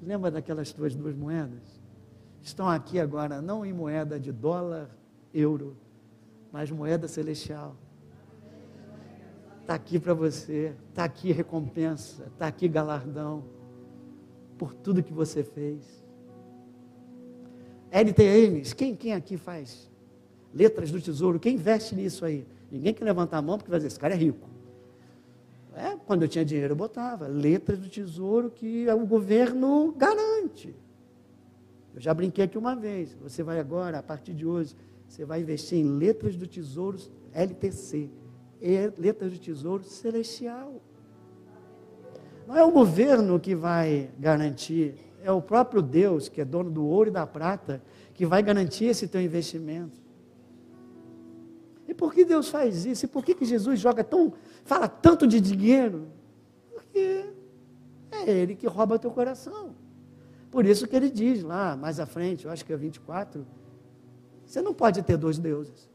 lembra 0.00 0.30
daquelas 0.30 0.72
tuas 0.72 0.94
duas 0.94 1.14
moedas? 1.14 1.78
Estão 2.40 2.66
aqui 2.66 2.98
agora, 2.98 3.42
não 3.42 3.66
em 3.66 3.72
moeda 3.74 4.18
de 4.18 4.32
dólar, 4.32 4.88
euro, 5.34 5.76
mas 6.50 6.70
moeda 6.70 7.06
celestial. 7.06 7.76
Está 9.60 9.74
aqui 9.74 10.00
para 10.00 10.14
você, 10.14 10.74
está 10.88 11.04
aqui 11.04 11.32
recompensa, 11.32 12.28
está 12.28 12.46
aqui 12.46 12.66
galardão 12.66 13.44
por 14.56 14.72
tudo 14.72 15.02
que 15.02 15.12
você 15.12 15.44
fez. 15.44 16.02
LTMs, 17.90 18.74
quem, 18.74 18.94
quem 18.94 19.12
aqui 19.12 19.36
faz 19.36 19.90
letras 20.54 20.90
do 20.90 21.00
tesouro? 21.00 21.40
Quem 21.40 21.54
investe 21.54 21.94
nisso 21.94 22.24
aí? 22.24 22.46
Ninguém 22.70 22.94
quer 22.94 23.04
levantar 23.04 23.38
a 23.38 23.42
mão 23.42 23.58
porque 23.58 23.70
vai 23.70 23.78
dizer, 23.78 23.88
esse 23.88 23.98
cara 23.98 24.14
é 24.14 24.16
rico. 24.16 24.48
É, 25.74 25.96
quando 26.06 26.22
eu 26.22 26.28
tinha 26.28 26.44
dinheiro, 26.44 26.72
eu 26.72 26.76
botava 26.76 27.26
letras 27.26 27.78
do 27.78 27.88
tesouro 27.88 28.50
que 28.50 28.88
o 28.88 29.06
governo 29.06 29.92
garante. 29.96 30.74
Eu 31.94 32.00
já 32.00 32.12
brinquei 32.14 32.44
aqui 32.44 32.58
uma 32.58 32.74
vez. 32.76 33.16
Você 33.22 33.42
vai 33.42 33.58
agora, 33.58 33.98
a 33.98 34.02
partir 34.02 34.34
de 34.34 34.46
hoje, 34.46 34.76
você 35.08 35.24
vai 35.24 35.40
investir 35.40 35.78
em 35.78 35.84
letras 35.84 36.36
do 36.36 36.46
tesouro 36.46 36.98
LTC, 37.32 38.08
letras 38.96 39.32
do 39.32 39.38
tesouro 39.38 39.82
celestial. 39.84 40.80
Não 42.46 42.56
é 42.56 42.64
o 42.64 42.70
governo 42.70 43.38
que 43.38 43.54
vai 43.54 44.10
garantir, 44.18 44.94
é 45.22 45.30
o 45.30 45.40
próprio 45.40 45.82
Deus, 45.82 46.28
que 46.28 46.40
é 46.40 46.44
dono 46.44 46.70
do 46.70 46.84
ouro 46.84 47.10
e 47.10 47.12
da 47.12 47.26
prata, 47.26 47.82
que 48.14 48.26
vai 48.26 48.42
garantir 48.42 48.86
esse 48.86 49.06
teu 49.08 49.20
investimento. 49.20 50.00
E 51.86 51.94
por 51.94 52.14
que 52.14 52.24
Deus 52.24 52.48
faz 52.48 52.86
isso? 52.86 53.04
E 53.04 53.08
por 53.08 53.24
que, 53.24 53.34
que 53.34 53.44
Jesus 53.44 53.80
joga 53.80 54.04
tão, 54.04 54.32
fala 54.64 54.88
tanto 54.88 55.26
de 55.26 55.40
dinheiro? 55.40 56.08
Porque 56.72 57.26
é 58.10 58.30
Ele 58.30 58.54
que 58.54 58.66
rouba 58.66 58.98
teu 58.98 59.10
coração. 59.10 59.74
Por 60.50 60.66
isso 60.66 60.86
que 60.86 60.96
ele 60.96 61.08
diz 61.08 61.42
lá, 61.42 61.76
mais 61.76 62.00
à 62.00 62.06
frente, 62.06 62.44
eu 62.44 62.50
acho 62.50 62.64
que 62.64 62.72
é 62.72 62.76
24, 62.76 63.46
você 64.44 64.60
não 64.60 64.74
pode 64.74 65.00
ter 65.02 65.16
dois 65.16 65.38
deuses. 65.38 65.88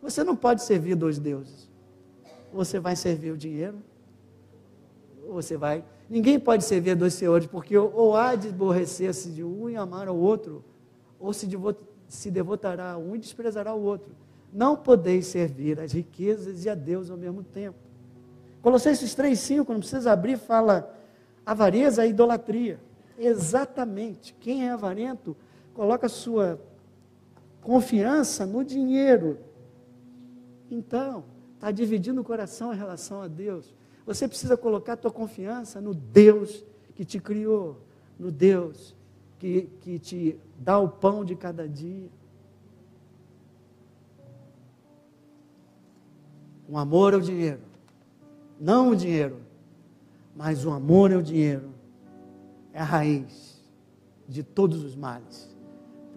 Você 0.00 0.24
não 0.24 0.34
pode 0.34 0.62
servir 0.62 0.94
dois 0.94 1.18
deuses. 1.18 1.70
Você 2.52 2.80
vai 2.80 2.96
servir 2.96 3.30
o 3.30 3.36
dinheiro, 3.36 3.82
ou 5.26 5.34
você 5.34 5.56
vai. 5.56 5.84
Ninguém 6.08 6.38
pode 6.38 6.64
servir 6.64 6.94
dois 6.94 7.14
senhores, 7.14 7.46
porque 7.46 7.76
ou 7.76 8.16
há 8.16 8.34
de 8.34 8.48
aborrecer-se 8.48 9.30
de 9.30 9.42
um 9.42 9.70
e 9.70 9.76
amar 9.76 10.06
ao 10.08 10.16
outro, 10.16 10.62
ou 11.18 11.32
se, 11.32 11.48
se 12.08 12.30
devotará 12.30 12.92
a 12.92 12.98
um 12.98 13.16
e 13.16 13.18
desprezará 13.18 13.74
o 13.74 13.82
outro. 13.82 14.14
Não 14.52 14.76
podeis 14.76 15.26
servir 15.26 15.80
as 15.80 15.92
riquezas 15.92 16.64
e 16.64 16.68
a 16.68 16.74
Deus 16.74 17.10
ao 17.10 17.16
mesmo 17.16 17.42
tempo. 17.42 17.78
Colossenses 18.62 19.14
3,5, 19.14 19.68
não 19.68 19.80
precisa 19.80 20.12
abrir, 20.12 20.38
fala 20.38 20.94
avareza 21.44 22.06
e 22.06 22.10
idolatria. 22.10 22.78
Exatamente. 23.18 24.34
Quem 24.40 24.66
é 24.66 24.70
avarento 24.70 25.36
coloca 25.74 26.08
sua 26.08 26.60
confiança 27.60 28.46
no 28.46 28.64
dinheiro. 28.64 29.38
Então, 30.70 31.24
está 31.54 31.70
dividindo 31.70 32.20
o 32.20 32.24
coração 32.24 32.72
em 32.72 32.76
relação 32.76 33.22
a 33.22 33.28
Deus. 33.28 33.74
Você 34.06 34.28
precisa 34.28 34.56
colocar 34.56 34.94
a 34.94 34.96
tua 34.96 35.10
confiança 35.10 35.80
no 35.80 35.94
Deus 35.94 36.64
que 36.94 37.04
te 37.04 37.18
criou, 37.18 37.80
no 38.18 38.30
Deus 38.30 38.94
que, 39.38 39.62
que 39.80 39.98
te 39.98 40.38
dá 40.58 40.78
o 40.78 40.88
pão 40.88 41.24
de 41.24 41.34
cada 41.34 41.68
dia. 41.68 42.08
O 46.68 46.78
amor 46.78 47.14
é 47.14 47.16
o 47.16 47.20
dinheiro. 47.20 47.60
Não 48.60 48.90
o 48.90 48.96
dinheiro, 48.96 49.40
mas 50.34 50.64
o 50.64 50.70
amor 50.70 51.10
é 51.10 51.16
o 51.16 51.22
dinheiro. 51.22 51.70
É 52.72 52.80
a 52.80 52.84
raiz 52.84 53.62
de 54.28 54.42
todos 54.42 54.82
os 54.82 54.96
males. 54.96 55.54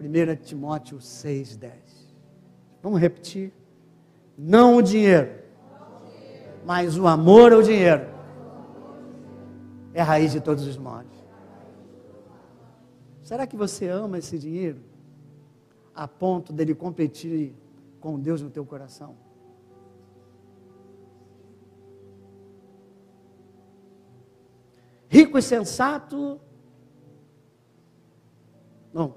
1 0.00 0.36
Timóteo 0.42 0.98
6,10. 0.98 1.72
Vamos 2.82 3.00
repetir? 3.00 3.52
Não 4.36 4.76
o 4.76 4.82
dinheiro, 4.82 5.30
mas 6.68 6.98
o 6.98 7.06
amor 7.06 7.50
ao 7.54 7.62
dinheiro. 7.62 8.06
É 9.94 10.02
a 10.02 10.04
raiz 10.04 10.32
de 10.32 10.38
todos 10.38 10.66
os 10.66 10.76
males. 10.76 11.10
Será 13.22 13.46
que 13.46 13.56
você 13.56 13.88
ama 13.88 14.18
esse 14.18 14.38
dinheiro 14.38 14.78
a 15.94 16.06
ponto 16.06 16.52
dele 16.52 16.74
competir 16.74 17.54
com 17.98 18.20
Deus 18.20 18.42
no 18.42 18.50
teu 18.50 18.66
coração? 18.66 19.16
rico 25.08 25.38
e 25.38 25.42
sensato. 25.42 26.38
Não. 28.92 29.14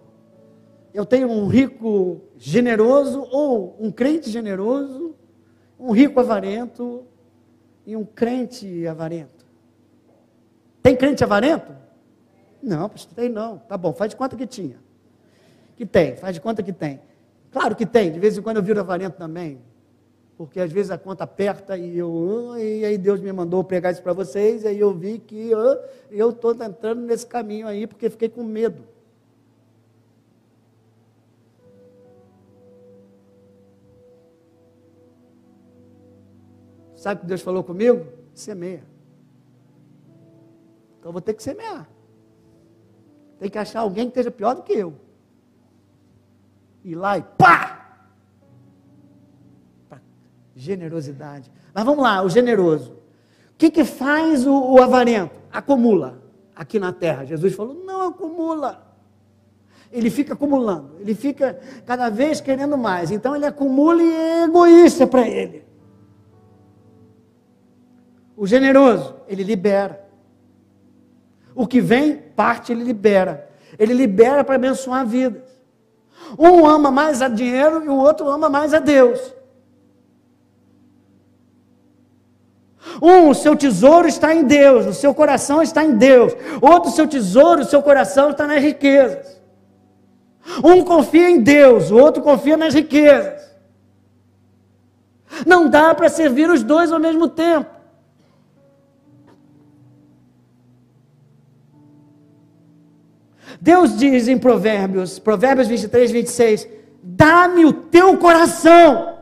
Eu 0.94 1.06
tenho 1.06 1.30
um 1.30 1.48
rico 1.48 2.22
generoso 2.38 3.28
ou 3.30 3.76
um 3.78 3.92
crente 3.92 4.30
generoso, 4.30 5.14
um 5.78 5.92
rico 5.92 6.18
avarento 6.18 7.11
e 7.86 7.96
um 7.96 8.06
crente 8.06 8.86
avarento. 8.88 9.46
Tem 10.82 10.96
crente 10.96 11.24
avarento? 11.24 11.72
Não, 12.62 12.90
pastor, 12.90 13.14
tem 13.16 13.30
não. 13.30 13.58
Tá 13.58 13.78
bom, 13.78 13.94
faz 13.94 14.10
de 14.12 14.16
conta 14.16 14.36
que 14.36 14.48
tinha. 14.48 14.78
Que 15.76 15.86
tem, 15.86 16.16
faz 16.16 16.36
de 16.36 16.42
conta 16.42 16.62
que 16.62 16.74
tem. 16.74 17.02
Claro 17.52 17.76
que 17.76 17.86
tem, 17.86 18.12
de 18.12 18.20
vez 18.20 18.38
em 18.38 18.42
quando 18.42 18.58
eu 18.58 18.64
viro 18.64 18.80
avarento 18.80 19.18
também 19.18 19.60
porque 20.42 20.60
às 20.60 20.72
vezes 20.72 20.90
a 20.90 20.98
conta 20.98 21.24
aperta 21.24 21.78
e 21.78 21.96
eu, 21.96 22.56
e 22.58 22.84
aí 22.84 22.98
Deus 22.98 23.22
me 23.22 23.32
mandou 23.32 23.64
pregar 23.64 23.92
isso 23.92 24.02
para 24.02 24.12
vocês, 24.12 24.64
e 24.64 24.70
aí 24.70 24.80
eu 24.80 24.92
vi 24.92 25.20
que 25.20 25.52
eu 26.10 26.32
estou 26.32 26.52
entrando 26.52 27.02
nesse 27.02 27.28
caminho 27.28 27.68
aí, 27.68 27.86
porque 27.86 28.10
fiquei 28.10 28.28
com 28.28 28.44
medo. 28.44 28.84
Sabe 37.02 37.18
o 37.18 37.22
que 37.22 37.26
Deus 37.26 37.42
falou 37.42 37.64
comigo? 37.64 38.06
Semeia. 38.32 38.84
Então 41.00 41.10
eu 41.10 41.12
vou 41.12 41.20
ter 41.20 41.34
que 41.34 41.42
semear. 41.42 41.90
Tem 43.40 43.50
que 43.50 43.58
achar 43.58 43.80
alguém 43.80 44.04
que 44.04 44.12
esteja 44.12 44.30
pior 44.30 44.54
do 44.54 44.62
que 44.62 44.74
eu. 44.74 44.94
Ir 46.84 46.94
lá 46.94 47.18
e 47.18 47.24
pá! 47.24 48.06
Generosidade. 50.56 51.52
Mas 51.74 51.84
vamos 51.84 52.04
lá, 52.04 52.22
o 52.22 52.30
generoso. 52.30 52.92
O 52.92 53.58
que, 53.58 53.72
que 53.72 53.84
faz 53.84 54.46
o, 54.46 54.54
o 54.54 54.80
avarento? 54.80 55.34
Acumula 55.52 56.22
aqui 56.56 56.80
na 56.80 56.94
terra. 56.94 57.26
Jesus 57.26 57.56
falou: 57.56 57.74
não 57.84 58.10
acumula. 58.10 58.96
Ele 59.92 60.12
fica 60.12 60.34
acumulando, 60.34 60.98
ele 61.00 61.16
fica 61.16 61.60
cada 61.84 62.10
vez 62.10 62.40
querendo 62.40 62.78
mais. 62.78 63.10
Então 63.10 63.36
ele 63.36 63.48
acumula 63.48 64.04
e 64.04 64.12
é 64.14 64.44
egoísta 64.44 65.08
para 65.08 65.28
ele. 65.28 65.71
O 68.42 68.48
generoso, 68.48 69.18
ele 69.28 69.44
libera. 69.44 70.04
O 71.54 71.68
que 71.68 71.80
vem, 71.80 72.18
parte, 72.36 72.72
ele 72.72 72.84
libera. 72.84 73.48
Ele 73.78 73.94
libera 73.94 74.44
para 74.44 74.56
abençoar 74.56 75.06
vidas. 75.06 75.44
Um 76.40 76.66
ama 76.66 76.90
mais 76.90 77.22
a 77.22 77.28
dinheiro 77.28 77.84
e 77.86 77.88
o 77.88 77.96
outro 77.96 78.28
ama 78.28 78.50
mais 78.50 78.74
a 78.74 78.80
Deus. 78.80 79.20
Um, 83.00 83.30
o 83.30 83.36
seu 83.36 83.56
tesouro 83.56 84.08
está 84.08 84.34
em 84.34 84.44
Deus, 84.44 84.88
o 84.88 84.94
seu 84.94 85.14
coração 85.14 85.62
está 85.62 85.84
em 85.84 85.96
Deus. 85.96 86.34
Outro, 86.60 86.90
o 86.90 86.94
seu 86.94 87.08
tesouro, 87.08 87.62
o 87.62 87.66
seu 87.66 87.84
coração 87.84 88.32
está 88.32 88.48
nas 88.48 88.64
riquezas. 88.64 89.40
Um 90.64 90.84
confia 90.84 91.30
em 91.30 91.42
Deus, 91.42 91.92
o 91.92 91.98
outro 92.00 92.24
confia 92.24 92.58
nas 92.58 92.74
riquezas. 92.74 93.56
Não 95.46 95.70
dá 95.70 95.94
para 95.94 96.10
servir 96.10 96.50
os 96.50 96.64
dois 96.64 96.92
ao 96.92 97.00
mesmo 97.00 97.28
tempo. 97.28 97.81
Deus 103.62 103.96
diz 103.96 104.28
em 104.28 104.40
Provérbios, 104.40 105.20
Provérbios 105.20 105.68
23, 105.68 106.10
26, 106.10 106.68
dá-me 107.04 107.64
o 107.64 107.72
teu 107.72 108.18
coração. 108.18 109.20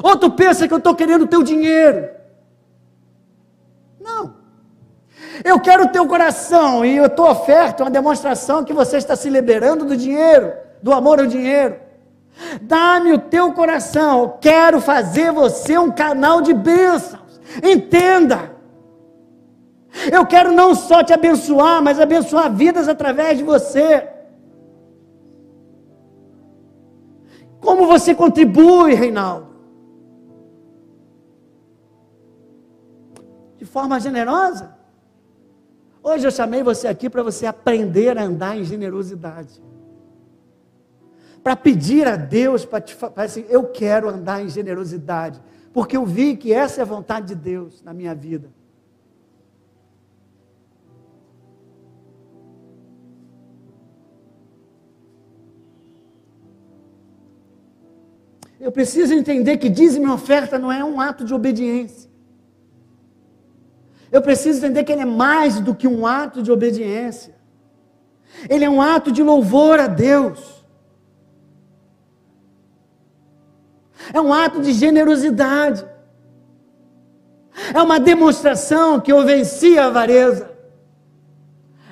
Ou 0.00 0.16
tu 0.16 0.30
pensa 0.30 0.68
que 0.68 0.72
eu 0.72 0.78
estou 0.78 0.94
querendo 0.94 1.22
o 1.22 1.26
teu 1.26 1.42
dinheiro. 1.42 2.08
Não. 4.00 4.36
Eu 5.44 5.58
quero 5.58 5.84
o 5.84 5.88
teu 5.88 6.06
coração 6.06 6.84
e 6.84 7.00
a 7.00 7.08
tua 7.08 7.32
oferta 7.32 7.82
é 7.82 7.84
uma 7.84 7.90
demonstração 7.90 8.62
que 8.62 8.72
você 8.72 8.96
está 8.96 9.16
se 9.16 9.28
liberando 9.28 9.84
do 9.84 9.96
dinheiro, 9.96 10.52
do 10.80 10.92
amor 10.92 11.18
ao 11.18 11.26
dinheiro. 11.26 11.80
Dá-me 12.62 13.12
o 13.12 13.18
teu 13.18 13.52
coração, 13.52 14.22
eu 14.22 14.28
quero 14.40 14.80
fazer 14.80 15.32
você 15.32 15.76
um 15.76 15.90
canal 15.90 16.40
de 16.40 16.54
bênçãos. 16.54 17.40
Entenda. 17.60 18.55
Eu 20.12 20.26
quero 20.26 20.52
não 20.52 20.74
só 20.74 21.02
te 21.02 21.12
abençoar, 21.12 21.82
mas 21.82 21.98
abençoar 21.98 22.52
vidas 22.52 22.88
através 22.88 23.38
de 23.38 23.44
você. 23.44 24.08
Como 27.60 27.86
você 27.86 28.14
contribui, 28.14 28.94
Reinaldo? 28.94 29.48
De 33.58 33.64
forma 33.64 33.98
generosa? 33.98 34.76
Hoje 36.02 36.26
eu 36.26 36.30
chamei 36.30 36.62
você 36.62 36.86
aqui 36.86 37.10
para 37.10 37.22
você 37.22 37.46
aprender 37.46 38.16
a 38.16 38.22
andar 38.22 38.56
em 38.56 38.64
generosidade. 38.64 39.60
Para 41.42 41.56
pedir 41.56 42.06
a 42.06 42.16
Deus, 42.16 42.64
para 42.64 42.80
te 42.80 42.94
falar 42.94 43.24
assim, 43.24 43.44
eu 43.48 43.64
quero 43.64 44.08
andar 44.08 44.42
em 44.44 44.48
generosidade. 44.48 45.40
Porque 45.72 45.96
eu 45.96 46.04
vi 46.04 46.36
que 46.36 46.52
essa 46.52 46.80
é 46.80 46.82
a 46.82 46.86
vontade 46.86 47.28
de 47.28 47.34
Deus 47.34 47.82
na 47.82 47.92
minha 47.92 48.14
vida. 48.14 48.50
Eu 58.58 58.72
preciso 58.72 59.12
entender 59.12 59.58
que 59.58 59.68
dízimo 59.68 60.06
e 60.06 60.10
oferta 60.10 60.58
não 60.58 60.72
é 60.72 60.82
um 60.84 61.00
ato 61.00 61.24
de 61.24 61.34
obediência. 61.34 62.10
Eu 64.10 64.22
preciso 64.22 64.58
entender 64.58 64.84
que 64.84 64.92
ele 64.92 65.02
é 65.02 65.06
mais 65.06 65.60
do 65.60 65.74
que 65.74 65.86
um 65.86 66.06
ato 66.06 66.42
de 66.42 66.50
obediência. 66.50 67.34
Ele 68.48 68.64
é 68.64 68.70
um 68.70 68.80
ato 68.80 69.12
de 69.12 69.22
louvor 69.22 69.78
a 69.78 69.86
Deus. 69.86 70.64
É 74.12 74.20
um 74.20 74.32
ato 74.32 74.60
de 74.60 74.72
generosidade. 74.72 75.84
É 77.74 77.82
uma 77.82 77.98
demonstração 77.98 79.00
que 79.00 79.12
eu 79.12 79.24
venci 79.24 79.78
a 79.78 79.86
avareza. 79.86 80.50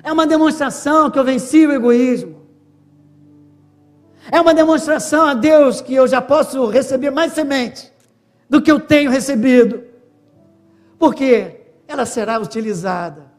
É 0.03 0.13
uma 0.13 0.27
demonstração 0.27 1.11
que 1.11 1.19
eu 1.19 1.25
venci 1.25 1.67
o 1.67 1.73
egoísmo. 1.73 2.44
É 4.35 4.41
uma 4.41 4.53
demonstração 4.53 5.27
a 5.29 5.33
Deus 5.33 5.81
que 5.81 5.95
eu 5.95 6.09
já 6.09 6.21
posso 6.21 6.67
receber 6.67 7.09
mais 7.09 7.35
semente 7.35 7.93
do 8.51 8.61
que 8.61 8.69
eu 8.69 8.81
tenho 8.81 9.09
recebido. 9.09 9.85
Porque 10.99 11.61
ela 11.87 12.05
será 12.05 12.41
utilizada 12.41 13.31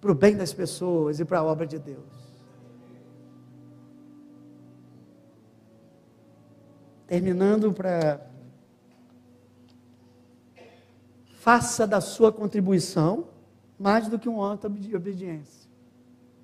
para 0.00 0.10
o 0.10 0.14
bem 0.14 0.34
das 0.34 0.50
pessoas 0.50 1.20
e 1.20 1.26
para 1.26 1.40
a 1.40 1.44
obra 1.44 1.66
de 1.66 1.78
Deus. 1.78 2.06
Terminando 7.06 7.70
para. 7.70 8.26
Faça 11.38 11.86
da 11.86 12.00
sua 12.00 12.32
contribuição 12.32 13.28
mais 13.78 14.08
do 14.08 14.18
que 14.18 14.30
um 14.30 14.42
ato 14.42 14.70
de 14.70 14.96
obediência. 14.96 15.68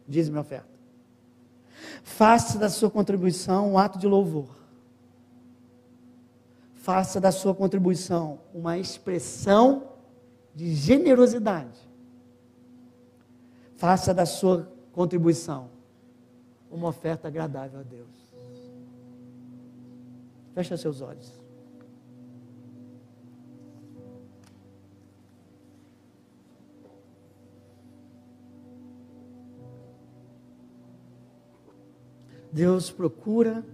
Diz 0.06 0.28
minha 0.28 0.42
oferta. 0.42 0.69
Faça 2.02 2.58
da 2.58 2.68
sua 2.68 2.90
contribuição 2.90 3.72
um 3.72 3.78
ato 3.78 3.98
de 3.98 4.06
louvor. 4.06 4.48
Faça 6.74 7.20
da 7.20 7.30
sua 7.30 7.54
contribuição 7.54 8.40
uma 8.54 8.78
expressão 8.78 9.90
de 10.54 10.74
generosidade. 10.74 11.78
Faça 13.76 14.12
da 14.12 14.26
sua 14.26 14.70
contribuição 14.92 15.70
uma 16.70 16.88
oferta 16.88 17.28
agradável 17.28 17.80
a 17.80 17.82
Deus. 17.82 18.08
Feche 20.54 20.76
seus 20.76 21.00
olhos. 21.00 21.39
Deus 32.52 32.90
procura 32.90 33.64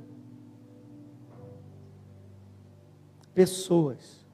pessoas 3.34 4.24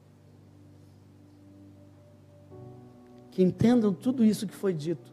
que 3.31 3.41
entendam 3.41 3.93
tudo 3.93 4.23
isso 4.23 4.45
que 4.45 4.53
foi 4.53 4.73
dito. 4.73 5.11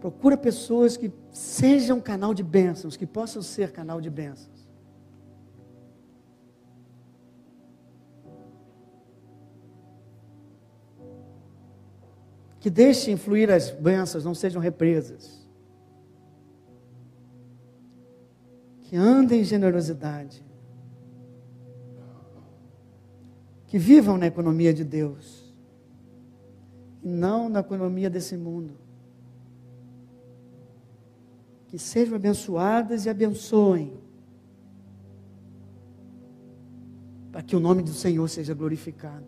Procura 0.00 0.36
pessoas 0.36 0.96
que 0.96 1.12
sejam 1.30 2.00
canal 2.00 2.32
de 2.32 2.42
bênçãos, 2.42 2.96
que 2.96 3.06
possam 3.06 3.42
ser 3.42 3.72
canal 3.72 4.00
de 4.00 4.10
bênçãos. 4.10 4.68
Que 12.60 12.68
deixem 12.68 13.16
fluir 13.16 13.50
as 13.50 13.70
bênçãos, 13.70 14.24
não 14.24 14.34
sejam 14.34 14.60
represas. 14.60 15.37
Que 18.88 18.96
andem 18.96 19.42
em 19.42 19.44
generosidade, 19.44 20.42
que 23.66 23.78
vivam 23.78 24.16
na 24.16 24.26
economia 24.26 24.72
de 24.72 24.82
Deus, 24.82 25.54
e 27.02 27.06
não 27.06 27.50
na 27.50 27.60
economia 27.60 28.08
desse 28.08 28.34
mundo. 28.34 28.72
Que 31.66 31.78
sejam 31.78 32.16
abençoadas 32.16 33.04
e 33.04 33.10
abençoem, 33.10 33.92
para 37.30 37.42
que 37.42 37.54
o 37.54 37.60
nome 37.60 37.82
do 37.82 37.92
Senhor 37.92 38.26
seja 38.26 38.54
glorificado. 38.54 39.26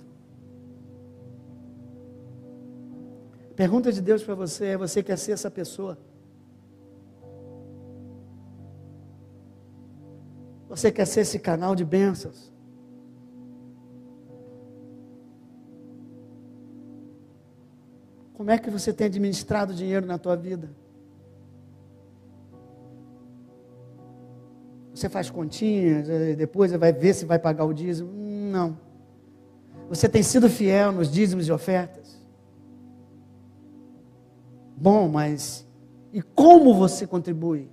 Pergunta 3.55 3.93
de 3.93 4.01
Deus 4.01 4.23
para 4.23 4.35
você 4.35 4.69
é: 4.69 4.77
você 4.79 5.03
quer 5.03 5.19
ser 5.19 5.33
essa 5.33 5.51
pessoa? 5.51 5.99
Você 10.71 10.93
quer 10.93 11.05
ser 11.05 11.23
esse 11.23 11.41
canal 11.41 11.75
de 11.75 11.85
bênçãos? 11.85 12.53
Como 18.33 18.53
é 18.53 18.57
que 18.57 18.71
você 18.71 18.93
tem 18.93 19.09
administrado 19.09 19.75
dinheiro 19.75 20.07
na 20.07 20.17
tua 20.17 20.37
vida? 20.37 20.71
Você 24.95 25.09
faz 25.09 25.29
continhas, 25.29 26.07
depois 26.39 26.71
vai 26.73 26.93
ver 26.93 27.15
se 27.15 27.25
vai 27.25 27.39
pagar 27.39 27.65
o 27.65 27.75
dízimo? 27.75 28.13
Não. 28.13 28.79
Você 29.89 30.09
tem 30.09 30.23
sido 30.23 30.49
fiel 30.49 30.93
nos 30.93 31.11
dízimos 31.11 31.49
e 31.49 31.53
ofertas? 31.53 32.17
Bom, 34.77 35.09
mas 35.09 35.67
e 36.13 36.23
como 36.23 36.75
você 36.75 37.09
contribui? 37.09 37.69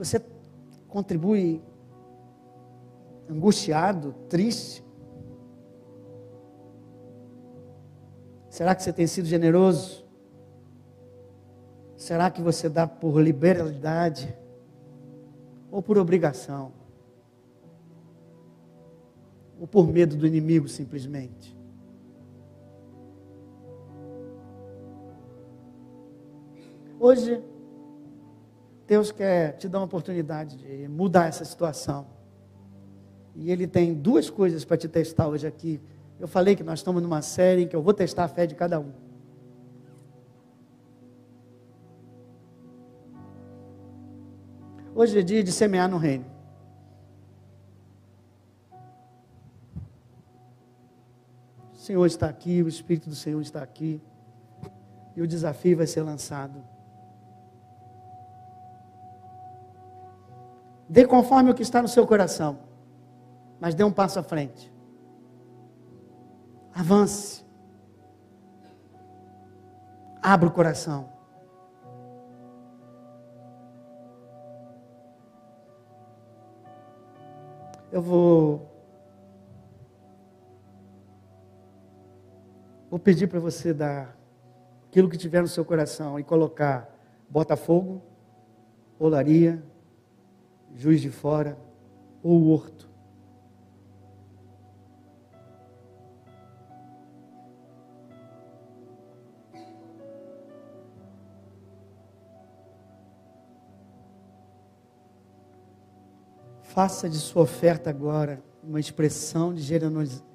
Você 0.00 0.18
contribui 0.88 1.62
angustiado, 3.28 4.14
triste? 4.30 4.82
Será 8.48 8.74
que 8.74 8.82
você 8.82 8.94
tem 8.94 9.06
sido 9.06 9.26
generoso? 9.26 10.02
Será 11.98 12.30
que 12.30 12.40
você 12.40 12.66
dá 12.66 12.86
por 12.86 13.20
liberalidade 13.20 14.34
ou 15.70 15.82
por 15.82 15.98
obrigação? 15.98 16.72
Ou 19.60 19.66
por 19.66 19.86
medo 19.86 20.16
do 20.16 20.26
inimigo 20.26 20.66
simplesmente? 20.66 21.54
Hoje 26.98 27.44
Deus 28.90 29.12
quer 29.12 29.56
te 29.56 29.68
dar 29.68 29.78
uma 29.78 29.84
oportunidade 29.84 30.56
de 30.56 30.88
mudar 30.88 31.28
essa 31.28 31.44
situação. 31.44 32.08
E 33.36 33.48
Ele 33.48 33.64
tem 33.64 33.94
duas 33.94 34.28
coisas 34.28 34.64
para 34.64 34.76
te 34.76 34.88
testar 34.88 35.28
hoje 35.28 35.46
aqui. 35.46 35.80
Eu 36.18 36.26
falei 36.26 36.56
que 36.56 36.64
nós 36.64 36.80
estamos 36.80 37.00
numa 37.00 37.22
série 37.22 37.62
em 37.62 37.68
que 37.68 37.76
eu 37.76 37.82
vou 37.82 37.94
testar 37.94 38.24
a 38.24 38.28
fé 38.28 38.48
de 38.48 38.56
cada 38.56 38.80
um. 38.80 38.90
Hoje 44.92 45.20
é 45.20 45.22
dia 45.22 45.44
de 45.44 45.52
semear 45.52 45.88
no 45.88 45.96
reino. 45.96 46.24
O 51.72 51.76
Senhor 51.76 52.06
está 52.06 52.28
aqui, 52.28 52.60
o 52.60 52.66
Espírito 52.66 53.08
do 53.08 53.14
Senhor 53.14 53.40
está 53.40 53.62
aqui. 53.62 54.02
E 55.14 55.22
o 55.22 55.28
desafio 55.28 55.76
vai 55.76 55.86
ser 55.86 56.02
lançado. 56.02 56.60
Dê 60.90 61.06
conforme 61.06 61.52
o 61.52 61.54
que 61.54 61.62
está 61.62 61.80
no 61.80 61.86
seu 61.86 62.04
coração, 62.04 62.58
mas 63.60 63.76
dê 63.76 63.84
um 63.84 63.92
passo 63.92 64.18
à 64.18 64.24
frente. 64.24 64.74
Avance. 66.74 67.44
Abra 70.20 70.48
o 70.48 70.52
coração. 70.52 71.08
Eu 77.92 78.02
vou. 78.02 78.68
Vou 82.90 82.98
pedir 82.98 83.28
para 83.28 83.38
você 83.38 83.72
dar 83.72 84.16
aquilo 84.88 85.08
que 85.08 85.16
tiver 85.16 85.40
no 85.40 85.46
seu 85.46 85.64
coração 85.64 86.18
e 86.18 86.24
colocar 86.24 86.92
Botafogo, 87.28 88.02
Olaria, 88.98 89.62
Juiz 90.74 91.00
de 91.00 91.10
Fora 91.10 91.58
ou 92.22 92.48
Horto. 92.48 92.88
Faça 106.62 107.10
de 107.10 107.18
sua 107.18 107.42
oferta 107.42 107.90
agora 107.90 108.40
uma 108.62 108.78
expressão 108.78 109.52
de 109.52 109.60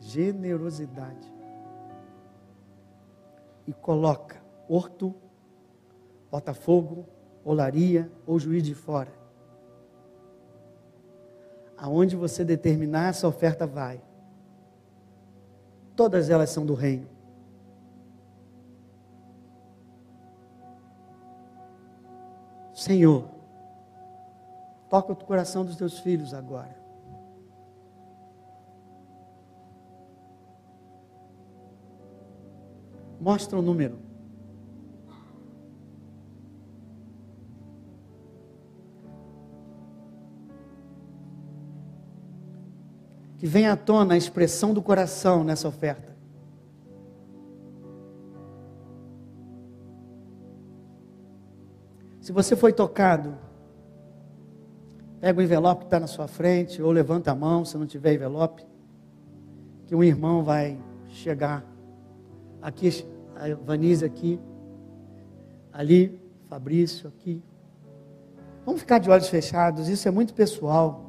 generosidade. 0.01 1.33
E 3.65 3.71
coloca 3.71 4.43
Horto, 4.67 5.15
Botafogo, 6.29 7.07
Olaria 7.43 8.11
ou 8.27 8.37
Juiz 8.37 8.63
de 8.63 8.75
Fora. 8.75 9.24
Aonde 11.85 12.15
você 12.15 12.43
determinar, 12.43 13.09
essa 13.09 13.27
oferta 13.27 13.67
vai. 13.67 14.01
Todas 15.95 16.29
elas 16.29 16.49
são 16.49 16.65
do 16.65 16.73
reino. 16.73 17.07
Senhor, 22.73 23.35
Toca 24.89 25.11
o 25.11 25.15
coração 25.15 25.65
dos 25.65 25.75
teus 25.75 25.99
filhos 25.99 26.33
agora. 26.33 26.73
Mostra 33.19 33.59
o 33.59 33.61
número. 33.61 33.99
Que 43.45 43.65
à 43.67 43.77
tona 43.77 44.15
a 44.15 44.17
expressão 44.17 44.73
do 44.73 44.81
coração 44.81 45.43
nessa 45.43 45.67
oferta. 45.67 46.15
Se 52.19 52.31
você 52.31 52.55
foi 52.55 52.73
tocado 52.73 53.37
Pega 55.25 55.39
o 55.39 55.43
envelope 55.43 55.81
que 55.81 55.87
está 55.87 55.99
na 55.99 56.07
sua 56.07 56.27
frente, 56.27 56.81
ou 56.81 56.91
levanta 56.91 57.31
a 57.31 57.35
mão 57.35 57.65
se 57.65 57.77
não 57.77 57.85
tiver 57.87 58.13
envelope, 58.13 58.65
que 59.87 59.95
um 59.95 60.03
irmão 60.03 60.43
vai 60.43 60.77
chegar. 61.07 61.65
Aqui, 62.61 62.89
a 63.35 64.05
aqui, 64.05 64.39
ali, 65.71 66.21
Fabrício 66.47 67.07
aqui. 67.07 67.41
Vamos 68.65 68.81
ficar 68.81 68.99
de 68.99 69.09
olhos 69.09 69.27
fechados, 69.27 69.87
isso 69.87 70.07
é 70.07 70.11
muito 70.11 70.33
pessoal. 70.33 71.04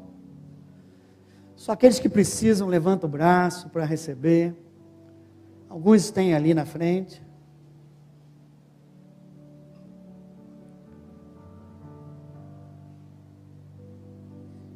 Só 1.56 1.72
aqueles 1.72 1.98
que 1.98 2.08
precisam 2.08 2.68
levantam 2.68 3.08
o 3.08 3.12
braço 3.12 3.68
para 3.70 3.84
receber. 3.84 4.54
Alguns 5.68 6.10
têm 6.10 6.34
ali 6.34 6.54
na 6.54 6.64
frente. 6.64 7.26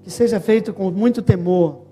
que 0.02 0.10
seja 0.10 0.40
feito 0.40 0.72
com 0.72 0.90
muito 0.90 1.22
temor. 1.22 1.86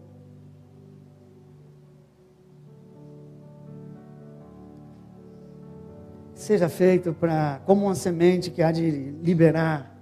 Seja 6.35 6.69
feito 6.69 7.13
para 7.13 7.61
como 7.65 7.85
uma 7.85 7.95
semente 7.95 8.51
que 8.51 8.61
há 8.61 8.73
de 8.73 8.91
liberar 9.23 9.97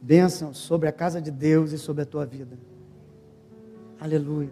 bênçãos 0.00 0.58
sobre 0.58 0.88
a 0.88 0.92
casa 0.92 1.20
de 1.20 1.32
Deus 1.32 1.72
e 1.72 1.78
sobre 1.78 2.02
a 2.02 2.06
tua 2.06 2.24
vida. 2.24 2.56
Aleluia. 4.00 4.50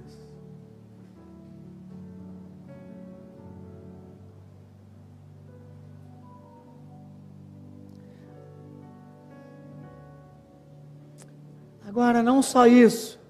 Agora, 11.87 12.23
não 12.23 12.43
só 12.43 12.67
isso. 12.67 13.21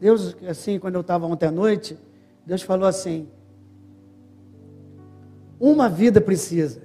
Deus, 0.00 0.36
assim, 0.48 0.78
quando 0.78 0.96
eu 0.96 1.00
estava 1.00 1.26
ontem 1.26 1.46
à 1.46 1.50
noite, 1.50 1.96
Deus 2.44 2.62
falou 2.62 2.88
assim: 2.88 3.28
uma 5.60 5.88
vida 5.88 6.20
precisa. 6.20 6.82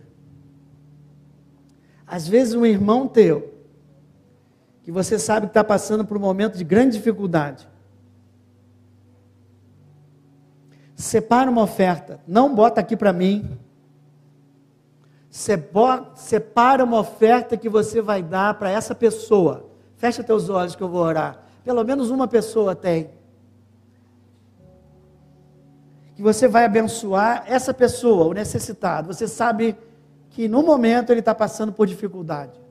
Às 2.05 2.27
vezes, 2.27 2.53
um 2.53 2.65
irmão 2.65 3.07
teu, 3.07 3.52
que 4.83 4.91
você 4.91 5.17
sabe 5.17 5.47
que 5.47 5.51
está 5.51 5.63
passando 5.63 6.05
por 6.05 6.17
um 6.17 6.19
momento 6.19 6.57
de 6.57 6.63
grande 6.63 6.97
dificuldade, 6.97 7.67
separa 10.93 11.49
uma 11.49 11.61
oferta, 11.61 12.19
não 12.27 12.53
bota 12.53 12.81
aqui 12.81 12.95
para 12.95 13.13
mim, 13.13 13.57
separa 15.29 16.83
uma 16.83 16.99
oferta 16.99 17.57
que 17.57 17.69
você 17.69 18.01
vai 18.01 18.21
dar 18.21 18.53
para 18.55 18.69
essa 18.69 18.93
pessoa. 18.93 19.69
Fecha 19.97 20.23
teus 20.23 20.49
olhos 20.49 20.75
que 20.75 20.83
eu 20.83 20.89
vou 20.89 21.01
orar. 21.01 21.41
Pelo 21.63 21.83
menos 21.83 22.11
uma 22.11 22.27
pessoa 22.27 22.75
tem. 22.75 23.09
Que 26.15 26.21
você 26.21 26.47
vai 26.47 26.65
abençoar 26.65 27.45
essa 27.47 27.73
pessoa, 27.73 28.25
o 28.25 28.33
necessitado. 28.33 29.11
Você 29.11 29.27
sabe 29.27 29.75
que 30.29 30.47
no 30.47 30.61
momento 30.61 31.09
ele 31.09 31.21
está 31.21 31.33
passando 31.33 31.71
por 31.71 31.87
dificuldade. 31.87 32.62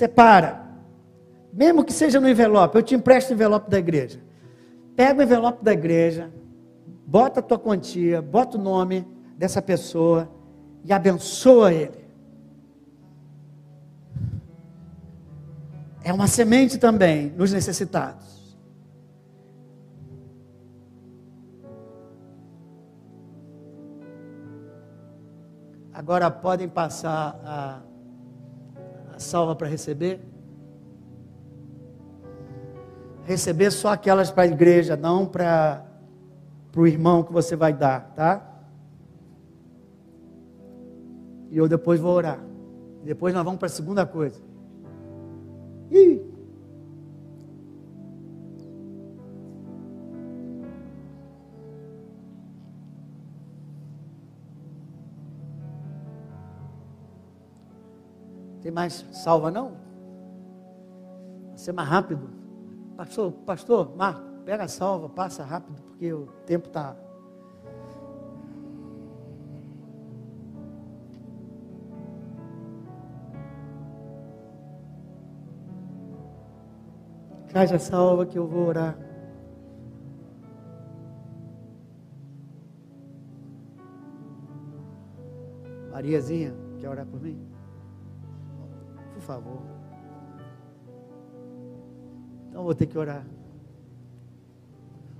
Separa. 0.00 0.64
Mesmo 1.52 1.84
que 1.84 1.92
seja 1.92 2.18
no 2.18 2.26
envelope, 2.26 2.74
eu 2.74 2.82
te 2.82 2.94
empresto 2.94 3.32
o 3.32 3.34
envelope 3.34 3.68
da 3.68 3.78
igreja. 3.78 4.18
Pega 4.96 5.20
o 5.20 5.22
envelope 5.22 5.62
da 5.62 5.74
igreja, 5.74 6.32
bota 7.06 7.40
a 7.40 7.42
tua 7.42 7.58
quantia, 7.58 8.22
bota 8.22 8.56
o 8.56 8.60
nome 8.62 9.06
dessa 9.36 9.60
pessoa 9.60 10.26
e 10.82 10.90
abençoa 10.90 11.74
ele. 11.74 12.02
É 16.02 16.14
uma 16.14 16.26
semente 16.26 16.78
também 16.78 17.34
nos 17.36 17.52
necessitados. 17.52 18.56
Agora 25.92 26.30
podem 26.30 26.70
passar 26.70 27.38
a, 27.44 27.89
salva 29.22 29.54
para 29.54 29.68
receber 29.68 30.20
receber 33.30 33.70
só 33.70 33.92
aquelas 33.92 34.30
para 34.30 34.42
a 34.42 34.46
igreja, 34.46 34.96
não 34.96 35.24
para 35.24 35.86
o 36.76 36.86
irmão 36.86 37.22
que 37.22 37.32
você 37.32 37.54
vai 37.54 37.72
dar, 37.72 38.12
tá? 38.14 38.44
E 41.50 41.56
eu 41.56 41.68
depois 41.68 42.00
vou 42.00 42.12
orar. 42.12 42.40
Depois 43.04 43.32
nós 43.32 43.44
vamos 43.44 43.58
para 43.58 43.66
a 43.66 43.70
segunda 43.70 44.04
coisa. 44.04 44.40
Ih! 45.90 46.29
Tem 58.70 58.74
mais 58.76 59.04
salva 59.10 59.50
não? 59.50 59.72
Vai 61.48 61.58
ser 61.58 61.72
mais 61.72 61.88
rápido. 61.88 62.30
Pastor, 62.96 63.32
pastor, 63.44 63.96
Marco, 63.96 64.22
pega 64.44 64.62
a 64.62 64.68
salva, 64.68 65.08
passa 65.08 65.42
rápido, 65.42 65.82
porque 65.82 66.12
o 66.12 66.26
tempo 66.46 66.68
está. 66.68 66.94
Traz 77.48 77.82
salva 77.82 78.24
que 78.24 78.38
eu 78.38 78.46
vou 78.46 78.68
orar. 78.68 78.96
Mariazinha, 85.90 86.54
quer 86.78 86.88
orar 86.88 87.04
por 87.04 87.20
mim? 87.20 87.59
favor. 89.30 89.60
Então 92.48 92.64
vou 92.64 92.74
ter 92.74 92.86
que 92.86 92.98
orar. 92.98 93.24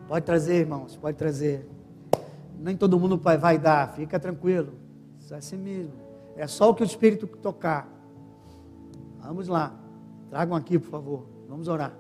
Pode 0.09 0.25
trazer, 0.27 0.57
irmãos, 0.57 0.97
pode 0.97 1.17
trazer. 1.17 1.69
Nem 2.59 2.77
todo 2.77 2.99
mundo 2.99 3.17
vai 3.17 3.57
dar, 3.57 3.93
fica 3.95 4.19
tranquilo. 4.19 4.73
Isso 5.21 5.33
é 5.33 5.39
assim 5.39 5.57
mesmo. 5.57 5.93
É 6.37 6.47
só 6.47 6.71
o 6.71 6.75
que 6.75 6.83
o 6.83 6.85
Espírito 6.85 7.27
tocar. 7.27 7.89
Vamos 9.23 9.47
lá. 9.47 9.75
Tragam 10.29 10.57
aqui, 10.57 10.79
por 10.79 10.91
favor. 10.91 11.27
Vamos 11.49 11.69
orar. 11.69 11.93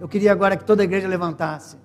Eu 0.00 0.08
queria 0.08 0.32
agora 0.32 0.56
que 0.56 0.64
toda 0.64 0.82
a 0.82 0.84
igreja 0.84 1.06
levantasse. 1.06 1.76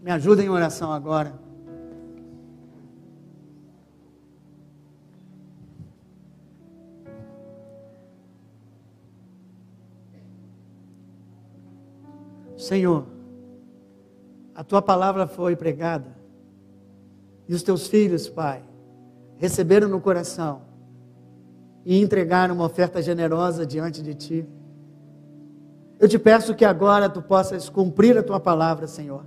Me 0.00 0.10
ajudem 0.10 0.46
em 0.46 0.50
oração 0.50 0.92
agora. 0.92 1.43
Senhor, 12.64 13.04
a 14.54 14.64
tua 14.64 14.80
palavra 14.80 15.26
foi 15.26 15.54
pregada 15.54 16.16
e 17.46 17.54
os 17.54 17.62
teus 17.62 17.86
filhos, 17.86 18.26
Pai, 18.26 18.62
receberam 19.36 19.86
no 19.86 20.00
coração 20.00 20.62
e 21.84 22.00
entregaram 22.00 22.54
uma 22.54 22.64
oferta 22.64 23.02
generosa 23.02 23.66
diante 23.66 24.02
de 24.02 24.14
ti. 24.14 24.48
Eu 26.00 26.08
te 26.08 26.18
peço 26.18 26.54
que 26.54 26.64
agora 26.64 27.10
tu 27.10 27.20
possas 27.20 27.68
cumprir 27.68 28.16
a 28.16 28.22
tua 28.22 28.40
palavra, 28.40 28.86
Senhor. 28.86 29.26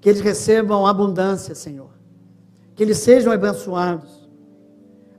Que 0.00 0.08
eles 0.08 0.20
recebam 0.20 0.86
abundância, 0.86 1.54
Senhor. 1.54 1.90
Que 2.74 2.82
eles 2.82 2.98
sejam 2.98 3.32
abençoados. 3.32 4.28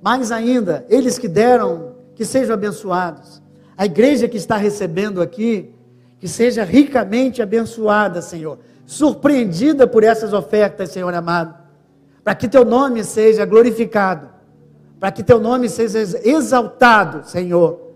Mais 0.01 0.33
ainda, 0.33 0.85
eles 0.89 1.17
que 1.17 1.29
deram, 1.29 1.95
que 2.13 2.25
sejam 2.25 2.53
abençoados. 2.53 3.41
A 3.77 3.85
igreja 3.85 4.27
que 4.27 4.37
está 4.37 4.57
recebendo 4.57 5.21
aqui, 5.21 5.73
que 6.19 6.27
seja 6.27 6.63
ricamente 6.63 7.41
abençoada, 7.41 8.21
Senhor. 8.21 8.59
Surpreendida 8.85 9.85
por 9.85 10.03
essas 10.03 10.33
ofertas, 10.33 10.91
Senhor 10.91 11.13
amado. 11.13 11.55
Para 12.23 12.35
que 12.35 12.47
teu 12.47 12.65
nome 12.65 13.03
seja 13.03 13.45
glorificado. 13.45 14.29
Para 14.99 15.11
que 15.11 15.23
teu 15.23 15.39
nome 15.39 15.69
seja 15.69 15.99
exaltado, 16.27 17.27
Senhor. 17.27 17.93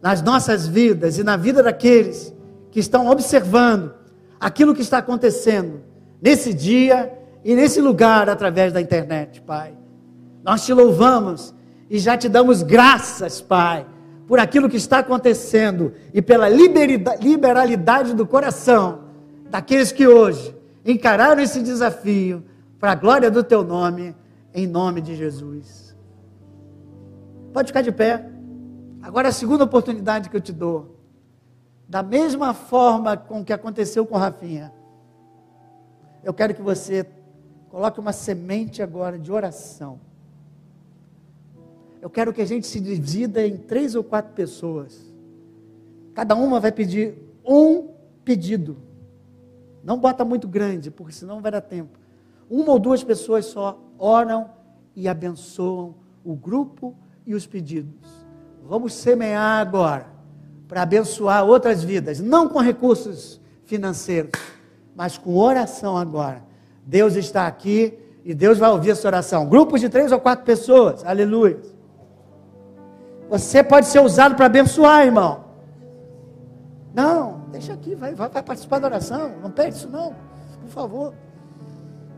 Nas 0.00 0.22
nossas 0.22 0.66
vidas 0.66 1.18
e 1.18 1.22
na 1.22 1.36
vida 1.36 1.62
daqueles 1.62 2.34
que 2.70 2.80
estão 2.80 3.08
observando 3.08 3.92
aquilo 4.40 4.74
que 4.74 4.82
está 4.82 4.98
acontecendo 4.98 5.82
nesse 6.20 6.54
dia 6.54 7.12
e 7.44 7.54
nesse 7.54 7.80
lugar 7.80 8.28
através 8.28 8.72
da 8.72 8.80
internet, 8.80 9.42
Pai. 9.42 9.74
Nós 10.42 10.64
te 10.64 10.72
louvamos 10.72 11.54
e 11.90 11.98
já 11.98 12.16
te 12.16 12.28
damos 12.28 12.62
graças, 12.62 13.40
Pai 13.40 13.86
por 14.32 14.38
aquilo 14.38 14.66
que 14.66 14.78
está 14.78 15.00
acontecendo 15.00 15.92
e 16.10 16.22
pela 16.22 16.48
liberalidade 16.48 18.14
do 18.14 18.26
coração 18.26 19.08
daqueles 19.50 19.92
que 19.92 20.08
hoje 20.08 20.56
encararam 20.86 21.42
esse 21.42 21.60
desafio 21.60 22.42
para 22.80 22.92
a 22.92 22.94
glória 22.94 23.30
do 23.30 23.44
teu 23.44 23.62
nome, 23.62 24.16
em 24.54 24.66
nome 24.66 25.02
de 25.02 25.14
Jesus. 25.14 25.94
Pode 27.52 27.66
ficar 27.66 27.82
de 27.82 27.92
pé. 27.92 28.26
Agora 29.02 29.28
a 29.28 29.32
segunda 29.32 29.64
oportunidade 29.64 30.30
que 30.30 30.36
eu 30.38 30.40
te 30.40 30.50
dou. 30.50 30.98
Da 31.86 32.02
mesma 32.02 32.54
forma 32.54 33.18
com 33.18 33.44
que 33.44 33.52
aconteceu 33.52 34.06
com 34.06 34.16
Rafinha, 34.16 34.72
eu 36.24 36.32
quero 36.32 36.54
que 36.54 36.62
você 36.62 37.06
coloque 37.68 38.00
uma 38.00 38.14
semente 38.14 38.82
agora 38.82 39.18
de 39.18 39.30
oração 39.30 40.00
eu 42.02 42.10
quero 42.10 42.32
que 42.32 42.42
a 42.42 42.44
gente 42.44 42.66
se 42.66 42.80
divida 42.80 43.46
em 43.46 43.56
três 43.56 43.94
ou 43.94 44.02
quatro 44.02 44.34
pessoas. 44.34 45.14
Cada 46.12 46.34
uma 46.34 46.58
vai 46.58 46.72
pedir 46.72 47.14
um 47.44 47.90
pedido. 48.24 48.76
Não 49.84 49.96
bota 49.96 50.24
muito 50.24 50.48
grande, 50.48 50.90
porque 50.90 51.12
senão 51.12 51.36
não 51.36 51.42
vai 51.42 51.52
dar 51.52 51.60
tempo. 51.60 51.96
Uma 52.50 52.72
ou 52.72 52.80
duas 52.80 53.04
pessoas 53.04 53.46
só 53.46 53.80
oram 53.96 54.50
e 54.96 55.06
abençoam 55.06 55.94
o 56.24 56.34
grupo 56.34 56.92
e 57.24 57.36
os 57.36 57.46
pedidos. 57.46 58.10
Vamos 58.64 58.94
semear 58.94 59.60
agora 59.60 60.06
para 60.66 60.82
abençoar 60.82 61.44
outras 61.44 61.84
vidas, 61.84 62.18
não 62.18 62.48
com 62.48 62.58
recursos 62.58 63.40
financeiros, 63.64 64.32
mas 64.96 65.16
com 65.16 65.36
oração 65.36 65.96
agora. 65.96 66.42
Deus 66.84 67.14
está 67.14 67.46
aqui 67.46 67.96
e 68.24 68.34
Deus 68.34 68.58
vai 68.58 68.70
ouvir 68.70 68.90
essa 68.90 69.06
oração. 69.06 69.48
Grupos 69.48 69.80
de 69.80 69.88
três 69.88 70.10
ou 70.10 70.18
quatro 70.18 70.44
pessoas, 70.44 71.04
aleluia. 71.04 71.60
Você 73.32 73.64
pode 73.64 73.86
ser 73.86 73.98
usado 74.00 74.34
para 74.34 74.44
abençoar, 74.44 75.06
irmão. 75.06 75.44
Não, 76.92 77.46
deixa 77.50 77.72
aqui, 77.72 77.94
vai, 77.94 78.14
vai, 78.14 78.28
vai 78.28 78.42
participar 78.42 78.78
da 78.78 78.88
oração. 78.88 79.32
Não 79.42 79.50
perde 79.50 79.74
isso, 79.74 79.88
não. 79.88 80.14
Por 80.60 80.68
favor. 80.68 81.14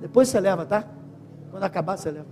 Depois 0.01 0.27
você 0.27 0.41
leva, 0.41 0.67
tá? 0.67 0.83
Quando 1.53 1.63
acabar, 1.63 1.97
você 1.97 2.11
leva. 2.11 2.27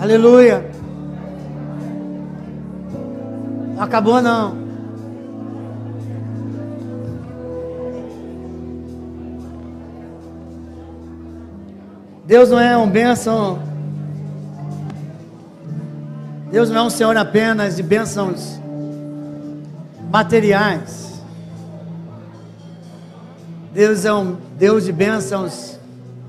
Aleluia. 0.00 0.70
Não 3.74 3.82
acabou, 3.82 4.22
não. 4.22 4.56
Deus 12.24 12.48
não 12.48 12.60
é 12.60 12.76
um 12.76 12.88
bênção 12.88 13.65
Deus 16.56 16.70
não 16.70 16.78
é 16.78 16.82
um 16.84 16.88
Senhor 16.88 17.14
apenas 17.18 17.76
de 17.76 17.82
bênçãos 17.82 18.58
materiais. 20.10 21.22
Deus 23.74 24.06
é 24.06 24.14
um 24.14 24.38
Deus 24.56 24.86
de 24.86 24.90
bênçãos 24.90 25.78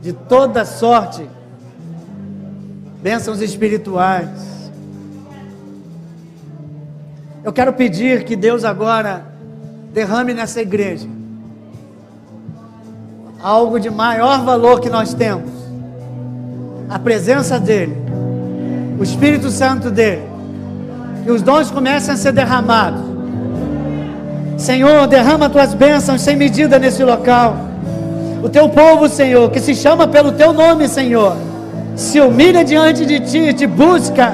de 0.01 0.11
toda 0.11 0.65
sorte, 0.65 1.25
bênçãos 3.01 3.39
espirituais. 3.39 4.69
Eu 7.41 7.53
quero 7.53 7.71
pedir 7.71 8.25
que 8.25 8.35
Deus 8.35 8.65
agora 8.65 9.25
derrame 9.93 10.33
nessa 10.33 10.61
igreja 10.61 11.07
algo 13.41 13.79
de 13.79 13.89
maior 13.89 14.43
valor 14.43 14.81
que 14.81 14.89
nós 14.89 15.13
temos, 15.13 15.49
a 16.89 16.99
presença 16.99 17.57
dEle 17.57 18.06
o 18.99 19.03
Espírito 19.03 19.49
Santo 19.51 19.91
dele, 19.91 20.23
que 21.23 21.31
os 21.31 21.41
dons 21.41 21.69
comecem 21.69 22.13
a 22.13 22.17
ser 22.17 22.31
derramados. 22.31 23.01
Senhor, 24.57 25.05
derrama 25.07 25.49
tuas 25.49 25.73
bênçãos 25.73 26.21
sem 26.21 26.35
medida 26.35 26.79
nesse 26.79 27.03
local. 27.03 27.57
O 28.41 28.49
teu 28.49 28.67
povo, 28.69 29.07
Senhor, 29.07 29.49
que 29.51 29.59
se 29.59 29.75
chama 29.75 30.07
pelo 30.07 30.31
teu 30.31 30.51
nome, 30.51 30.87
Senhor, 30.87 31.37
se 31.95 32.19
humilha 32.19 32.63
diante 32.63 33.05
de 33.05 33.19
ti, 33.19 33.53
te 33.53 33.67
busca, 33.67 34.33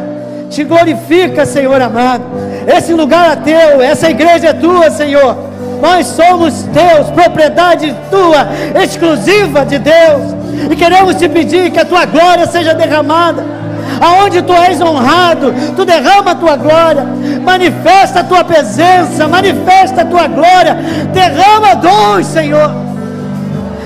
te 0.49 0.63
glorifica, 0.63 1.45
Senhor 1.45 1.81
amado. 1.81 2.23
Esse 2.65 2.93
lugar 2.93 3.33
é 3.33 3.35
teu, 3.35 3.81
essa 3.81 4.09
igreja 4.09 4.49
é 4.49 4.53
tua, 4.53 4.89
Senhor. 4.89 5.35
Nós 5.81 6.07
somos 6.07 6.63
teus, 6.73 7.09
propriedade 7.09 7.93
tua, 8.09 8.47
exclusiva 8.81 9.65
de 9.65 9.79
Deus. 9.79 10.33
E 10.71 10.75
queremos 10.77 11.15
te 11.15 11.27
pedir 11.27 11.71
que 11.71 11.79
a 11.79 11.85
tua 11.85 12.05
glória 12.05 12.45
seja 12.45 12.73
derramada 12.73 13.62
aonde 13.99 14.41
tu 14.41 14.53
és 14.53 14.79
honrado, 14.81 15.53
tu 15.75 15.85
derrama 15.85 16.31
a 16.31 16.35
tua 16.35 16.55
glória, 16.55 17.05
manifesta 17.43 18.21
a 18.21 18.23
tua 18.23 18.43
presença, 18.43 19.27
manifesta 19.27 20.01
a 20.01 20.05
tua 20.05 20.27
glória, 20.27 20.77
derrama 21.13 21.75
dons, 21.75 22.27
Senhor, 22.27 22.71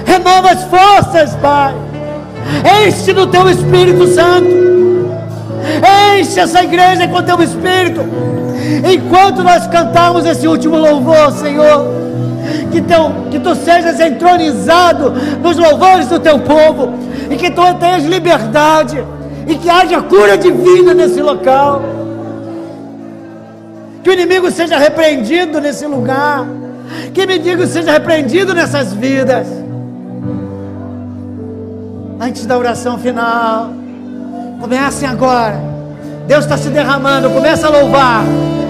renova 0.05 0.51
as 0.51 0.63
forças, 0.65 1.35
Pai, 1.35 1.73
enche 2.85 3.13
no 3.13 3.27
teu 3.27 3.49
Espírito 3.49 4.07
Santo, 4.07 4.47
enche 6.17 6.39
essa 6.39 6.63
igreja 6.63 7.07
com 7.07 7.21
teu 7.21 7.41
Espírito, 7.41 8.01
enquanto 8.91 9.43
nós 9.43 9.67
cantamos 9.67 10.25
esse 10.25 10.47
último 10.47 10.77
louvor, 10.77 11.31
Senhor. 11.31 11.97
Que, 12.71 12.79
teu, 12.81 13.11
que 13.29 13.39
tu 13.39 13.55
sejas 13.55 13.99
entronizado 13.99 15.13
nos 15.41 15.57
louvores 15.57 16.07
do 16.07 16.17
teu 16.17 16.39
povo 16.39 16.93
e 17.29 17.35
que 17.35 17.51
tu 17.51 17.61
tenhas 17.75 18.05
liberdade 18.05 19.03
e 19.47 19.55
que 19.55 19.69
haja 19.69 20.01
cura 20.01 20.37
divina 20.37 20.93
nesse 20.93 21.21
local. 21.21 21.81
Que 24.03 24.09
o 24.09 24.13
inimigo 24.13 24.51
seja 24.51 24.77
repreendido 24.77 25.59
nesse 25.61 25.85
lugar. 25.85 26.45
Que 27.13 27.21
o 27.21 27.23
inimigo 27.23 27.65
seja 27.65 27.91
repreendido 27.91 28.53
nessas 28.53 28.93
vidas. 28.93 29.47
Antes 32.19 32.45
da 32.45 32.57
oração 32.57 32.97
final, 32.97 33.71
comecem 34.59 35.07
agora. 35.07 35.61
Deus 36.27 36.43
está 36.43 36.57
se 36.57 36.69
derramando. 36.69 37.29
Começa 37.29 37.67
a 37.67 37.69
louvar. 37.69 38.23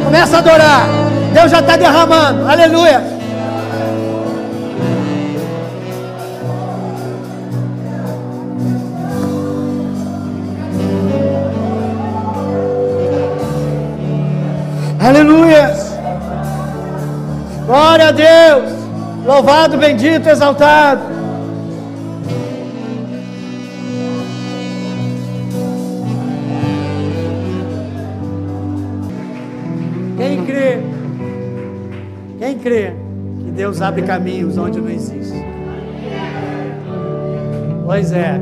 Começa 0.04 0.38
a 0.38 0.40
adorar. 0.40 0.88
Deus 1.34 1.52
já 1.52 1.60
está 1.60 1.76
derramando. 1.76 2.48
Aleluia. 2.48 3.17
Aleluia! 15.08 15.74
Glória 17.66 18.10
a 18.10 18.12
Deus! 18.12 18.74
Louvado, 19.26 19.78
bendito, 19.78 20.28
exaltado. 20.28 21.02
Quem 30.18 30.46
crê, 30.46 30.80
quem 32.38 32.60
crê 32.60 32.94
que 33.46 33.52
Deus 33.52 33.82
abre 33.82 34.02
caminhos 34.02 34.58
onde 34.58 34.82
não 34.82 34.90
existe. 34.90 35.42
Pois 37.86 38.12
é. 38.12 38.42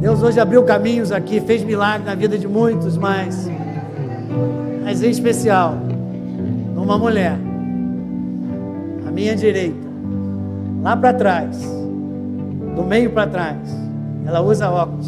Deus 0.00 0.22
hoje 0.22 0.38
abriu 0.38 0.62
caminhos 0.62 1.10
aqui, 1.10 1.40
fez 1.40 1.64
milagre 1.64 2.06
na 2.06 2.14
vida 2.14 2.38
de 2.38 2.46
muitos, 2.46 2.96
mas, 2.96 3.50
mas 4.96 5.02
em 5.02 5.10
especial, 5.10 5.74
numa 6.74 6.96
mulher, 6.96 7.36
à 9.06 9.10
minha 9.10 9.36
direita, 9.36 9.76
lá 10.82 10.96
para 10.96 11.12
trás, 11.12 11.54
do 12.74 12.82
meio 12.82 13.10
para 13.10 13.26
trás, 13.26 13.58
ela 14.26 14.40
usa 14.40 14.70
óculos. 14.70 15.06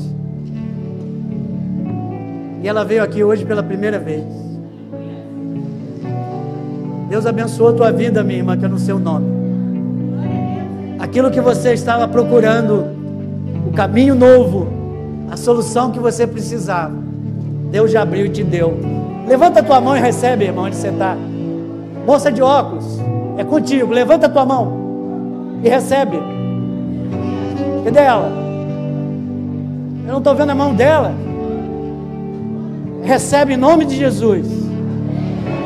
E 2.63 2.69
ela 2.69 2.85
veio 2.85 3.03
aqui 3.03 3.25
hoje 3.25 3.47
pela 3.47 3.63
primeira 3.63 3.99
vez. 3.99 4.27
Deus 7.09 7.25
abençoou 7.25 7.71
a 7.71 7.73
tua 7.73 7.91
vida, 7.91 8.23
minha 8.23 8.41
irmã, 8.41 8.59
que 8.59 8.67
é 8.67 8.69
no 8.69 8.79
seu 8.79 8.99
nome. 8.99 9.25
Aquilo 10.99 11.31
que 11.31 11.41
você 11.41 11.73
estava 11.73 12.07
procurando, 12.07 12.85
o 13.67 13.73
caminho 13.73 14.15
novo, 14.15 14.69
a 15.31 15.37
solução 15.39 15.91
que 15.91 15.99
você 15.99 16.27
precisava. 16.27 16.95
Deus 17.71 17.91
já 17.91 18.03
abriu 18.03 18.27
e 18.27 18.29
te 18.29 18.45
deu. 18.45 18.98
Levanta 19.29 19.61
a 19.61 19.63
tua 19.63 19.79
mão 19.79 19.95
e 19.95 20.01
recebe, 20.01 20.47
irmão, 20.47 20.65
onde 20.65 20.77
você 20.77 20.89
está. 20.89 21.15
Moça 22.07 22.33
de 22.33 22.41
óculos, 22.41 22.99
é 23.37 23.45
contigo. 23.45 23.93
Levanta 23.93 24.27
a 24.27 24.31
tua 24.31 24.47
mão 24.47 24.73
e 25.63 25.69
recebe. 25.69 26.19
Cadê 27.85 28.01
ela? 28.01 28.33
Eu 30.07 30.13
não 30.13 30.19
estou 30.19 30.35
vendo 30.35 30.51
a 30.51 30.55
mão 30.55 30.75
dela. 30.75 31.13
Recebe 33.03 33.53
em 33.53 33.57
nome 33.59 33.85
de 33.85 33.97
Jesus. 33.97 34.47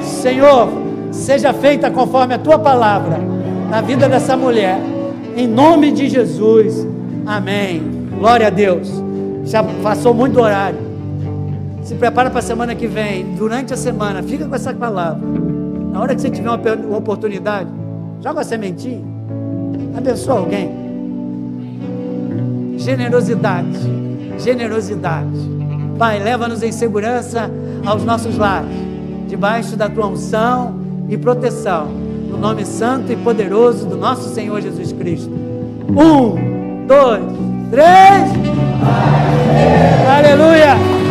Senhor, 0.01 0.69
seja 1.13 1.53
feita 1.53 1.89
conforme 1.89 2.35
a 2.35 2.39
tua 2.39 2.59
palavra 2.59 3.19
na 3.71 3.81
vida 3.81 4.09
dessa 4.09 4.37
mulher. 4.37 4.81
Em 5.37 5.47
nome 5.47 5.93
de 5.93 6.09
Jesus. 6.09 6.85
Amém. 7.25 7.81
Glória 8.19 8.49
a 8.49 8.51
Deus. 8.51 8.91
Já 9.45 9.63
passou 9.63 10.13
muito 10.13 10.41
horário. 10.41 10.82
Se 11.83 11.95
prepara 11.95 12.31
para 12.31 12.39
a 12.39 12.43
semana 12.43 12.75
que 12.75 12.87
vem. 12.87 13.35
Durante 13.35 13.75
a 13.75 13.77
semana, 13.77 14.23
fica 14.23 14.47
com 14.47 14.55
essa 14.55 14.73
palavra. 14.73 15.27
Na 15.93 16.01
hora 16.01 16.15
que 16.15 16.21
você 16.21 16.31
tiver 16.31 16.49
uma 16.49 16.97
oportunidade, 16.97 17.69
joga 18.23 18.41
a 18.41 18.45
sementinha. 18.45 19.03
Abençoa 19.97 20.39
alguém. 20.39 20.71
Generosidade. 22.77 23.79
Generosidade. 24.39 25.53
Pai, 25.99 26.19
leva-nos 26.19 26.63
em 26.63 26.73
segurança 26.73 27.51
aos 27.85 28.03
nossos 28.05 28.39
lares, 28.39 28.71
debaixo 29.29 29.77
da 29.77 29.89
tua 29.89 30.07
unção 30.07 30.75
e 31.09 31.17
proteção, 31.17 31.87
no 31.87 32.39
nome 32.39 32.65
santo 32.65 33.13
e 33.13 33.17
poderoso 33.17 33.87
do 33.87 33.97
nosso 33.97 34.33
Senhor 34.35 34.61
Jesus 34.61 34.93
Cristo. 34.93 35.31
Um, 35.91 36.87
dois, 36.87 37.23
três. 37.71 38.33
Aleluia. 40.09 41.02